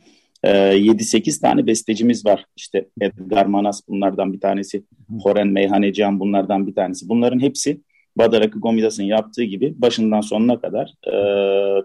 e, 0.44 0.78
7-8 0.78 1.40
tane 1.40 1.66
bestecimiz 1.66 2.26
var. 2.26 2.46
İşte 2.56 2.88
Edgar 3.00 3.46
Manas 3.46 3.80
bunlardan 3.88 4.32
bir 4.32 4.40
tanesi, 4.40 4.84
Horen 5.22 5.48
Meyhaneciyan 5.48 6.20
bunlardan 6.20 6.66
bir 6.66 6.74
tanesi. 6.74 7.08
Bunların 7.08 7.40
hepsi 7.40 7.80
Badarak'ı 8.16 8.60
Gomidas'ın 8.60 9.02
yaptığı 9.02 9.42
gibi 9.42 9.74
başından 9.76 10.20
sonuna 10.20 10.60
kadar 10.60 10.94
e, 11.12 11.16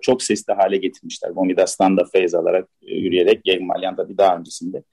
çok 0.02 0.24
sesli 0.24 0.54
hale 0.54 0.78
getirmişler. 0.78 1.30
Gomidas'tan 1.30 1.98
da 1.98 2.06
feyz 2.14 2.36
alarak, 2.36 2.70
e, 2.82 2.96
yürüyerek, 2.96 3.44
Gegmalyan 3.44 3.98
da 3.98 4.10
bir 4.10 4.18
daha 4.18 4.38
öncesinde. 4.38 4.84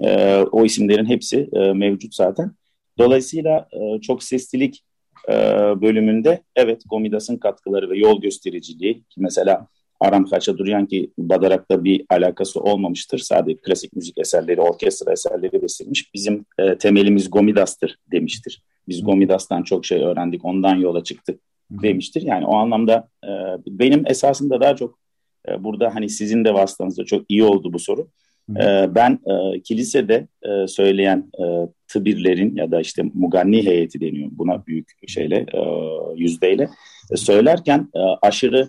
E, 0.00 0.36
o 0.52 0.64
isimlerin 0.64 1.06
hepsi 1.06 1.48
e, 1.52 1.72
mevcut 1.72 2.14
zaten. 2.14 2.52
Dolayısıyla 2.98 3.68
e, 3.72 4.00
çok 4.00 4.22
seslilik 4.22 4.84
e, 5.28 5.32
bölümünde 5.82 6.42
evet 6.56 6.82
Gomidas'ın 6.86 7.36
katkıları 7.36 7.90
ve 7.90 7.98
yol 7.98 8.20
göstericiliği 8.20 8.94
ki 8.94 9.16
mesela 9.20 9.66
Aram 10.02 10.24
Haçaduryan 10.24 10.86
ki 10.86 11.10
Badarak'ta 11.18 11.84
bir 11.84 12.04
alakası 12.10 12.60
olmamıştır. 12.60 13.18
Sadece 13.18 13.56
klasik 13.56 13.96
müzik 13.96 14.18
eserleri, 14.18 14.60
orkestra 14.60 15.12
eserleri 15.12 15.62
beslenmiş. 15.62 16.14
Bizim 16.14 16.46
e, 16.58 16.78
temelimiz 16.78 17.30
Gomidas'tır 17.30 17.98
demiştir. 18.12 18.62
Biz 18.88 19.04
Gomidas'tan 19.04 19.62
çok 19.62 19.86
şey 19.86 20.04
öğrendik, 20.04 20.44
ondan 20.44 20.76
yola 20.76 21.04
çıktık 21.04 21.40
demiştir. 21.70 22.22
Yani 22.22 22.46
o 22.46 22.56
anlamda 22.56 23.08
e, 23.24 23.30
benim 23.66 24.06
esasında 24.06 24.60
daha 24.60 24.76
çok 24.76 24.98
e, 25.48 25.64
burada 25.64 25.94
hani 25.94 26.08
sizin 26.08 26.44
de 26.44 26.54
vasıtanızda 26.54 27.04
çok 27.04 27.24
iyi 27.28 27.44
oldu 27.44 27.72
bu 27.72 27.78
soru. 27.78 28.08
E, 28.50 28.94
ben 28.94 29.18
e, 29.26 29.60
kilisede 29.60 30.28
e, 30.42 30.66
söyleyen 30.66 31.30
e, 31.40 31.44
tıbirlerin 31.88 32.56
ya 32.56 32.70
da 32.70 32.80
işte 32.80 33.02
muganni 33.14 33.66
heyeti 33.66 34.00
deniyor 34.00 34.28
buna 34.32 34.66
büyük 34.66 34.88
şeyle 35.08 35.36
e, 35.36 35.60
yüzdeyle 36.16 36.68
e, 37.10 37.16
söylerken 37.16 37.88
e, 37.94 38.00
aşırı 38.22 38.68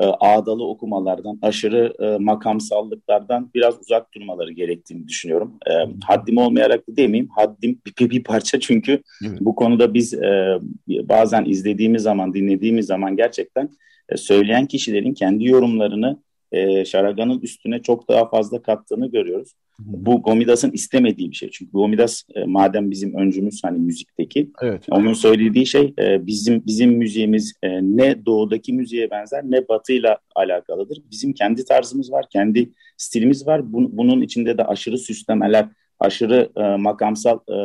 e, 0.00 0.04
ağdalı 0.04 0.68
okumalardan, 0.68 1.38
aşırı 1.42 1.94
e, 1.98 2.18
makamsallıklardan 2.18 3.50
biraz 3.54 3.80
uzak 3.80 4.14
durmaları 4.14 4.52
gerektiğini 4.52 5.08
düşünüyorum. 5.08 5.58
E, 5.66 5.72
haddim 6.04 6.36
olmayarak 6.36 6.88
da 6.88 6.96
demeyeyim, 6.96 7.28
haddim 7.36 7.80
bir, 8.00 8.10
bir 8.10 8.24
parça 8.24 8.60
çünkü 8.60 9.02
evet. 9.28 9.38
bu 9.40 9.54
konuda 9.54 9.94
biz 9.94 10.14
e, 10.14 10.58
bazen 10.88 11.44
izlediğimiz 11.44 12.02
zaman, 12.02 12.34
dinlediğimiz 12.34 12.86
zaman 12.86 13.16
gerçekten 13.16 13.70
e, 14.08 14.16
söyleyen 14.16 14.66
kişilerin 14.66 15.14
kendi 15.14 15.44
yorumlarını 15.44 16.22
e, 16.52 16.84
Şaragan'ın 16.84 17.40
üstüne 17.40 17.82
çok 17.82 18.08
daha 18.08 18.28
fazla 18.28 18.62
kattığını 18.62 19.10
görüyoruz. 19.10 19.52
Bu 19.78 20.22
Gomidas'ın 20.22 20.70
istemediği 20.70 21.30
bir 21.30 21.36
şey. 21.36 21.50
Çünkü 21.50 21.72
Gomidas 21.72 22.22
e, 22.34 22.44
madem 22.44 22.90
bizim 22.90 23.14
öncümüz 23.14 23.60
hani 23.64 23.78
müzikteki 23.78 24.50
evet. 24.62 24.86
onun 24.90 25.12
söylediği 25.12 25.66
şey 25.66 25.94
e, 25.98 26.26
bizim 26.26 26.66
bizim 26.66 26.90
müziğimiz 26.90 27.52
e, 27.62 27.68
ne 27.82 28.26
doğudaki 28.26 28.72
müziğe 28.72 29.10
benzer 29.10 29.42
ne 29.44 29.68
batıyla 29.68 30.18
alakalıdır. 30.34 31.02
Bizim 31.10 31.32
kendi 31.32 31.64
tarzımız 31.64 32.12
var, 32.12 32.24
kendi 32.30 32.70
stilimiz 32.96 33.46
var. 33.46 33.72
Bun, 33.72 33.96
bunun 33.96 34.22
içinde 34.22 34.58
de 34.58 34.64
aşırı 34.64 34.98
süslemeler, 34.98 35.68
aşırı 36.00 36.50
e, 36.56 36.76
makamsal 36.76 37.38
e, 37.48 37.56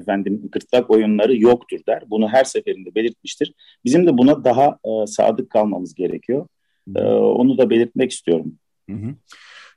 efendim 0.00 0.48
gırtlak 0.52 0.90
oyunları 0.90 1.36
yoktur 1.36 1.80
der. 1.88 2.02
Bunu 2.10 2.28
her 2.28 2.44
seferinde 2.44 2.94
belirtmiştir. 2.94 3.54
Bizim 3.84 4.06
de 4.06 4.18
buna 4.18 4.44
daha 4.44 4.78
e, 4.84 5.06
sadık 5.06 5.50
kalmamız 5.50 5.94
gerekiyor. 5.94 6.46
E, 6.96 7.02
onu 7.12 7.58
da 7.58 7.70
belirtmek 7.70 8.10
istiyorum. 8.10 8.54
Hı 8.90 8.96
hı. 8.96 9.14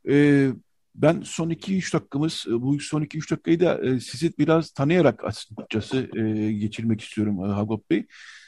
Ee, 0.09 0.49
ben 0.95 1.21
son 1.21 1.49
2-3 1.49 1.93
dakikamız, 1.93 2.45
e, 2.47 2.61
bu 2.61 2.79
son 2.79 3.01
2-3 3.01 3.31
dakikayı 3.31 3.59
da 3.59 3.85
e, 3.85 3.99
sizi 3.99 4.33
biraz 4.37 4.71
tanıyarak 4.71 5.23
açıkçası 5.25 6.09
e, 6.17 6.53
geçirmek 6.53 7.01
istiyorum 7.01 7.39
Hagop 7.39 7.89
Bey. 7.89 8.05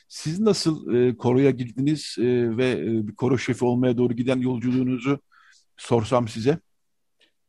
Siz 0.08 0.40
nasıl 0.40 0.96
e, 0.96 1.18
koroya 1.18 1.52
girdiniz 1.52 2.16
e, 2.20 2.58
ve 2.58 2.72
e, 2.72 3.08
bir 3.08 3.16
koro 3.16 3.38
şefi 3.38 3.66
olmaya 3.66 3.98
doğru 3.98 4.14
giden 4.14 4.40
yolculuğunuzu 4.40 5.20
sorsam 5.78 6.28
size? 6.28 6.58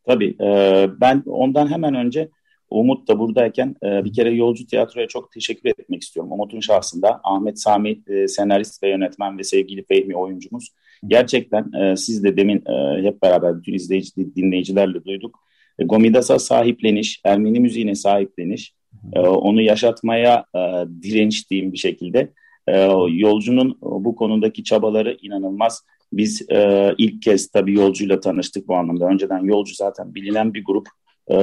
Tabii. 0.05 0.37
E, 0.41 0.89
ben 1.01 1.23
ondan 1.27 1.71
hemen 1.71 1.95
önce 1.95 2.29
Umut 2.71 3.09
da 3.09 3.19
buradayken 3.19 3.75
e, 3.83 4.05
bir 4.05 4.13
kere 4.13 4.31
Yolcu 4.31 4.67
Tiyatro'ya 4.67 5.09
çok 5.09 5.33
teşekkür 5.33 5.69
etmek 5.69 6.03
istiyorum. 6.03 6.33
Umut'un 6.33 6.61
şahsında 6.61 7.21
Ahmet 7.25 7.61
Sami 7.61 8.03
e, 8.07 8.29
senarist 8.29 8.83
ve 8.83 8.89
yönetmen 8.89 9.39
ve 9.39 9.45
sevgili 9.45 9.85
Fehmi 9.85 10.17
oyuncumuz. 10.17 10.73
Gerçekten 11.07 11.73
e, 11.73 11.97
siz 11.97 12.25
de 12.25 12.37
demin 12.37 12.63
e, 12.67 13.03
hep 13.03 13.23
beraber 13.23 13.59
bütün 13.59 13.75
izleyici 13.75 14.37
dinleyicilerle 14.37 15.05
duyduk. 15.05 15.39
E, 15.79 15.85
Gomidas'a 15.85 16.39
sahipleniş, 16.39 17.21
Ermeni 17.25 17.61
müziğine 17.61 17.95
sahipleniş, 17.95 18.75
e, 19.13 19.21
onu 19.21 19.63
yaşatmaya 19.63 20.45
e, 20.55 20.61
dirençtiğim 21.03 21.73
bir 21.73 21.79
şekilde 21.79 22.33
e, 22.69 22.81
yolcunun 23.09 23.79
bu 23.83 24.17
konudaki 24.17 24.65
çabaları 24.65 25.19
inanılmaz. 25.23 25.85
Biz 26.13 26.51
e, 26.51 26.95
ilk 26.99 27.23
kez 27.23 27.49
tabii 27.49 27.75
yolcuyla 27.75 28.21
tanıştık 28.21 28.69
bu 28.69 28.77
anlamda. 28.77 29.07
Önceden 29.07 29.45
yolcu 29.45 29.75
zaten 29.75 30.15
bilinen 30.15 30.55
bir 30.55 30.65
grup 30.65 30.89
e, 31.29 31.37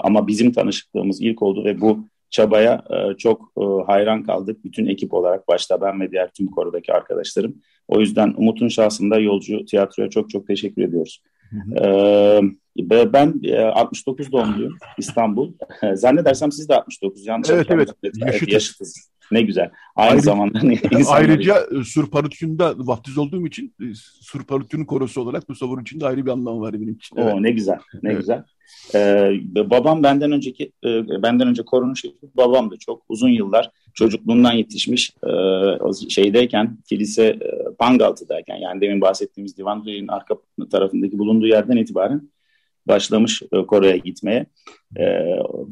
ama 0.00 0.26
bizim 0.26 0.52
tanışıklığımız 0.52 1.20
ilk 1.20 1.42
oldu 1.42 1.64
ve 1.64 1.80
bu 1.80 2.04
çabaya 2.30 2.84
e, 2.90 3.16
çok 3.16 3.52
e, 3.58 3.64
hayran 3.86 4.22
kaldık. 4.22 4.64
Bütün 4.64 4.86
ekip 4.86 5.14
olarak 5.14 5.48
başta 5.48 5.80
ben 5.80 6.00
ve 6.00 6.10
diğer 6.10 6.30
tüm 6.30 6.46
korodaki 6.46 6.92
arkadaşlarım. 6.92 7.54
O 7.88 8.00
yüzden 8.00 8.34
Umut'un 8.36 8.68
şahsında 8.68 9.18
Yolcu 9.18 9.64
Tiyatro'ya 9.64 10.10
çok 10.10 10.30
çok 10.30 10.46
teşekkür 10.46 10.82
ediyoruz. 10.82 11.22
Hı 11.50 11.56
hı. 11.56 11.84
Ee, 11.84 13.12
ben 13.12 13.40
69 13.74 14.26
e, 14.26 14.32
doğumluyum 14.32 14.76
İstanbul. 14.98 15.52
Zannedersem 15.94 16.52
siz 16.52 16.68
de 16.68 16.74
69 16.74 17.26
yanlış 17.26 17.50
Evet 17.50 17.66
evet, 17.70 17.90
evet 18.02 18.52
yaşıtız. 18.52 19.10
Ne 19.32 19.42
güzel. 19.42 19.70
Aynı 19.96 20.10
Ayrı, 20.10 20.22
zamanda 20.22 20.60
Ayrıca 21.08 21.66
e, 21.80 21.84
Surparutçu'nda 21.84 22.74
vaftiz 22.78 23.18
olduğum 23.18 23.46
için 23.46 23.74
e, 23.80 23.84
Surparutçu'nun 24.20 24.84
korosu 24.84 25.20
olarak 25.20 25.48
bu 25.48 25.54
savun 25.54 25.82
için 25.82 26.00
de 26.00 26.06
ayrı 26.06 26.26
bir 26.26 26.30
anlamı 26.30 26.60
var 26.60 26.72
benim 26.72 26.94
için. 26.94 27.16
Evet. 27.16 27.34
Oo, 27.34 27.42
ne 27.42 27.50
güzel, 27.50 27.78
ne 28.02 28.10
evet. 28.10 28.20
güzel. 28.20 28.44
Ee, 28.94 29.32
babam 29.54 30.02
benden 30.02 30.32
önceki 30.32 30.72
e, 30.84 31.22
benden 31.22 31.48
önce 31.48 31.62
korona 31.62 31.94
şefi 31.94 32.16
babam 32.36 32.70
da 32.70 32.76
çok 32.76 33.02
uzun 33.08 33.28
yıllar 33.28 33.70
çocukluğundan 33.94 34.52
yetişmiş 34.52 35.10
e, 35.26 35.30
şeydeyken 36.08 36.78
kilise 36.88 37.24
e, 37.24 37.74
Pangaltı'dayken 37.78 38.56
yani 38.56 38.80
demin 38.80 39.00
bahsettiğimiz 39.00 39.58
Divan 39.58 39.84
arka 40.08 40.34
tarafındaki 40.70 41.18
bulunduğu 41.18 41.46
yerden 41.46 41.76
itibaren 41.76 42.28
başlamış 42.88 43.42
e, 43.52 43.66
Kore'ye 43.66 43.98
gitmeye 43.98 44.46
e, 44.96 45.04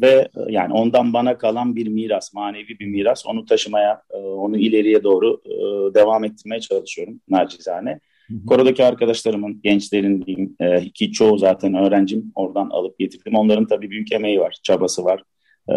ve 0.02 0.28
e, 0.36 0.40
yani 0.48 0.72
ondan 0.72 1.12
bana 1.12 1.38
kalan 1.38 1.76
bir 1.76 1.86
miras, 1.86 2.34
manevi 2.34 2.78
bir 2.78 2.86
miras. 2.86 3.26
Onu 3.26 3.44
taşımaya, 3.44 4.02
e, 4.10 4.16
onu 4.16 4.58
ileriye 4.58 5.02
doğru 5.02 5.40
e, 5.44 5.54
devam 5.94 6.24
ettirmeye 6.24 6.60
çalışıyorum 6.60 7.20
nacizane. 7.28 8.00
Korodaki 8.46 8.84
arkadaşlarımın, 8.84 9.60
gençlerin 9.62 10.26
diyeyim 10.26 10.56
e, 10.60 10.88
ki 10.88 11.12
çoğu 11.12 11.38
zaten 11.38 11.74
öğrencim 11.74 12.32
oradan 12.34 12.70
alıp 12.70 12.98
getirdim. 12.98 13.34
Onların 13.34 13.66
tabii 13.66 13.90
büyük 13.90 14.12
emeği 14.12 14.40
var, 14.40 14.56
çabası 14.62 15.04
var. 15.04 15.22
E, 15.68 15.74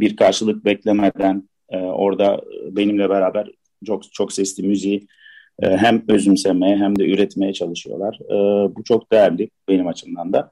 bir 0.00 0.16
karşılık 0.16 0.64
beklemeden 0.64 1.48
e, 1.68 1.76
orada 1.76 2.40
benimle 2.70 3.08
beraber 3.08 3.50
çok 3.86 4.12
çok 4.12 4.32
sesli 4.32 4.62
müziği 4.62 5.06
e, 5.62 5.76
hem 5.76 6.02
özümsemeye 6.08 6.76
hem 6.76 6.98
de 6.98 7.10
üretmeye 7.10 7.52
çalışıyorlar. 7.52 8.18
E, 8.24 8.34
bu 8.76 8.84
çok 8.84 9.12
değerli 9.12 9.50
benim 9.68 9.86
açımdan 9.86 10.32
da. 10.32 10.50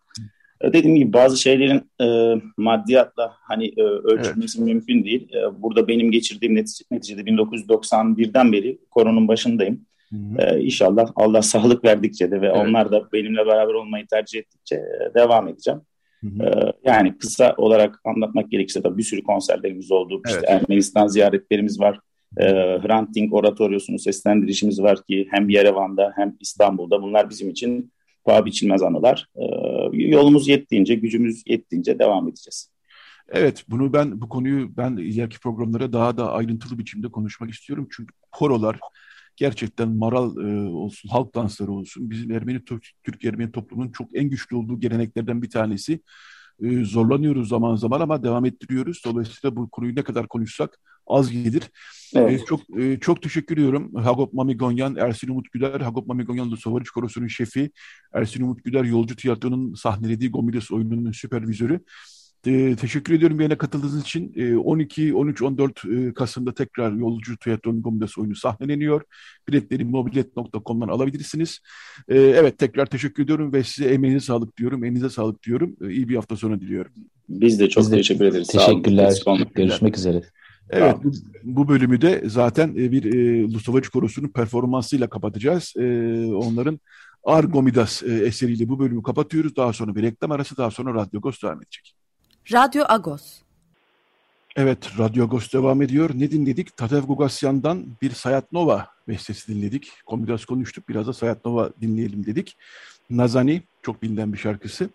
E, 0.61 0.73
dediğim 0.73 0.97
gibi 0.97 1.13
bazı 1.13 1.37
şeylerin 1.37 1.91
e, 2.01 2.41
maddiyatla 2.57 3.33
hani 3.41 3.67
e, 3.77 3.83
ölçülmesi 3.83 4.59
evet. 4.59 4.69
mümkün 4.75 5.05
değil. 5.05 5.29
E, 5.35 5.63
burada 5.63 5.89
benim 5.89 6.11
geçirdiğim 6.11 6.55
netice, 6.55 6.85
neticede 6.91 7.21
1991'den 7.21 8.53
beri 8.53 8.79
koronun 8.91 9.29
başındayım. 9.29 9.87
Hı. 10.11 10.59
İnşallah 10.59 11.13
Allah 11.17 11.43
sağlık 11.43 11.85
verdikçe 11.85 12.31
de 12.31 12.41
ve 12.41 12.47
evet. 12.47 12.57
onlar 12.57 12.93
da 12.93 13.13
benimle 13.13 13.47
beraber 13.47 13.75
olmayı 13.75 14.07
tercih 14.07 14.39
ettikçe 14.39 14.83
devam 15.15 15.49
edeceğim. 15.49 15.81
Hı 16.21 16.27
hı. 16.27 16.73
Yani 16.85 17.19
kısa 17.19 17.55
olarak 17.57 18.01
anlatmak 18.05 18.51
gerekirse 18.51 18.85
de 18.85 18.97
bir 18.97 19.03
sürü 19.03 19.23
konserlerimiz 19.23 19.93
oldu. 19.93 20.23
Evet. 20.27 20.37
İşte 20.37 20.53
Ermenistan 20.53 21.07
ziyaretlerimiz 21.07 21.81
var 21.81 22.01
e, 22.37 22.45
Hrant 22.83 23.15
Dink 23.15 23.35
oratoriosunu 23.35 23.99
seslendirişimiz 23.99 24.83
var 24.83 25.05
ki 25.05 25.29
hem 25.31 25.49
Yerevan'da 25.49 26.13
hem 26.17 26.37
İstanbul'da 26.41 27.03
bunlar 27.03 27.31
bizim 27.31 27.51
için 27.51 27.93
paha 28.25 28.47
biçilmez 28.47 28.83
anılar. 28.83 29.27
E, 29.37 29.45
yolumuz 29.93 30.49
yettiğince, 30.49 30.95
gücümüz 30.95 31.43
yettiğince 31.47 31.99
devam 31.99 32.29
edeceğiz. 32.29 32.71
Evet, 33.29 33.65
bunu 33.69 33.93
ben 33.93 34.21
bu 34.21 34.29
konuyu 34.29 34.77
ben 34.77 34.97
ileriki 34.97 35.41
programlara 35.41 35.93
daha 35.93 36.17
da 36.17 36.33
ayrıntılı 36.33 36.79
biçimde 36.79 37.09
konuşmak 37.09 37.51
istiyorum. 37.51 37.89
Çünkü 37.91 38.15
korolar 38.33 38.79
gerçekten 39.39 39.89
maral 39.89 40.37
e, 40.37 40.69
olsun, 40.69 41.09
halk 41.09 41.35
dansları 41.35 41.73
olsun 41.73 42.11
bizim 42.11 42.31
Ermeni 42.31 42.65
Türk 43.05 43.25
Ermeni 43.25 43.53
toplumunun 43.53 43.93
çok 43.93 44.17
en 44.17 44.31
güçlü 44.31 44.57
olduğu 44.57 44.81
geleneklerden 44.81 45.43
bir 45.43 45.51
tanesi. 45.51 46.01
E, 46.63 46.85
zorlanıyoruz 46.85 47.49
zaman 47.49 47.77
zaman 47.77 48.01
ama 48.01 48.23
devam 48.23 48.45
ettiriyoruz. 48.45 49.03
Dolayısıyla 49.05 49.57
bu 49.57 49.71
konuyu 49.71 49.97
ne 49.97 50.03
kadar 50.03 50.29
konuşsak 50.29 50.79
az 51.07 51.31
gelir. 51.31 51.63
Evet. 52.15 52.41
E, 52.41 52.45
çok 52.45 52.81
e, 52.81 53.01
çok 53.01 53.23
teşekkür 53.23 53.55
ediyorum. 53.55 53.95
Hagop 53.95 54.33
Mamigonyan, 54.33 54.97
Ersin 54.97 55.29
Umut 55.29 55.53
Güler, 55.53 55.81
Hagop 55.81 56.07
Mamigonyan 56.07 56.51
Lusovariç 56.51 56.91
Korosu'nun 56.91 57.27
şefi, 57.27 57.71
Ersin 58.13 58.43
Umut 58.43 58.65
Güler 58.65 58.85
Yolcu 58.85 59.17
Tiyatro'nun 59.17 59.75
sahnelediği 59.75 60.31
Gomides 60.31 60.71
oyununun 60.71 61.13
süpervizörü. 61.13 61.81
E, 62.47 62.77
teşekkür 62.77 63.15
ediyorum 63.15 63.41
yine 63.41 63.59
katıldığınız 63.59 64.03
için. 64.03 64.33
E, 64.37 64.57
12, 64.57 65.15
13, 65.15 65.43
14 65.43 65.85
e, 65.85 66.15
Kasım'da 66.15 66.55
tekrar 66.55 66.93
Yolcu 66.93 67.37
Tiyatro'nun 67.37 67.83
Gomides 67.83 68.19
oyunu 68.19 68.35
sahneleniyor. 68.35 69.03
Biletleri 69.49 69.85
mobilet.com'dan 69.85 70.89
alabilirsiniz. 70.89 71.61
E, 72.09 72.19
evet 72.21 72.59
tekrar 72.59 72.87
teşekkür 72.87 73.25
ediyorum 73.25 73.53
ve 73.53 73.65
size 73.65 73.89
emeğinize 73.89 74.27
sağlık 74.27 74.57
diyorum. 74.57 74.85
Elinize 74.85 75.11
sağlık 75.11 75.43
diyorum. 75.43 75.77
E, 75.83 75.91
iyi 75.91 76.09
bir 76.09 76.17
hafta 76.17 76.37
sonu 76.37 76.61
diliyorum. 76.61 76.93
Biz 77.29 77.61
de 77.61 77.69
çok 77.69 77.83
Biz 77.83 77.93
de 77.93 77.97
teşekkür 77.97 78.25
ederiz. 78.25 78.49
Teşekkürler. 78.49 79.23
Görüşmek 79.55 79.97
üzere. 79.97 80.23
Evet, 80.71 80.97
bu, 81.05 81.13
bu 81.45 81.69
bölümü 81.69 82.01
de 82.01 82.23
zaten 82.27 82.69
e, 82.69 82.93
bir 82.93 83.05
e, 83.15 83.43
Lustovac 83.53 83.89
Korosu'nun 83.89 84.29
performansıyla 84.29 85.09
kapatacağız. 85.09 85.75
E, 85.77 85.83
onların 86.35 86.81
Argomidas 87.25 88.03
e, 88.03 88.07
eseriyle 88.07 88.69
bu 88.69 88.79
bölümü 88.79 89.03
kapatıyoruz. 89.03 89.57
Daha 89.57 89.73
sonra 89.73 89.95
bir 89.95 90.03
reklam 90.03 90.31
arası, 90.31 90.57
daha 90.57 90.71
sonra 90.71 90.95
Radyo 90.95 91.19
Agos 91.19 91.43
devam 91.43 91.63
edecek. 91.63 91.95
Radyo 92.53 92.85
Agos. 92.89 93.43
Evet, 94.57 94.99
Radyo 94.99 95.25
Agos 95.25 95.53
devam 95.53 95.83
ediyor. 95.83 96.11
Ne 96.15 96.31
dinledik? 96.31 96.77
Tatev 96.77 97.03
Gugasyan'dan 97.03 97.87
bir 98.03 98.11
Sayat 98.11 98.53
Nova 98.53 98.87
bestesi 99.09 99.55
dinledik. 99.55 99.93
Komidas 100.07 100.45
konuştuk, 100.45 100.89
biraz 100.89 101.07
da 101.07 101.13
Sayat 101.13 101.45
Nova 101.45 101.71
dinleyelim 101.81 102.27
dedik. 102.27 102.57
Nazani, 103.11 103.63
çok 103.83 104.03
bilinen 104.03 104.33
bir 104.33 104.39
şarkısı. 104.39 104.91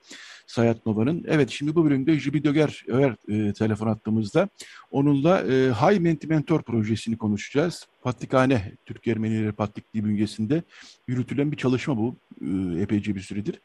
Sayat 0.48 0.86
Nova'nın. 0.86 1.26
Evet 1.28 1.50
şimdi 1.50 1.76
bu 1.76 1.86
bölümde 1.86 2.20
Jibi 2.20 2.44
Döger 2.44 2.86
Över 2.88 3.16
e, 3.28 3.54
telefon 3.54 3.88
attığımızda 3.88 4.50
onunla 4.92 5.42
e, 5.42 5.72
High 5.72 6.26
Mentor 6.28 6.62
projesini 6.62 7.18
konuşacağız. 7.18 7.88
Patikhane, 8.02 8.72
Türk 8.86 9.08
Ermenileri 9.08 9.52
Patlikliği 9.52 10.06
bünyesinde 10.06 10.64
yürütülen 11.08 11.52
bir 11.52 11.58
çalışma 11.58 11.98
bu 11.98 12.16
e, 12.42 12.82
epeyce 12.82 13.16
bir 13.16 13.22
süredir. 13.22 13.62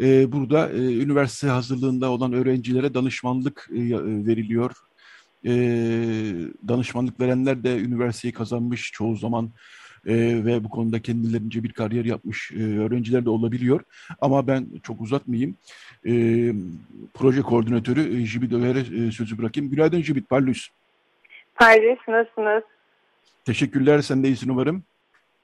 E, 0.00 0.32
burada 0.32 0.70
e, 0.72 0.76
üniversite 0.76 1.46
hazırlığında 1.46 2.10
olan 2.10 2.32
öğrencilere 2.32 2.94
danışmanlık 2.94 3.68
e, 3.72 3.80
veriliyor. 4.26 4.72
E, 5.44 5.50
danışmanlık 6.68 7.20
verenler 7.20 7.64
de 7.64 7.78
üniversiteyi 7.78 8.32
kazanmış 8.32 8.92
çoğu 8.92 9.16
zaman 9.16 9.50
e, 10.06 10.14
ve 10.44 10.64
bu 10.64 10.68
konuda 10.68 11.02
kendilerince 11.02 11.62
bir 11.62 11.72
kariyer 11.72 12.04
yapmış 12.04 12.52
e, 12.52 12.78
öğrenciler 12.78 13.24
de 13.24 13.30
olabiliyor. 13.30 13.80
Ama 14.20 14.46
ben 14.46 14.66
çok 14.82 15.00
uzatmayayım. 15.00 15.56
E, 16.06 16.12
proje 17.14 17.42
koordinatörü 17.42 18.20
e, 18.20 18.26
Jibit 18.26 18.52
Över'e 18.52 19.06
e, 19.06 19.10
sözü 19.10 19.38
bırakayım. 19.38 19.70
Günaydın 19.70 20.02
Jibit, 20.02 20.28
Parlus. 20.28 20.68
Parlus, 21.54 21.98
nasılsınız? 22.08 22.62
Teşekkürler, 23.44 24.00
sen 24.00 24.22
de 24.22 24.26
iyisin 24.28 24.48
umarım. 24.48 24.82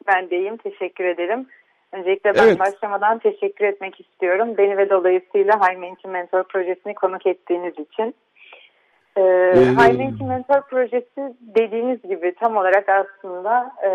Ben 0.06 0.30
de 0.30 0.38
iyiyim, 0.38 0.56
teşekkür 0.56 1.04
ederim. 1.04 1.46
Öncelikle 1.94 2.34
ben 2.34 2.46
evet. 2.46 2.60
başlamadan 2.60 3.18
teşekkür 3.18 3.64
etmek 3.64 4.00
istiyorum. 4.00 4.54
Beni 4.58 4.76
ve 4.76 4.90
dolayısıyla 4.90 5.60
Hayme 5.60 5.94
Mentor 6.04 6.42
projesini 6.42 6.94
konuk 6.94 7.26
ettiğiniz 7.26 7.78
için. 7.78 8.14
Ee, 9.16 9.22
ee, 9.22 10.24
Mentor 10.28 10.60
projesi 10.60 11.34
dediğiniz 11.40 12.02
gibi 12.02 12.34
tam 12.34 12.56
olarak 12.56 12.88
aslında 12.88 13.72
e, 13.84 13.90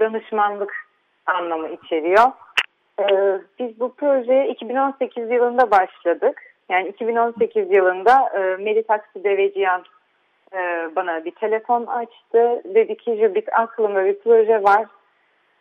danışmanlık 0.00 0.74
anlamı 1.26 1.68
içeriyor. 1.68 2.24
Ee, 3.00 3.40
biz 3.58 3.80
bu 3.80 3.94
projeye 3.94 4.48
2018 4.48 5.30
yılında 5.30 5.70
başladık. 5.70 6.42
Yani 6.70 6.88
2018 6.88 7.70
yılında 7.70 8.28
e, 8.34 8.62
Meri 8.62 8.82
Taksi 8.82 9.24
Deveciyan 9.24 9.84
e, 10.54 10.90
bana 10.96 11.24
bir 11.24 11.30
telefon 11.30 11.86
açtı. 11.86 12.62
Dedi 12.74 12.96
ki 12.96 13.16
Jubit 13.16 13.48
aklımda 13.52 14.04
bir 14.04 14.18
proje 14.18 14.62
var 14.62 14.86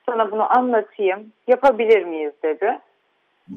sana 0.06 0.32
bunu 0.32 0.58
anlatayım. 0.58 1.32
Yapabilir 1.48 2.06
miyiz 2.06 2.34
dedi. 2.44 2.80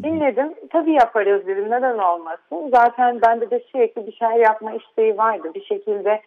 Dinledim. 0.02 0.54
Tabii 0.70 0.92
yaparız 0.92 1.46
dedim. 1.46 1.70
Neden 1.70 1.98
olmasın? 1.98 2.70
Zaten 2.70 3.22
bende 3.22 3.50
de 3.50 3.60
sürekli 3.60 4.06
bir 4.06 4.12
şeyler 4.12 4.36
yapma 4.36 4.72
isteği 4.72 5.16
vardı. 5.16 5.50
Bir 5.54 5.64
şekilde 5.64 6.20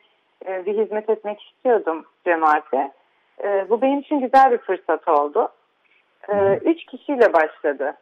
e, 0.45 0.65
bir 0.65 0.77
hizmet 0.77 1.09
etmek 1.09 1.41
istiyordum 1.41 2.05
cemaate. 2.25 2.91
E, 3.43 3.69
bu 3.69 3.81
benim 3.81 3.99
için 3.99 4.19
güzel 4.19 4.51
bir 4.51 4.57
fırsat 4.57 5.07
oldu. 5.07 5.49
E, 6.29 6.57
üç 6.57 6.85
kişiyle 6.85 7.33
başladı. 7.33 7.93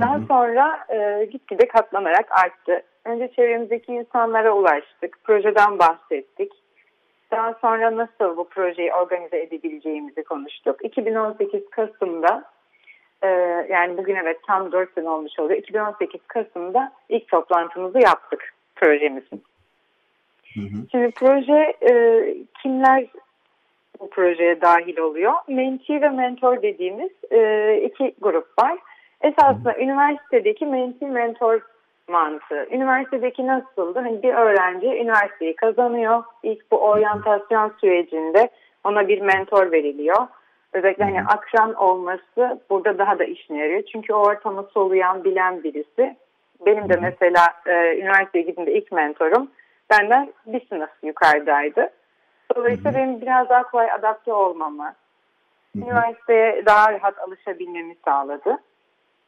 Daha 0.00 0.18
sonra 0.28 0.84
e, 0.88 1.24
gitgide 1.24 1.68
katlanarak 1.68 2.32
arttı. 2.44 2.82
Önce 3.04 3.28
çevremizdeki 3.28 3.92
insanlara 3.92 4.52
ulaştık. 4.52 5.18
Projeden 5.24 5.78
bahsettik. 5.78 6.52
Daha 7.34 7.54
sonra 7.54 7.96
nasıl 7.96 8.36
bu 8.36 8.48
projeyi 8.48 8.92
organize 8.92 9.38
edebileceğimizi 9.38 10.24
konuştuk. 10.24 10.84
2018 10.84 11.70
Kasım'da 11.70 12.44
e, 13.22 13.28
yani 13.70 13.96
bugün 13.96 14.14
evet 14.14 14.36
tam 14.46 14.72
4 14.72 14.94
sene 14.94 15.08
olmuş 15.08 15.38
oluyor. 15.38 15.58
2018 15.58 16.20
Kasım'da 16.26 16.92
ilk 17.08 17.28
toplantımızı 17.28 17.98
yaptık 17.98 18.54
projemizin. 18.76 19.42
Hı 20.54 20.60
hı. 20.60 20.86
Şimdi 20.90 21.10
proje 21.10 21.74
e, 21.90 21.92
kimler 22.62 23.06
bu 24.00 24.10
projeye 24.10 24.60
dahil 24.60 24.98
oluyor? 24.98 25.32
Mentee 25.48 26.00
ve 26.00 26.08
mentor 26.08 26.62
dediğimiz 26.62 27.10
e, 27.30 27.80
iki 27.84 28.14
grup 28.20 28.62
var. 28.62 28.78
Esasında 29.20 29.78
üniversitedeki 29.78 30.66
mentee 30.66 31.08
mentor 31.08 31.60
mantığı. 32.08 32.66
Üniversitedeki 32.70 33.46
nasıldı? 33.46 33.98
Hani 33.98 34.22
bir 34.22 34.34
öğrenci 34.34 34.86
üniversiteyi 34.86 35.56
kazanıyor. 35.56 36.22
İlk 36.42 36.70
bu 36.72 36.76
oryantasyon 36.76 37.72
sürecinde 37.80 38.48
ona 38.84 39.08
bir 39.08 39.20
mentor 39.20 39.72
veriliyor. 39.72 40.26
Özellikle 40.72 41.04
hani 41.04 41.22
akran 41.22 41.74
olması 41.74 42.60
burada 42.70 42.98
daha 42.98 43.18
da 43.18 43.24
işine 43.24 43.58
yarıyor. 43.58 43.82
Çünkü 43.92 44.14
o 44.14 44.16
ortamı 44.16 44.62
soluyan, 44.62 45.24
bilen 45.24 45.64
birisi. 45.64 46.16
Benim 46.66 46.88
de 46.88 46.96
mesela 46.96 47.46
e, 47.66 47.98
üniversiteye 47.98 48.44
gittiğimde 48.44 48.72
ilk 48.72 48.92
mentorum 48.92 49.50
benden 49.90 50.32
bir 50.46 50.66
sınıf 50.68 50.90
yukarıdaydı. 51.02 51.90
Dolayısıyla 52.56 52.94
benim 52.94 53.20
biraz 53.20 53.48
daha 53.48 53.62
kolay 53.62 53.90
adapte 53.90 54.32
olmamı, 54.32 54.94
üniversiteye 55.76 56.66
daha 56.66 56.92
rahat 56.92 57.18
alışabilmemi 57.18 57.96
sağladı. 58.04 58.58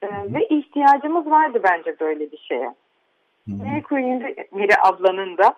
Ee, 0.06 0.34
ve 0.34 0.46
ihtiyacımız 0.48 1.30
vardı 1.30 1.60
bence 1.64 2.00
böyle 2.00 2.32
bir 2.32 2.38
şeye. 2.38 2.74
Mary 3.46 3.82
Queen'in 3.82 4.36
Mary 4.50 4.74
ablanın 4.82 5.38
da 5.38 5.54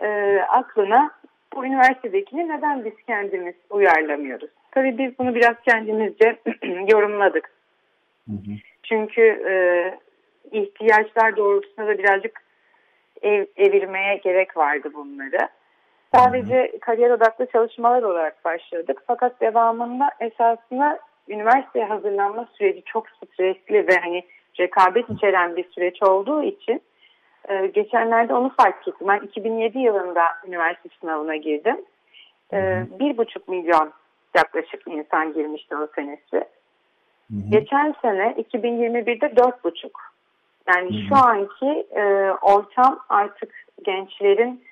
e, 0.00 0.38
aklına 0.40 1.10
bu 1.54 1.66
üniversitedekini 1.66 2.48
neden 2.48 2.84
biz 2.84 2.92
kendimiz 3.06 3.54
uyarlamıyoruz? 3.70 4.50
Tabii 4.70 4.98
biz 4.98 5.18
bunu 5.18 5.34
biraz 5.34 5.54
kendimizce 5.64 6.38
yorumladık. 6.92 7.50
Hı 8.26 8.32
hı. 8.32 8.56
Çünkü 8.82 9.22
e, 9.22 9.54
ihtiyaçlar 10.52 11.36
doğrultusunda 11.36 11.88
da 11.88 11.98
birazcık 11.98 12.42
ev, 13.22 13.46
evirmeye 13.56 14.16
gerek 14.16 14.56
vardı 14.56 14.90
bunları. 14.94 15.48
Sadece 16.14 16.78
kariyer 16.80 17.10
odaklı 17.10 17.46
çalışmalar 17.46 18.02
olarak 18.02 18.44
başladık. 18.44 19.02
Fakat 19.06 19.40
devamında 19.40 20.10
esasında 20.20 20.98
üniversiteye 21.28 21.84
hazırlanma 21.84 22.48
süreci 22.58 22.82
çok 22.84 23.06
stresli 23.08 23.86
ve 23.88 23.96
hani 23.96 24.24
rekabet 24.60 25.10
içeren 25.10 25.56
bir 25.56 25.70
süreç 25.70 26.02
olduğu 26.02 26.42
için 26.42 26.82
e, 27.48 27.66
geçenlerde 27.66 28.34
onu 28.34 28.52
fark 28.56 28.88
ettim. 28.88 29.08
Ben 29.08 29.18
2007 29.18 29.78
yılında 29.78 30.22
üniversite 30.46 30.88
sınavına 31.00 31.36
girdim. 31.36 31.76
E, 32.52 32.86
bir 33.00 33.16
buçuk 33.16 33.48
milyon 33.48 33.92
yaklaşık 34.36 34.82
insan 34.86 35.32
girmişti 35.32 35.76
o 35.76 35.88
senesi. 35.94 36.36
Hı 36.36 37.34
hı. 37.34 37.50
Geçen 37.50 37.94
sene 38.02 38.34
2021'de 38.38 39.36
dört 39.36 39.64
buçuk. 39.64 40.00
Yani 40.68 40.90
hı 40.90 40.94
hı. 40.94 41.08
şu 41.08 41.16
anki 41.28 41.86
e, 41.90 42.32
ortam 42.42 42.98
artık 43.08 43.54
gençlerin 43.84 44.64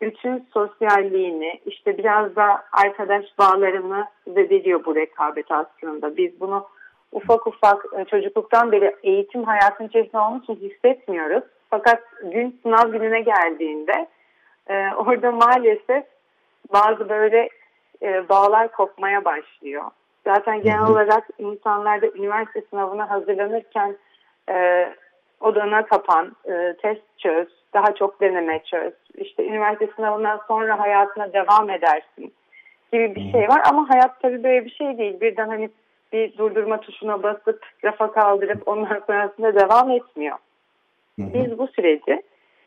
bütün 0.00 0.46
sosyalliğini, 0.52 1.60
işte 1.66 1.98
biraz 1.98 2.36
da 2.36 2.64
arkadaş 2.72 3.24
bağlarını 3.38 4.06
zedeliyor 4.26 4.84
bu 4.84 4.94
rekabet 4.94 5.46
aslında. 5.50 6.16
Biz 6.16 6.40
bunu 6.40 6.66
ufak 7.12 7.46
ufak 7.46 7.84
e, 7.98 8.04
çocukluktan 8.04 8.72
beri 8.72 8.96
eğitim 9.02 9.44
hayatının 9.44 9.88
içerisinde 9.88 10.18
olmuş 10.18 10.42
için 10.44 10.56
hissetmiyoruz. 10.56 11.44
Fakat 11.70 12.02
gün 12.22 12.60
sınav 12.62 12.92
gününe 12.92 13.20
geldiğinde 13.20 14.08
e, 14.66 14.88
orada 14.96 15.32
maalesef 15.32 16.04
bazı 16.72 17.08
böyle 17.08 17.48
e, 18.02 18.28
bağlar 18.28 18.72
kopmaya 18.72 19.24
başlıyor. 19.24 19.84
Zaten 20.26 20.62
genel 20.62 20.86
olarak 20.86 21.28
insanlar 21.38 22.02
da 22.02 22.06
üniversite 22.06 22.62
sınavına 22.70 23.10
hazırlanırken 23.10 23.96
e, 24.50 24.88
odana 25.40 25.86
kapan, 25.86 26.36
e, 26.44 26.76
test 26.82 27.18
çöz, 27.18 27.48
daha 27.74 27.94
çok 27.94 28.20
deneme 28.20 28.62
çöz, 28.64 28.92
işte 29.14 29.46
üniversite 29.46 29.88
sınavından 29.96 30.40
sonra 30.48 30.78
hayatına 30.78 31.32
devam 31.32 31.70
edersin 31.70 32.34
gibi 32.92 33.14
bir 33.14 33.32
şey 33.32 33.48
var. 33.48 33.62
Ama 33.70 33.88
hayat 33.90 34.20
tabii 34.22 34.44
böyle 34.44 34.64
bir 34.64 34.70
şey 34.70 34.98
değil. 34.98 35.20
Birden 35.20 35.48
hani 35.48 35.70
bir 36.12 36.38
durdurma 36.38 36.80
tuşuna 36.80 37.22
basıp 37.22 37.66
rafa 37.84 38.12
kaldırıp 38.12 38.68
ondan 38.68 39.02
sonrasında 39.06 39.54
devam 39.54 39.90
etmiyor. 39.90 40.36
Biz 41.18 41.58
bu 41.58 41.66
süreci 41.66 42.22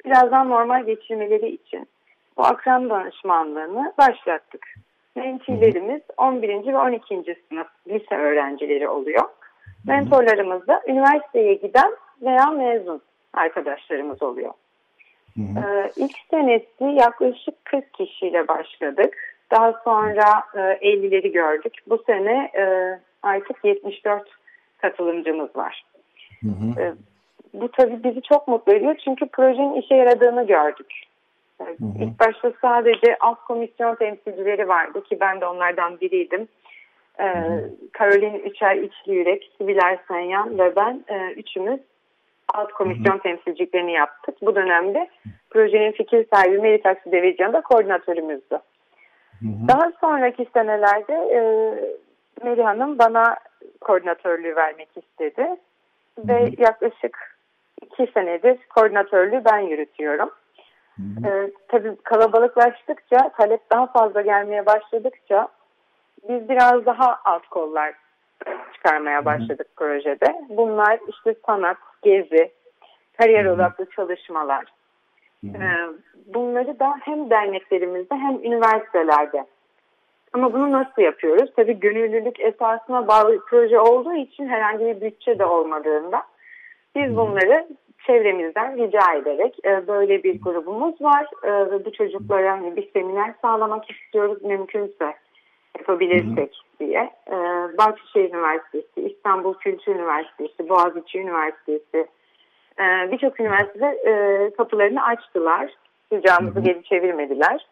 birazdan 0.05 0.49
normal 0.49 0.85
geçirmeleri 0.85 1.49
için 1.49 1.87
bu 2.37 2.45
akran 2.45 2.89
danışmanlığını 2.89 3.93
başlattık. 3.97 4.65
Mentorlarımız 5.15 6.01
11. 6.17 6.73
ve 6.73 6.77
12. 6.77 7.37
sınıf 7.49 7.67
lise 7.87 8.15
öğrencileri 8.15 8.89
oluyor. 8.89 9.23
Mentorlarımız 9.87 10.67
da 10.67 10.81
üniversiteye 10.87 11.53
giden 11.53 11.91
veya 12.21 12.45
mezun 12.45 13.01
arkadaşlarımız 13.33 14.23
oluyor. 14.23 14.53
Hı 15.35 15.41
hı. 15.41 15.65
Ee, 15.65 15.91
ilk 15.95 16.17
senesi 16.29 16.83
yaklaşık 16.83 17.65
40 17.65 17.93
kişiyle 17.93 18.47
başladık. 18.47 19.17
Daha 19.51 19.81
sonra 19.83 20.43
e, 20.55 20.59
50'leri 20.59 21.31
gördük. 21.31 21.73
Bu 21.89 22.03
sene 22.05 22.51
e, 22.55 22.63
artık 23.23 23.65
74 23.65 24.29
katılımcımız 24.77 25.55
var. 25.55 25.83
Hı 26.41 26.47
hı. 26.47 26.81
E, 26.81 26.93
bu 27.53 27.71
tabii 27.71 28.03
bizi 28.03 28.21
çok 28.21 28.47
mutlu 28.47 28.73
ediyor 28.73 28.95
çünkü 29.03 29.25
projenin 29.25 29.81
işe 29.81 29.95
yaradığını 29.95 30.47
gördük. 30.47 31.03
E, 31.61 31.63
hı 31.63 31.67
hı. 31.67 32.03
İlk 32.03 32.19
başta 32.19 32.53
sadece 32.61 33.17
alt 33.19 33.43
komisyon 33.43 33.95
temsilcileri 33.95 34.67
vardı 34.67 35.03
ki 35.03 35.17
ben 35.19 35.41
de 35.41 35.45
onlardan 35.45 35.99
biriydim. 35.99 36.47
Ee, 37.19 37.63
Caroline 37.99 38.37
Üçer 38.37 38.75
İçli 38.75 39.13
Yürek, 39.13 39.51
Sibel 39.57 39.97
Senyan 40.07 40.59
ve 40.59 40.75
ben 40.75 41.05
e, 41.07 41.31
üçümüz 41.31 41.79
alt 42.53 42.71
komisyon 42.71 43.13
Hı-hı. 43.13 43.21
temsilciliklerini 43.21 43.91
yaptık. 43.93 44.35
Bu 44.41 44.55
dönemde 44.55 45.09
projenin 45.49 45.91
fikir 45.91 46.25
sahibi 46.33 46.59
Meri 46.59 46.81
Taksi 46.81 47.11
Deveciyan 47.11 47.53
da 47.53 47.61
koordinatörümüzdü. 47.61 48.55
Hı-hı. 49.39 49.67
Daha 49.67 49.91
sonraki 50.01 50.47
senelerde 50.53 51.13
e, 51.13 51.39
Meri 52.43 52.63
Hanım 52.63 52.99
bana 52.99 53.35
koordinatörlüğü 53.81 54.55
vermek 54.55 54.89
istedi. 54.97 55.41
Hı-hı. 55.41 56.27
Ve 56.27 56.51
yaklaşık 56.57 57.37
iki 57.81 58.11
senedir 58.13 58.57
koordinatörlüğü 58.75 59.41
ben 59.45 59.59
yürütüyorum. 59.59 60.29
Ee, 61.25 61.51
tabii 61.67 61.95
kalabalıklaştıkça, 62.03 63.29
talep 63.37 63.71
daha 63.71 63.87
fazla 63.87 64.21
gelmeye 64.21 64.65
başladıkça 64.65 65.47
biz 66.29 66.49
biraz 66.49 66.85
daha 66.85 67.19
alt 67.25 67.47
kollar 67.47 67.93
çıkarmaya 68.81 69.25
başladık 69.25 69.67
Hı. 69.69 69.75
projede. 69.75 70.45
Bunlar 70.49 70.99
işte 71.09 71.35
sanat, 71.45 71.77
gezi, 72.01 72.51
kariyer 73.17 73.45
Hı. 73.45 73.51
odaklı 73.51 73.85
çalışmalar. 73.95 74.65
Hı. 75.43 75.47
Ee, 75.47 75.89
bunları 76.33 76.79
da 76.79 76.95
hem 77.01 77.29
derneklerimizde 77.29 78.15
hem 78.15 78.35
üniversitelerde. 78.43 79.45
Ama 80.33 80.53
bunu 80.53 80.71
nasıl 80.71 81.01
yapıyoruz? 81.01 81.51
Tabii 81.55 81.79
gönüllülük 81.79 82.39
esasına 82.39 83.07
bağlı 83.07 83.39
proje 83.49 83.79
olduğu 83.79 84.13
için 84.13 84.47
herhangi 84.47 84.85
bir 84.85 85.01
bütçe 85.01 85.39
de 85.39 85.45
olmadığında 85.45 86.23
biz 86.95 87.15
bunları 87.15 87.67
çevremizden 88.07 88.77
rica 88.77 89.13
ederek 89.13 89.57
e, 89.65 89.87
böyle 89.87 90.23
bir 90.23 90.41
grubumuz 90.41 91.01
var 91.01 91.27
e, 91.43 91.71
ve 91.71 91.85
bu 91.85 91.91
çocuklara 91.91 92.51
hani 92.51 92.75
bir 92.75 92.91
seminer 92.91 93.33
sağlamak 93.41 93.91
istiyoruz 93.91 94.43
mümkünse 94.43 95.13
yapabilirsek 95.81 96.61
diye. 96.79 97.11
E, 97.27 97.35
Bahçeşehir 97.77 98.33
Üniversitesi, 98.33 99.01
İstanbul 99.01 99.53
Kültür 99.53 99.95
Üniversitesi, 99.95 100.69
Boğaziçi 100.69 101.19
Üniversitesi 101.19 102.07
e, 102.79 103.11
birçok 103.11 103.39
üniversitede 103.39 103.85
e, 104.05 104.13
kapılarını 104.57 105.03
açtılar. 105.03 105.71
Ricamızı 106.13 106.59
geri 106.59 106.83
çevirmediler. 106.83 107.67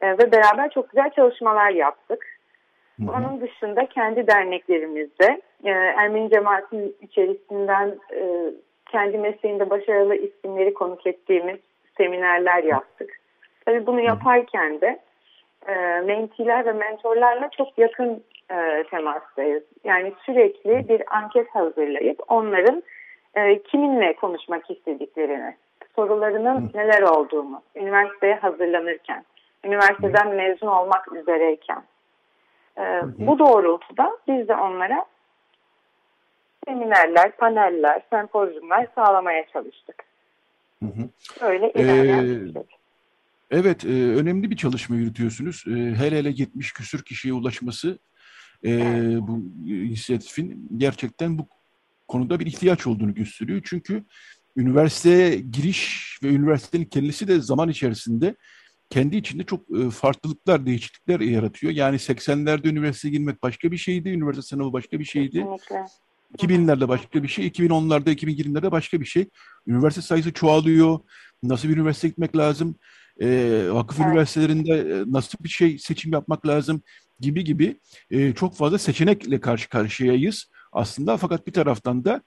E, 0.00 0.12
ve 0.12 0.32
beraber 0.32 0.70
çok 0.70 0.90
güzel 0.90 1.10
çalışmalar 1.10 1.70
yaptık. 1.70 2.26
Hı 3.00 3.06
hı. 3.06 3.10
Onun 3.12 3.40
dışında 3.40 3.86
kendi 3.86 4.26
derneklerimizde 4.26 5.40
e, 5.64 5.70
Ermeni 5.70 6.30
cemaatin 6.30 6.96
içerisinden 7.00 7.98
e, 8.14 8.50
kendi 8.90 9.18
mesleğinde 9.18 9.70
başarılı 9.70 10.14
isimleri 10.14 10.74
konuk 10.74 11.06
ettiğimiz 11.06 11.56
seminerler 11.96 12.64
yaptık. 12.64 13.10
Tabii 13.64 13.86
bunu 13.86 14.00
yaparken 14.00 14.80
de 14.80 14.98
e, 15.68 15.74
mentiler 16.00 16.66
ve 16.66 16.72
mentorlarla 16.72 17.50
çok 17.50 17.78
yakın 17.78 18.24
e, 18.50 18.84
temastayız. 18.90 19.62
Yani 19.84 20.12
sürekli 20.26 20.88
bir 20.88 21.16
anket 21.16 21.48
hazırlayıp 21.54 22.20
onların 22.28 22.82
e, 23.34 23.62
kiminle 23.62 24.16
konuşmak 24.16 24.70
istediklerini, 24.70 25.56
sorularının 25.96 26.70
neler 26.74 27.02
olduğunu, 27.02 27.62
üniversiteye 27.74 28.34
hazırlanırken, 28.34 29.24
üniversiteden 29.64 30.28
mezun 30.28 30.66
olmak 30.66 31.12
üzereyken. 31.12 31.82
E, 32.78 33.00
bu 33.18 33.38
doğrultuda 33.38 34.16
biz 34.28 34.48
de 34.48 34.54
onlara 34.54 35.04
seminerler, 36.66 37.36
paneller, 37.36 38.02
sempozyumlar 38.10 38.86
sağlamaya 38.94 39.46
çalıştık. 39.46 40.04
Hı 40.82 40.86
hı. 40.86 41.08
Öyle 41.40 41.70
ilerleyen 41.72 42.24
ee, 42.24 42.28
bir 42.28 42.52
şey. 42.52 42.62
Evet, 43.50 43.84
e, 43.84 43.88
önemli 43.88 44.50
bir 44.50 44.56
çalışma 44.56 44.96
yürütüyorsunuz. 44.96 45.64
E, 45.66 45.70
hele 45.70 46.18
hele 46.18 46.32
70 46.36 46.72
küsür 46.72 47.02
kişiye 47.02 47.34
ulaşması 47.34 47.98
e, 48.62 48.70
evet. 48.70 49.20
bu 49.22 49.44
inisiyatifin 49.66 50.68
gerçekten 50.76 51.38
bu 51.38 51.48
konuda 52.08 52.40
bir 52.40 52.46
ihtiyaç 52.46 52.86
olduğunu 52.86 53.14
gösteriyor. 53.14 53.60
Çünkü 53.64 54.04
üniversiteye 54.56 55.36
giriş 55.36 56.18
ve 56.22 56.28
üniversitenin 56.28 56.84
kendisi 56.84 57.28
de 57.28 57.40
zaman 57.40 57.68
içerisinde 57.68 58.36
kendi 58.90 59.16
içinde 59.16 59.44
çok 59.44 59.78
e, 59.78 59.90
farklılıklar, 59.90 60.66
değişiklikler 60.66 61.20
yaratıyor. 61.20 61.72
Yani 61.72 61.96
80'lerde 61.96 62.68
üniversiteye 62.68 63.12
girmek 63.12 63.42
başka 63.42 63.70
bir 63.70 63.76
şeydi, 63.76 64.08
üniversite 64.08 64.42
sınavı 64.42 64.72
başka 64.72 64.98
bir 64.98 65.04
şeydi. 65.04 65.46
Kesinlikle. 65.68 65.86
2000'lerde 66.38 66.88
başka 66.88 67.22
bir 67.22 67.28
şey, 67.28 67.46
2010'larda, 67.46 68.10
2020'lerde 68.10 68.70
başka 68.70 69.00
bir 69.00 69.04
şey. 69.04 69.28
Üniversite 69.66 70.02
sayısı 70.02 70.32
çoğalıyor. 70.32 70.98
Nasıl 71.42 71.68
bir 71.68 71.76
üniversite 71.76 72.08
gitmek 72.08 72.36
lazım? 72.36 72.76
E, 73.20 73.60
vakıf 73.70 74.00
evet. 74.00 74.08
üniversitelerinde 74.08 74.74
e, 74.74 75.04
nasıl 75.06 75.38
bir 75.44 75.48
şey 75.48 75.78
seçim 75.78 76.12
yapmak 76.12 76.46
lazım? 76.46 76.82
Gibi 77.20 77.44
gibi 77.44 77.80
e, 78.10 78.32
çok 78.32 78.56
fazla 78.56 78.78
seçenekle 78.78 79.40
karşı 79.40 79.68
karşıyayız 79.68 80.50
aslında. 80.72 81.16
Fakat 81.16 81.46
bir 81.46 81.52
taraftan 81.52 82.04
da 82.04 82.22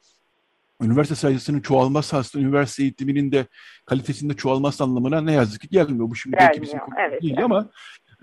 üniversite 0.82 1.16
sayısının 1.16 1.60
çoğalması 1.60 2.18
aslında 2.18 2.46
üniversite 2.46 2.84
eğitiminin 2.84 3.32
de 3.32 3.48
kalitesinde 3.86 4.34
çoğalması 4.34 4.84
anlamına 4.84 5.22
ne 5.22 5.34
yazık 5.34 5.62
ki 5.62 5.70
gelmiyor. 5.70 6.10
Bu 6.10 6.16
şimdi 6.16 6.38
belki 6.40 6.62
bizim 6.62 6.80
evet, 7.00 7.22
değil 7.22 7.34
evet. 7.34 7.46
ama 7.46 7.70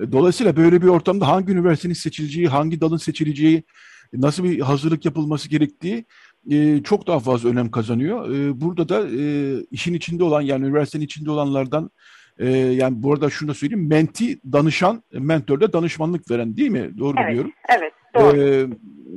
e, 0.01 0.13
dolayısıyla 0.13 0.57
böyle 0.57 0.83
bir 0.83 0.87
ortamda 0.87 1.29
hangi 1.29 1.53
üniversitenin 1.53 1.95
seçileceği, 1.95 2.49
hangi 2.49 2.81
dalın 2.81 2.97
seçileceği, 2.97 3.65
nasıl 4.13 4.45
bir 4.45 4.61
hazırlık 4.61 5.05
yapılması 5.05 5.49
gerektiği 5.49 6.05
e, 6.51 6.83
çok 6.83 7.07
daha 7.07 7.21
fazla 7.21 7.49
önem 7.49 7.71
kazanıyor. 7.71 8.35
E, 8.35 8.61
burada 8.61 8.89
da 8.89 9.09
e, 9.09 9.61
işin 9.71 9.95
içinde 9.95 10.25
olan 10.25 10.41
yani 10.41 10.67
üniversitenin 10.67 11.05
içinde 11.05 11.31
olanlardan 11.31 11.91
e, 12.39 12.49
yani 12.57 13.03
bu 13.03 13.13
arada 13.13 13.31
şunu 13.31 13.49
da 13.49 13.55
söyleyeyim 13.55 13.89
menti 13.89 14.41
danışan, 14.53 15.03
mentörde 15.13 15.73
danışmanlık 15.73 16.31
veren 16.31 16.57
değil 16.57 16.71
mi? 16.71 16.99
Doğru 16.99 17.17
evet, 17.19 17.29
biliyorum. 17.29 17.53
Evet, 17.69 17.93
doğru. 18.15 18.37
E, 18.37 18.67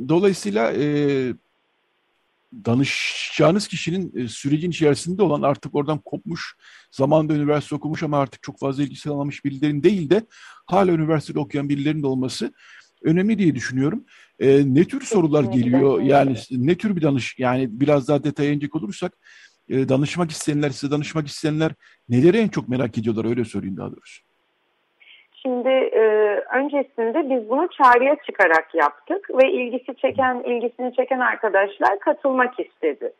dolayısıyla 0.09 0.73
e, 0.73 0.87
danışacağınız 2.65 3.67
kişinin 3.67 4.13
e, 4.15 4.27
sürecin 4.27 4.71
içerisinde 4.71 5.23
olan 5.23 5.41
artık 5.41 5.75
oradan 5.75 5.97
kopmuş, 5.97 6.55
zamanında 6.91 7.33
üniversite 7.33 7.75
okumuş 7.75 8.03
ama 8.03 8.19
artık 8.19 8.43
çok 8.43 8.59
fazla 8.59 8.83
ilgisi 8.83 9.09
alamamış 9.09 9.45
birilerin 9.45 9.83
değil 9.83 10.09
de 10.09 10.25
hala 10.65 10.91
üniversitede 10.91 11.39
okuyan 11.39 11.69
birilerinin 11.69 12.03
de 12.03 12.07
olması 12.07 12.53
önemli 13.03 13.37
diye 13.37 13.55
düşünüyorum. 13.55 14.05
E, 14.39 14.61
ne 14.65 14.85
tür 14.85 15.01
sorular 15.01 15.43
geliyor? 15.43 16.01
Yani 16.01 16.37
ne 16.51 16.77
tür 16.77 16.95
bir 16.95 17.01
danış 17.01 17.35
yani 17.39 17.67
biraz 17.71 18.07
daha 18.07 18.23
detaya 18.23 18.51
inecek 18.51 18.75
olursak 18.75 19.13
e, 19.69 19.89
danışmak 19.89 20.31
isteyenler, 20.31 20.69
size 20.69 20.91
danışmak 20.95 21.27
isteyenler 21.27 21.71
neleri 22.09 22.37
en 22.37 22.47
çok 22.47 22.69
merak 22.69 22.97
ediyorlar 22.97 23.25
öyle 23.29 23.45
söyleyeyim 23.45 23.77
daha 23.77 23.91
doğrusu. 23.91 24.21
Şimdi 25.41 25.69
e, 25.69 26.03
öncesinde 26.55 27.29
biz 27.29 27.49
bunu 27.49 27.67
çağrıya 27.67 28.15
çıkarak 28.25 28.75
yaptık 28.75 29.29
ve 29.29 29.51
ilgisi 29.51 29.95
çeken, 29.95 30.43
ilgisini 30.45 30.95
çeken 30.95 31.19
arkadaşlar 31.19 31.99
katılmak 31.99 32.59
istedi. 32.59 33.13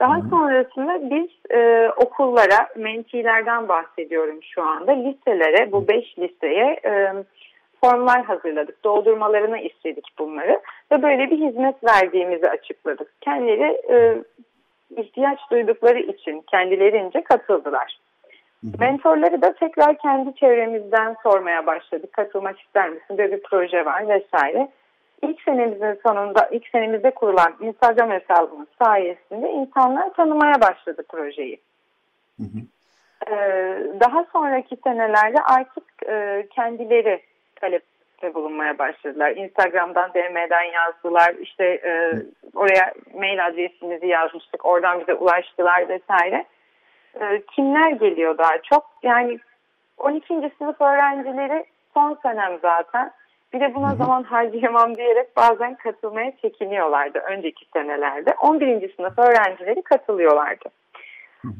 Daha 0.00 0.16
Hı. 0.16 0.28
sonrasında 0.30 1.10
biz 1.10 1.56
e, 1.56 1.90
okullara, 1.96 2.68
mentilerden 2.76 3.68
bahsediyorum 3.68 4.42
şu 4.42 4.62
anda, 4.62 4.92
liselere, 4.92 5.72
bu 5.72 5.88
beş 5.88 6.18
liseye 6.18 6.80
e, 6.84 7.12
formlar 7.80 8.24
hazırladık. 8.24 8.84
Doldurmalarını 8.84 9.58
istedik 9.58 10.06
bunları 10.18 10.60
ve 10.92 11.02
böyle 11.02 11.30
bir 11.30 11.48
hizmet 11.48 11.84
verdiğimizi 11.84 12.50
açıkladık. 12.50 13.08
Kendileri 13.20 13.80
e, 13.90 14.22
ihtiyaç 14.96 15.38
duydukları 15.50 15.98
için 15.98 16.44
kendilerince 16.50 17.24
katıldılar. 17.24 17.98
Mentorları 18.78 19.42
da 19.42 19.52
tekrar 19.52 19.98
kendi 19.98 20.34
çevremizden 20.34 21.16
sormaya 21.22 21.66
başladık. 21.66 22.12
Katılmak 22.12 22.60
ister 22.60 22.88
misin? 22.88 23.18
Böyle 23.18 23.36
bir 23.36 23.42
proje 23.42 23.84
var 23.84 24.08
vesaire. 24.08 24.68
İlk 25.22 25.40
senemizin 25.42 26.00
sonunda, 26.06 26.48
ilk 26.52 26.68
senemizde 26.68 27.10
kurulan 27.10 27.54
Instagram 27.60 28.10
hesabımız 28.10 28.68
sayesinde 28.82 29.50
insanlar 29.50 30.14
tanımaya 30.14 30.60
başladı 30.60 31.02
projeyi. 31.08 31.60
Hı 32.36 32.42
hı. 32.42 32.58
Ee, 33.30 33.76
daha 34.00 34.26
sonraki 34.32 34.76
senelerde 34.84 35.38
artık 35.42 35.84
e, 36.08 36.46
kendileri 36.50 37.22
talepte 38.24 38.34
bulunmaya 38.34 38.78
başladılar. 38.78 39.36
Instagram'dan 39.36 40.10
DM'den 40.14 40.72
yazdılar. 40.72 41.34
İşte 41.40 41.64
e, 41.64 42.12
oraya 42.54 42.92
mail 43.14 43.46
adresimizi 43.46 44.06
yazmıştık. 44.06 44.66
Oradan 44.66 45.00
bize 45.00 45.14
ulaştılar 45.14 45.88
vesaire. 45.88 46.44
E, 47.20 47.42
kimler 47.54 47.90
geliyor 47.90 48.38
daha 48.38 48.58
çok? 48.62 48.86
Yani 49.02 49.38
12. 49.98 50.52
sınıf 50.58 50.80
öğrencileri 50.80 51.64
son 51.94 52.18
senem 52.22 52.58
zaten. 52.62 53.10
Bir 53.52 53.60
de 53.60 53.74
buna 53.74 53.94
zaman 53.94 54.22
harcayamam 54.22 54.94
diyerek 54.94 55.36
bazen 55.36 55.74
katılmaya 55.74 56.32
çekiniyorlardı 56.42 57.18
önceki 57.18 57.64
senelerde. 57.72 58.34
11. 58.40 58.94
sınıf 58.96 59.18
öğrencileri 59.18 59.82
katılıyorlardı. 59.82 60.68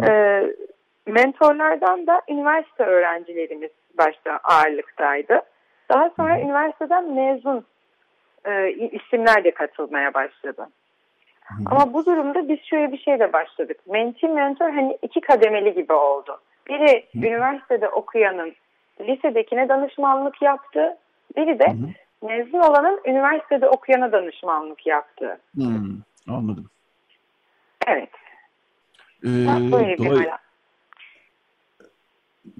Ee, 0.09 0.43
mentorlardan 1.07 2.07
da 2.07 2.23
üniversite 2.29 2.85
öğrencilerimiz 2.85 3.71
başta 3.99 4.41
ağırlıktaydı. 4.45 5.43
Daha 5.89 6.11
sonra 6.17 6.41
üniversiteden 6.41 7.13
mezun 7.13 7.65
e, 8.45 8.71
isimler 8.71 9.45
de 9.45 9.51
katılmaya 9.51 10.15
başladı. 10.15 10.69
Hı. 11.45 11.55
Ama 11.67 11.93
bu 11.93 12.07
durumda 12.07 12.49
biz 12.49 12.59
şöyle 12.65 12.93
bir 12.93 12.99
şeyle 12.99 13.33
başladık. 13.33 13.81
Menti 13.87 14.29
mentor 14.29 14.71
hani 14.71 14.99
iki 15.03 15.21
kademeli 15.21 15.75
gibi 15.75 15.93
oldu. 15.93 16.41
Biri 16.69 17.05
Hı. 17.13 17.19
üniversitede 17.19 17.89
okuyanın 17.89 18.55
lisedekine 19.01 19.69
danışmanlık 19.69 20.43
yaptı. 20.43 20.97
Biri 21.37 21.59
de 21.59 21.71
Hı. 21.71 21.77
mezun 22.27 22.61
olanın 22.61 23.01
üniversitede 23.05 23.69
okuyana 23.69 24.13
danışmanlık 24.13 24.87
yaptı. 24.87 25.41
Hı. 25.57 25.63
Anladım. 26.29 26.67
Evet. 27.87 28.11
Ee, 29.25 29.47
dolay 29.99 30.31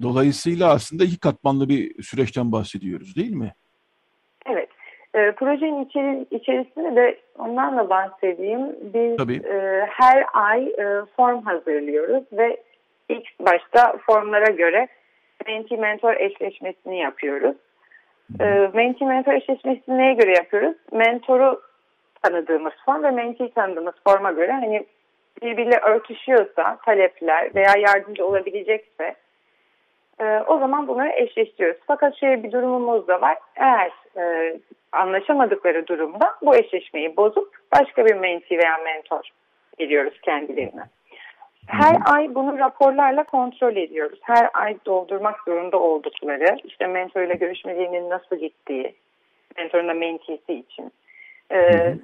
Dolayısıyla 0.01 0.73
aslında 0.73 1.03
iki 1.03 1.19
katmanlı 1.19 1.69
bir 1.69 2.03
süreçten 2.03 2.51
bahsediyoruz 2.51 3.15
değil 3.15 3.35
mi? 3.35 3.53
Evet. 4.45 4.69
E, 5.13 5.31
projenin 5.31 5.85
içeri, 5.85 6.25
içerisinde 6.31 6.95
de 6.95 7.19
ondan 7.37 7.77
da 7.77 7.89
bahsedeyim. 7.89 8.75
Biz 8.93 9.45
e, 9.45 9.87
her 9.89 10.25
ay 10.33 10.63
e, 10.63 11.05
form 11.15 11.41
hazırlıyoruz 11.41 12.23
ve 12.31 12.57
ilk 13.09 13.39
başta 13.39 13.97
formlara 14.05 14.51
göre 14.51 14.87
menti 15.47 15.77
mentor 15.77 16.13
eşleşmesini 16.13 16.99
yapıyoruz. 16.99 17.55
E, 18.39 18.69
menti 18.73 19.05
mentor 19.05 19.33
eşleşmesini 19.33 19.97
neye 19.97 20.13
göre 20.13 20.31
yapıyoruz? 20.31 20.77
Mentoru 20.91 21.61
tanıdığımız 22.23 22.73
form 22.85 23.03
ve 23.03 23.11
menti 23.11 23.53
tanıdığımız 23.53 23.95
forma 24.07 24.31
göre 24.31 24.51
hani 24.51 24.85
birbiriyle 25.41 25.77
örtüşüyorsa 25.77 26.77
talepler 26.85 27.55
veya 27.55 27.73
yardımcı 27.77 28.25
olabilecekse 28.25 29.15
e, 30.19 30.39
o 30.47 30.59
zaman 30.59 30.87
bunları 30.87 31.09
eşleştiriyoruz. 31.09 31.81
Fakat 31.87 32.19
şöyle 32.19 32.43
bir 32.43 32.51
durumumuz 32.51 33.07
da 33.07 33.21
var. 33.21 33.37
Eğer 33.55 33.91
e, 34.17 34.55
anlaşamadıkları 34.91 35.87
durumda 35.87 36.35
bu 36.41 36.55
eşleşmeyi 36.55 37.17
bozup 37.17 37.55
başka 37.75 38.05
bir 38.05 38.15
menti 38.15 38.57
veya 38.57 38.77
mentor 38.77 39.29
veriyoruz 39.79 40.21
kendilerine. 40.21 40.83
Her 41.67 41.95
ay 42.05 42.35
bunu 42.35 42.59
raporlarla 42.59 43.23
kontrol 43.23 43.75
ediyoruz. 43.75 44.19
Her 44.21 44.49
ay 44.53 44.77
doldurmak 44.85 45.35
zorunda 45.47 45.79
oldukları, 45.79 46.57
işte 46.63 46.87
mentoruyla 46.87 47.35
görüşmelerinin 47.35 48.09
nasıl 48.09 48.35
gittiği, 48.35 48.95
mentorun 49.57 49.87
da 49.87 49.93
mentisi 49.93 50.53
için, 50.53 50.91
e, 51.51 51.59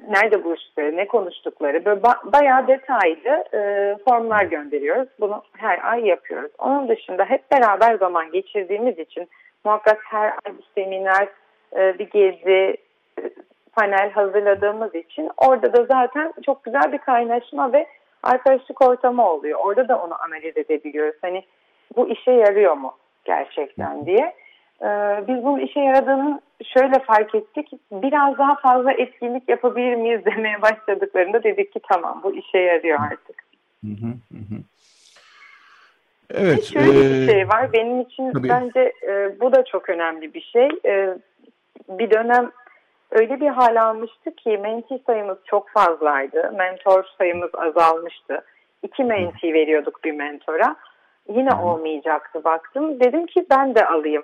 nerede 0.10 0.44
buluştukları, 0.44 0.98
ne 0.98 1.08
konuştukları, 1.08 1.86
böyle 1.86 2.04
ba 2.04 2.16
bayağı 2.24 2.68
detaylı 2.68 3.44
e, 3.54 3.96
formlar 4.10 4.44
gönderiyoruz. 4.44 5.10
Bunu 5.20 5.44
her 5.58 5.92
ay 5.92 6.06
yapıyoruz. 6.06 6.52
Onun 6.60 6.88
dışında 6.88 7.26
hep 7.26 7.52
beraber 7.52 7.96
zaman 7.96 8.32
geçirdiğimiz 8.32 9.00
için 9.00 9.30
muhakkak 9.66 10.00
her 10.04 10.28
ay 10.28 10.58
bir 10.58 10.64
seminer, 10.76 11.28
e, 11.76 12.00
bir 12.00 12.10
gezi, 12.10 12.78
e, 13.20 13.24
panel 13.74 14.12
hazırladığımız 14.12 14.96
için 14.96 15.30
orada 15.38 15.74
da 15.74 15.86
zaten 15.86 16.34
çok 16.46 16.64
güzel 16.64 16.92
bir 16.92 16.98
kaynaşma 16.98 17.74
ve 17.74 17.88
arkadaşlık 18.24 18.82
ortamı 18.82 19.30
oluyor. 19.30 19.60
Orada 19.64 19.88
da 19.88 20.02
onu 20.04 20.24
analiz 20.24 20.58
edebiliyoruz. 20.58 21.16
Hani 21.22 21.44
bu 21.96 22.10
işe 22.10 22.32
yarıyor 22.32 22.74
mu 22.74 22.94
gerçekten 23.26 24.06
diye. 24.06 24.34
Ee, 24.84 25.24
biz 25.28 25.44
bunun 25.44 25.60
işe 25.60 25.80
yaradığını 25.80 26.42
şöyle 26.64 27.00
fark 27.00 27.36
ettik. 27.36 27.72
Biraz 27.92 28.38
daha 28.38 28.56
fazla 28.56 28.92
etkinlik 28.92 29.50
yapabilir 29.50 29.96
miyiz 29.96 30.26
demeye 30.26 30.62
başladıklarında 30.62 31.44
dedik 31.44 31.74
ki 31.74 31.80
tamam 31.90 32.22
bu 32.24 32.36
işe 32.36 32.58
yarıyor 32.58 33.00
artık. 33.00 33.44
Hı 33.84 33.92
hı 33.92 34.38
hı. 34.38 34.62
Evet. 36.34 36.64
Şöyle 36.64 37.00
ee, 37.00 37.12
bir 37.12 37.32
şey 37.32 37.48
var. 37.48 37.74
Benim 37.74 38.02
için 38.02 38.32
tabii. 38.32 38.50
bence 38.50 38.94
e, 39.08 39.40
bu 39.40 39.52
da 39.52 39.66
çok 39.66 39.90
önemli 39.90 40.34
bir 40.34 40.42
şey. 40.42 40.70
E, 40.86 41.18
bir 41.90 42.12
dönem 42.12 42.52
öyle 43.12 43.40
bir 43.40 43.48
hal 43.48 43.76
almıştı 43.76 44.36
ki 44.36 44.58
menti 44.58 45.00
sayımız 45.06 45.38
çok 45.46 45.70
fazlaydı. 45.70 46.52
Mentor 46.58 47.04
sayımız 47.18 47.50
azalmıştı. 47.56 48.42
İki 48.84 49.04
menti 49.04 49.54
veriyorduk 49.54 50.04
bir 50.04 50.12
mentora. 50.12 50.76
Yine 51.30 51.54
olmayacaktı 51.54 52.44
baktım. 52.44 53.00
Dedim 53.00 53.26
ki 53.26 53.46
ben 53.50 53.76
de 53.76 53.88
alayım. 53.88 54.24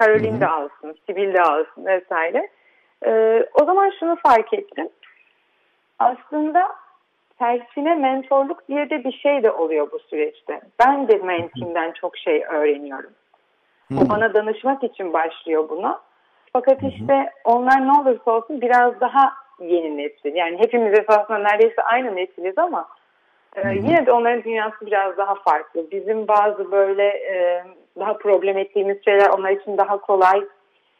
Caroline 0.00 0.40
de 0.40 0.46
alsın, 0.46 0.96
Sibyl 1.06 1.34
de 1.34 1.42
alsın 1.42 1.86
vesaire. 1.86 2.48
Ee, 3.06 3.46
o 3.60 3.64
zaman 3.64 3.92
şunu 4.00 4.16
fark 4.16 4.54
ettim. 4.54 4.88
Aslında 5.98 6.72
tersine 7.38 7.94
mentorluk 7.94 8.68
diye 8.68 8.90
de 8.90 9.04
bir 9.04 9.12
şey 9.12 9.42
de 9.42 9.50
oluyor 9.50 9.92
bu 9.92 9.98
süreçte. 9.98 10.60
Ben 10.80 11.08
de 11.08 11.16
mentimden 11.16 11.92
çok 11.92 12.16
şey 12.16 12.44
öğreniyorum. 12.44 13.10
O 13.92 14.08
bana 14.08 14.34
danışmak 14.34 14.84
için 14.84 15.12
başlıyor 15.12 15.68
buna. 15.68 16.00
Fakat 16.52 16.82
işte 16.82 17.30
onlar 17.44 17.86
ne 17.86 17.92
olursa 17.92 18.30
olsun 18.30 18.60
biraz 18.60 19.00
daha 19.00 19.32
yeni 19.60 19.96
nesil. 19.96 20.34
Yani 20.34 20.58
hepimiz 20.58 20.98
esasında 20.98 21.38
neredeyse 21.38 21.82
aynı 21.82 22.16
nesiliz 22.16 22.58
ama 22.58 22.88
e, 23.56 23.68
yine 23.68 24.06
de 24.06 24.12
onların 24.12 24.44
dünyası 24.44 24.86
biraz 24.86 25.16
daha 25.16 25.34
farklı. 25.34 25.90
Bizim 25.90 26.28
bazı 26.28 26.72
böyle 26.72 27.06
e, 27.06 27.64
daha 27.98 28.18
problem 28.18 28.58
ettiğimiz 28.58 29.04
şeyler 29.04 29.28
onlar 29.28 29.50
için 29.50 29.78
daha 29.78 30.00
kolay 30.00 30.40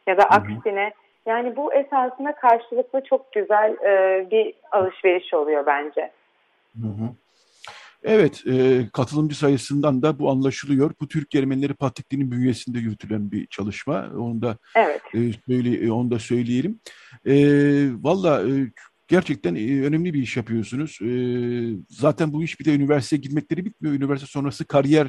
ya 0.06 0.18
da 0.18 0.22
aksine. 0.22 0.92
Yani 1.26 1.56
bu 1.56 1.74
esasında 1.74 2.34
karşılıklı 2.34 3.02
çok 3.04 3.32
güzel 3.32 3.76
e, 3.84 4.26
bir 4.30 4.54
alışveriş 4.72 5.34
oluyor 5.34 5.66
bence. 5.66 6.10
Hı 6.80 6.88
hı. 6.88 7.08
Evet, 8.04 8.42
e, 8.46 8.88
katılımcı 8.92 9.38
sayısından 9.38 10.02
da 10.02 10.18
bu 10.18 10.30
anlaşılıyor. 10.30 10.90
Bu 11.00 11.08
Türk 11.08 11.34
Ermenileri 11.34 11.74
Patrikliği'nin 11.74 12.30
bünyesinde 12.30 12.78
yürütülen 12.78 13.30
bir 13.32 13.46
çalışma. 13.46 14.10
Onu 14.18 14.42
da 14.42 14.56
evet. 14.76 15.00
e, 15.14 15.18
söyle, 15.46 15.86
e, 15.86 15.90
onu 15.90 16.10
da 16.10 16.18
söyleyelim. 16.18 16.80
E, 17.26 17.34
Valla 18.02 18.42
e, 18.42 18.52
gerçekten 19.08 19.54
e, 19.54 19.86
önemli 19.86 20.14
bir 20.14 20.22
iş 20.22 20.36
yapıyorsunuz. 20.36 20.98
E, 21.02 21.10
zaten 21.88 22.32
bu 22.32 22.42
iş 22.42 22.60
bir 22.60 22.64
de 22.64 22.74
üniversiteye 22.74 23.20
girmekleri 23.20 23.64
bitmiyor. 23.64 23.96
Üniversite 23.96 24.30
sonrası 24.30 24.64
kariyer 24.64 25.08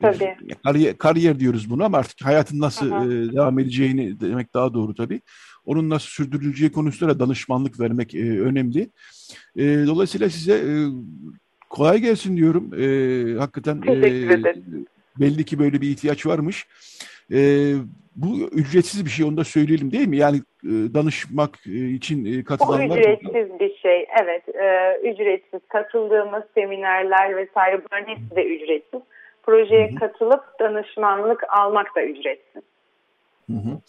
Tabii. 0.00 0.36
Kariyer, 0.64 0.98
kariyer 0.98 1.40
diyoruz 1.40 1.70
bunu 1.70 1.84
ama 1.84 1.98
artık 1.98 2.26
hayatın 2.26 2.60
nasıl 2.60 2.86
e, 2.86 3.32
devam 3.32 3.58
edeceğini 3.58 4.20
demek 4.20 4.54
daha 4.54 4.74
doğru 4.74 4.94
tabii. 4.94 5.20
Onun 5.66 5.90
nasıl 5.90 6.08
sürdürüleceği 6.08 6.72
konusunda 6.72 7.20
danışmanlık 7.20 7.80
vermek 7.80 8.14
e, 8.14 8.40
önemli. 8.40 8.90
E, 9.56 9.64
dolayısıyla 9.86 10.30
size 10.30 10.54
e, 10.54 10.72
kolay 11.70 11.98
gelsin 11.98 12.36
diyorum. 12.36 12.70
E, 12.74 13.38
hakikaten 13.38 13.82
e, 13.88 14.02
belli 15.20 15.44
ki 15.44 15.58
böyle 15.58 15.80
bir 15.80 15.90
ihtiyaç 15.90 16.26
varmış. 16.26 16.66
E, 17.32 17.72
bu 18.16 18.48
ücretsiz 18.52 19.04
bir 19.04 19.10
şey 19.10 19.26
onu 19.26 19.36
da 19.36 19.44
söyleyelim 19.44 19.92
değil 19.92 20.08
mi? 20.08 20.16
Yani 20.16 20.36
e, 20.64 20.72
danışmak 20.94 21.50
e, 21.66 21.88
için 21.88 22.24
e, 22.24 22.44
katılanlar... 22.44 22.96
O 22.96 23.00
ücretsiz 23.00 23.60
bir 23.60 23.76
şey 23.76 24.06
evet. 24.22 24.48
E, 24.48 24.98
ücretsiz 25.10 25.60
katıldığımız 25.68 26.42
seminerler 26.54 27.36
vesaire 27.36 27.80
bunların 27.84 28.06
hepsi 28.06 28.36
de 28.36 28.44
ücretsiz. 28.44 29.00
Projeye 29.50 29.90
Hı-hı. 29.90 29.98
katılıp 29.98 30.44
danışmanlık 30.60 31.40
almak 31.58 31.96
da 31.96 32.02
ücretsiz. 32.02 32.62
Hı 33.50 33.56
hı. 33.56 33.80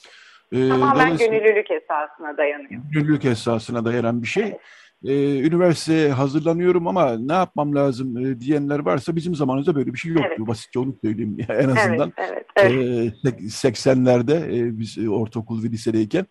Ee, 0.52 0.70
Tamamen 0.70 1.18
gönüllülük 1.18 1.72
esasına 1.72 2.38
dayanıyor. 2.38 2.82
Gönüllülük 2.94 3.26
esasına 3.26 3.86
dayanan 3.86 4.22
bir 4.22 4.28
şey. 4.28 4.44
Evet 4.44 4.62
e, 5.06 5.40
üniversiteye 5.40 6.12
hazırlanıyorum 6.12 6.88
ama 6.88 7.18
ne 7.18 7.34
yapmam 7.34 7.76
lazım 7.76 8.18
e, 8.18 8.40
diyenler 8.40 8.80
varsa 8.80 9.16
bizim 9.16 9.36
zamanımızda 9.36 9.76
böyle 9.76 9.94
bir 9.94 9.98
şey 9.98 10.12
yoktu. 10.12 10.28
Evet. 10.38 10.48
Basitçe 10.48 10.80
onu 10.80 10.96
söyleyeyim 11.04 11.38
en 11.50 11.70
azından. 11.70 12.14
Evet, 12.18 12.46
evet, 12.56 12.72
evet. 12.74 13.14
E, 13.26 13.46
80'lerde 13.46 14.58
e, 14.58 14.80
biz 14.80 14.98
e, 14.98 15.10
ortaokul 15.10 15.64
ve 15.64 15.68
lisedeyken 15.68 16.26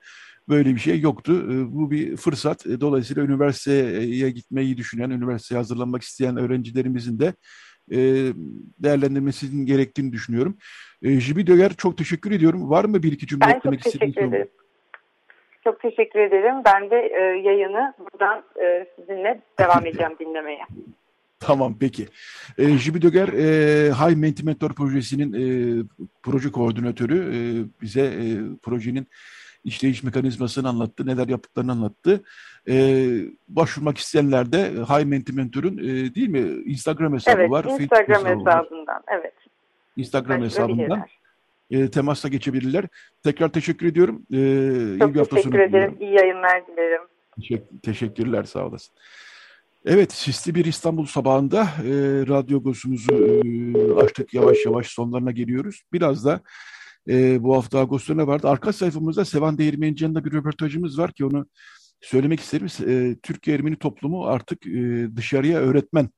böyle 0.48 0.74
bir 0.74 0.80
şey 0.80 1.00
yoktu. 1.00 1.32
E, 1.32 1.72
bu 1.72 1.90
bir 1.90 2.16
fırsat. 2.16 2.66
E, 2.66 2.80
dolayısıyla 2.80 3.22
üniversiteye 3.22 4.30
gitmeyi 4.30 4.76
düşünen, 4.76 5.10
üniversiteye 5.10 5.58
hazırlanmak 5.58 6.02
isteyen 6.02 6.36
öğrencilerimizin 6.36 7.18
de 7.18 7.34
e, 7.90 7.98
değerlendirmesinin 8.78 9.66
gerektiğini 9.66 10.12
düşünüyorum. 10.12 10.56
E, 11.02 11.20
Jibi 11.20 11.46
Döger 11.46 11.72
çok 11.76 11.98
teşekkür 11.98 12.32
ediyorum. 12.32 12.70
Var 12.70 12.84
mı 12.84 13.02
bir 13.02 13.12
iki 13.12 13.26
cümle 13.26 13.44
eklemek 13.44 13.86
istediğiniz? 13.86 14.16
Ben 14.16 14.22
çok 14.22 14.30
teşekkür 14.30 14.36
ederim. 14.36 14.48
Çok 15.64 15.80
teşekkür 15.80 16.18
ederim. 16.20 16.54
Ben 16.64 16.90
de 16.90 16.96
e, 16.96 17.20
yayını 17.20 17.94
buradan 17.98 18.42
e, 18.62 18.86
sizinle 18.96 19.40
devam 19.58 19.86
edeceğim 19.86 20.12
dinlemeye. 20.20 20.64
Tamam 21.40 21.76
peki. 21.80 22.06
E, 22.58 22.68
Jibi 22.68 23.02
Döger, 23.02 23.28
e, 23.28 23.92
High 23.92 24.16
Mentimentor 24.16 24.72
projesinin 24.74 25.32
e, 25.32 25.44
proje 26.22 26.50
koordinatörü 26.50 27.18
e, 27.18 27.38
bize 27.82 28.00
e, 28.00 28.24
projenin 28.62 29.06
işleyiş 29.64 30.02
mekanizmasını 30.02 30.68
anlattı, 30.68 31.06
neler 31.06 31.28
yaptıklarını 31.28 31.72
anlattı. 31.72 32.22
E, 32.68 33.06
başvurmak 33.48 33.98
isteyenler 33.98 34.52
de 34.52 34.70
High 34.70 35.04
Mentimentor'un 35.04 35.78
e, 35.78 36.14
değil 36.14 36.28
mi 36.28 36.62
Instagram 36.64 37.14
hesabı 37.14 37.40
evet, 37.40 37.50
var. 37.50 37.64
Instagram 37.64 38.24
hesabından, 38.24 38.86
var. 38.86 39.02
evet. 39.08 39.34
Instagram 39.96 40.42
hesabından 40.42 41.06
e, 41.70 41.90
temasa 41.90 42.28
geçebilirler. 42.28 42.84
Tekrar 43.22 43.48
teşekkür 43.48 43.86
ediyorum. 43.86 44.22
E, 44.32 44.98
Çok 44.98 45.16
iyi 45.16 45.20
bir 45.20 45.24
teşekkür 45.24 45.58
ederim. 45.58 45.70
Diliyorum. 45.72 45.96
İyi 46.00 46.14
yayınlar 46.14 46.66
dilerim. 46.66 47.02
Teşekkür, 47.36 47.78
teşekkürler. 47.82 48.44
Sağ 48.44 48.66
olasın. 48.66 48.94
Evet, 49.86 50.12
sisli 50.12 50.54
bir 50.54 50.64
İstanbul 50.64 51.06
sabahında 51.06 51.62
e, 51.62 51.92
radyo 52.28 52.62
gosumuzu 52.62 53.12
e, 53.14 54.02
açtık. 54.02 54.34
Yavaş 54.34 54.66
yavaş 54.66 54.86
sonlarına 54.86 55.30
geliyoruz. 55.30 55.82
Biraz 55.92 56.24
da 56.24 56.40
e, 57.08 57.42
bu 57.42 57.56
hafta 57.56 57.78
Ağustos'ta 57.78 58.26
vardı? 58.26 58.48
Arka 58.48 58.72
sayfamızda 58.72 59.24
Sevan 59.24 59.58
Değirmenci'nin 59.58 60.24
bir 60.24 60.32
röportajımız 60.32 60.98
var 60.98 61.12
ki 61.12 61.24
onu 61.24 61.46
söylemek 62.00 62.40
isterim. 62.40 62.66
E, 62.88 63.16
Türkiye 63.22 63.56
Ermeni 63.56 63.76
toplumu 63.76 64.26
artık 64.26 64.66
e, 64.66 65.08
dışarıya 65.16 65.58
öğretmen 65.58 66.10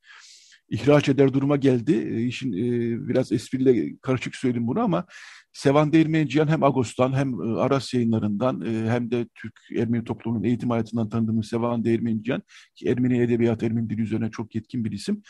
ihraç 0.70 1.08
eder 1.08 1.32
duruma 1.32 1.56
geldi. 1.56 1.92
E, 1.92 2.22
işin 2.22 2.52
e, 2.52 3.08
biraz 3.08 3.32
espriyle 3.32 3.96
karışık 4.02 4.36
söyledim 4.36 4.66
bunu 4.66 4.80
ama 4.80 5.04
Sevan 5.52 5.92
Değirmenciyan 5.92 6.48
hem 6.48 6.64
Agos'tan 6.64 7.12
hem 7.12 7.34
e, 7.42 7.60
Aras 7.60 7.94
yayınlarından 7.94 8.60
e, 8.60 8.90
hem 8.90 9.10
de 9.10 9.26
Türk 9.34 9.54
Ermeni 9.76 10.04
toplumunun 10.04 10.44
eğitim 10.44 10.70
hayatından 10.70 11.08
tanıdığımız 11.08 11.46
Sevan 11.46 11.84
Değirmenciyan 11.84 12.42
ki 12.74 12.88
Ermeni 12.88 13.22
edebiyat, 13.22 13.62
Ermeni 13.62 13.90
dili 13.90 14.02
üzerine 14.02 14.30
çok 14.30 14.54
yetkin 14.54 14.84
bir 14.84 14.92
isim. 14.92 15.22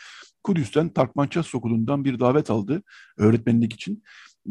Kudüs'ten 0.43 0.89
Tarkmanças 0.89 1.55
Okulu'ndan 1.55 2.05
bir 2.05 2.19
davet 2.19 2.49
aldı 2.49 2.83
öğretmenlik 3.17 3.73
için. 3.73 4.03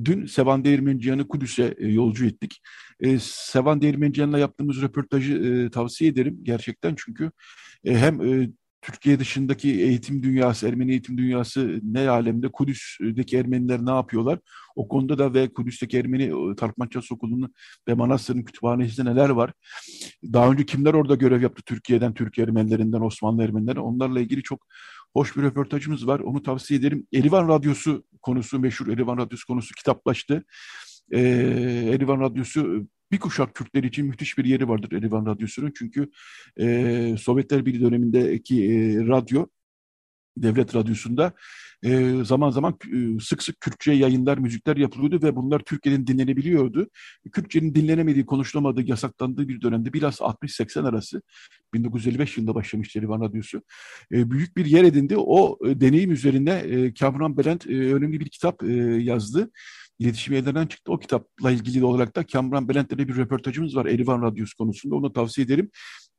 Dün 0.05 0.27
Sevan 0.27 0.65
Değirmenciyan'ı 0.65 1.29
Kudüs'e 1.29 1.75
e, 1.79 1.89
yolcu 1.89 2.27
ettik. 2.27 2.61
Sevan 3.21 3.81
Değirmenciyan'la 3.81 4.39
yaptığımız 4.39 4.83
röportajı 4.83 5.71
tavsiye 5.73 6.11
ederim 6.11 6.39
gerçekten 6.43 6.95
çünkü 6.97 7.31
hem 7.87 8.21
Türkiye 8.83 9.19
dışındaki 9.19 9.71
eğitim 9.71 10.23
dünyası, 10.23 10.69
Ermeni 10.69 10.91
eğitim 10.91 11.19
dünyası 11.19 11.81
ne 11.83 12.09
alemde? 12.09 12.49
Kudüs'teki 12.53 13.37
Ermeniler 13.37 13.87
ne 13.87 13.91
yapıyorlar? 13.91 14.39
O 14.77 14.89
konuda 14.89 15.19
da 15.19 15.35
ve 15.35 15.53
Kudüs'teki 15.53 15.99
Ermeni 15.99 16.57
Tarkmanças 16.57 17.13
Okulu'nun 17.13 17.55
ve 17.89 17.95
Manastır'ın 17.95 18.43
kütüphanesinde 18.43 19.11
neler 19.11 19.29
var? 19.29 19.53
Daha 20.33 20.51
önce 20.51 20.67
kimler 20.67 20.95
orada 20.95 21.15
görev 21.15 21.43
yaptı 21.43 21.63
Türkiye'den, 21.67 22.15
Türk 22.15 22.39
Ermenilerinden, 22.39 23.01
Osmanlı 23.01 23.43
Ermenilerinden? 23.43 23.83
Onlarla 23.83 24.21
ilgili 24.21 24.43
çok 24.43 24.67
hoş 25.13 25.37
bir 25.37 25.43
röportajımız 25.43 26.07
var. 26.07 26.21
Onu 26.21 26.43
tavsiye 26.43 26.81
ederim. 26.81 27.07
Erivan 27.15 27.49
Radyosu 27.49 28.05
konusu, 28.23 28.59
meşhur 28.59 28.89
Erivan 28.89 29.19
Radyosu 29.19 29.47
konusu 29.47 29.75
kitaplaştı. 29.75 30.45
Ee, 31.13 31.21
Erivan 31.95 32.21
Radyosu 32.21 32.87
bir 33.13 33.19
kuşak 33.19 33.55
Kürtler 33.55 33.83
için 33.83 34.07
müthiş 34.07 34.39
bir 34.39 34.45
yeri 34.45 34.69
vardır 34.69 34.93
Erivan 34.93 35.27
Radyosu'nun. 35.27 35.73
Çünkü 35.79 36.11
e, 36.61 37.17
Sovyetler 37.19 37.67
Birliği 37.67 37.81
dönemindeki 37.81 38.65
e, 38.65 39.07
radyo, 39.07 39.47
devlet 40.37 40.75
radyosunda 40.75 41.33
e, 41.85 42.15
zaman 42.25 42.51
zaman 42.51 42.79
e, 42.93 43.21
sık 43.21 43.43
sık 43.43 43.61
Kürtçe 43.61 43.93
yayınlar, 43.93 44.39
müzikler 44.39 44.77
yapılıyordu 44.77 45.27
ve 45.27 45.37
bunlar 45.37 45.59
Türkiye'nin 45.59 46.07
dinlenebiliyordu. 46.07 46.89
Kürtçenin 47.33 47.75
dinlenemediği, 47.75 48.27
konuşulamadığı, 48.27 48.83
yasaklandığı 48.83 49.49
bir 49.49 49.61
dönemde 49.61 49.93
biraz 49.93 50.15
60-80 50.21 50.89
arası 50.89 51.23
1955 51.75 52.37
yılında 52.37 52.55
başlamıştı 52.55 52.99
Erivan 52.99 53.21
Radyosu. 53.21 53.63
E, 54.13 54.31
büyük 54.31 54.57
bir 54.57 54.67
yer 54.67 54.85
edindi. 54.85 55.17
O 55.19 55.59
e, 55.67 55.81
deneyim 55.81 56.11
üzerine 56.11 56.51
e, 56.51 56.95
Kamran 56.95 57.37
Belent 57.37 57.67
e, 57.67 57.95
önemli 57.95 58.21
bir 58.21 58.29
kitap 58.29 58.63
e, 58.63 58.73
yazdı 59.03 59.51
iletişim 60.03 60.33
yayınlarından 60.33 60.67
çıktı. 60.67 60.93
O 60.93 60.99
kitapla 60.99 61.51
ilgili 61.51 61.85
olarak 61.85 62.17
da 62.17 62.27
Kamran 62.27 62.69
Belent'le 62.69 62.99
bir 62.99 63.17
röportajımız 63.17 63.77
var 63.77 63.87
Erivan 63.87 64.23
Radyosu 64.23 64.57
konusunda. 64.57 64.95
Onu 64.95 65.13
tavsiye 65.13 65.45
ederim. 65.45 65.71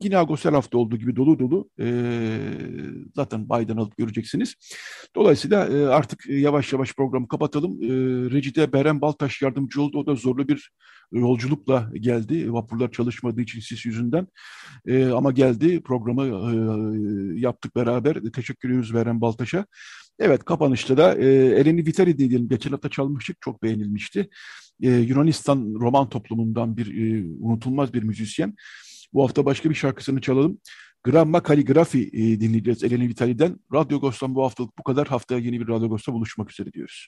Yine 0.02 0.16
her 0.16 0.54
hafta 0.54 0.78
olduğu 0.78 0.98
gibi 0.98 1.16
dolu 1.16 1.40
dolu. 1.40 1.70
E, 1.80 1.88
zaten 3.16 3.50
baydan 3.50 3.78
alıp 3.78 3.98
göreceksiniz. 3.98 4.56
Dolayısıyla 5.16 5.68
e, 5.68 5.86
artık 5.88 6.26
yavaş 6.30 6.74
yavaş 6.74 6.94
programı 6.94 7.28
kapatalım. 7.28 7.72
E, 7.84 7.88
Recide 8.32 8.74
Beren 8.74 9.02
Baltaş 9.02 9.42
yardımcı 9.42 9.82
oldu. 9.82 9.98
O 9.98 10.06
da 10.06 10.16
zorlu 10.16 10.48
bir 10.48 10.72
yolculukla 11.12 11.92
geldi. 11.94 12.54
Vapurlar 12.54 12.92
çalışmadığı 12.92 13.42
için 13.42 13.60
sis 13.60 13.86
yüzünden. 13.86 14.28
E, 14.88 15.06
ama 15.06 15.32
geldi 15.32 15.82
programı 15.84 16.26
e, 16.26 17.40
yaptık 17.40 17.76
beraber. 17.76 18.22
Teşekkür 18.36 18.70
ediyoruz 18.70 18.94
Beren 18.94 19.22
Baltaş'a. 19.22 19.66
Evet 20.20 20.46
kapanışta 20.46 20.98
da 20.98 21.18
e, 21.18 21.26
Eleni 21.36 21.86
Vitali 21.86 22.18
diyelim. 22.18 22.50
Geçen 22.50 22.72
hafta 22.72 22.90
çalmıştık. 22.90 23.38
Çok 23.42 23.64
beğenilmişti. 23.64 24.30
E, 24.82 24.90
Yunanistan 24.90 25.74
roman 25.80 26.10
toplumundan 26.10 26.78
bir 26.78 26.88
e, 26.98 27.26
unutulmaz 27.40 27.94
bir 27.94 28.04
müzisyen. 28.04 28.56
Bu 29.14 29.24
hafta 29.24 29.46
başka 29.46 29.70
bir 29.70 29.76
şarkısını 29.76 30.22
çalalım. 30.22 30.60
Gramma 31.04 31.44
Kaligrafi 31.44 32.10
e, 32.14 32.40
dinleyeceğiz 32.40 32.84
Eleni 32.84 33.10
Vitali'den. 33.10 33.60
Radyo 33.74 34.00
Ghost'tan 34.00 34.36
bu 34.36 34.44
haftalık 34.44 34.78
bu 34.78 34.84
kadar. 34.84 35.08
Haftaya 35.08 35.42
yeni 35.42 35.60
bir 35.60 35.68
Radyo 35.68 35.90
Ghost'ta 35.90 36.14
buluşmak 36.14 36.52
üzere 36.52 36.74
diyoruz. 36.74 37.08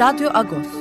Radyo 0.00 0.30
Agos. 0.32 0.79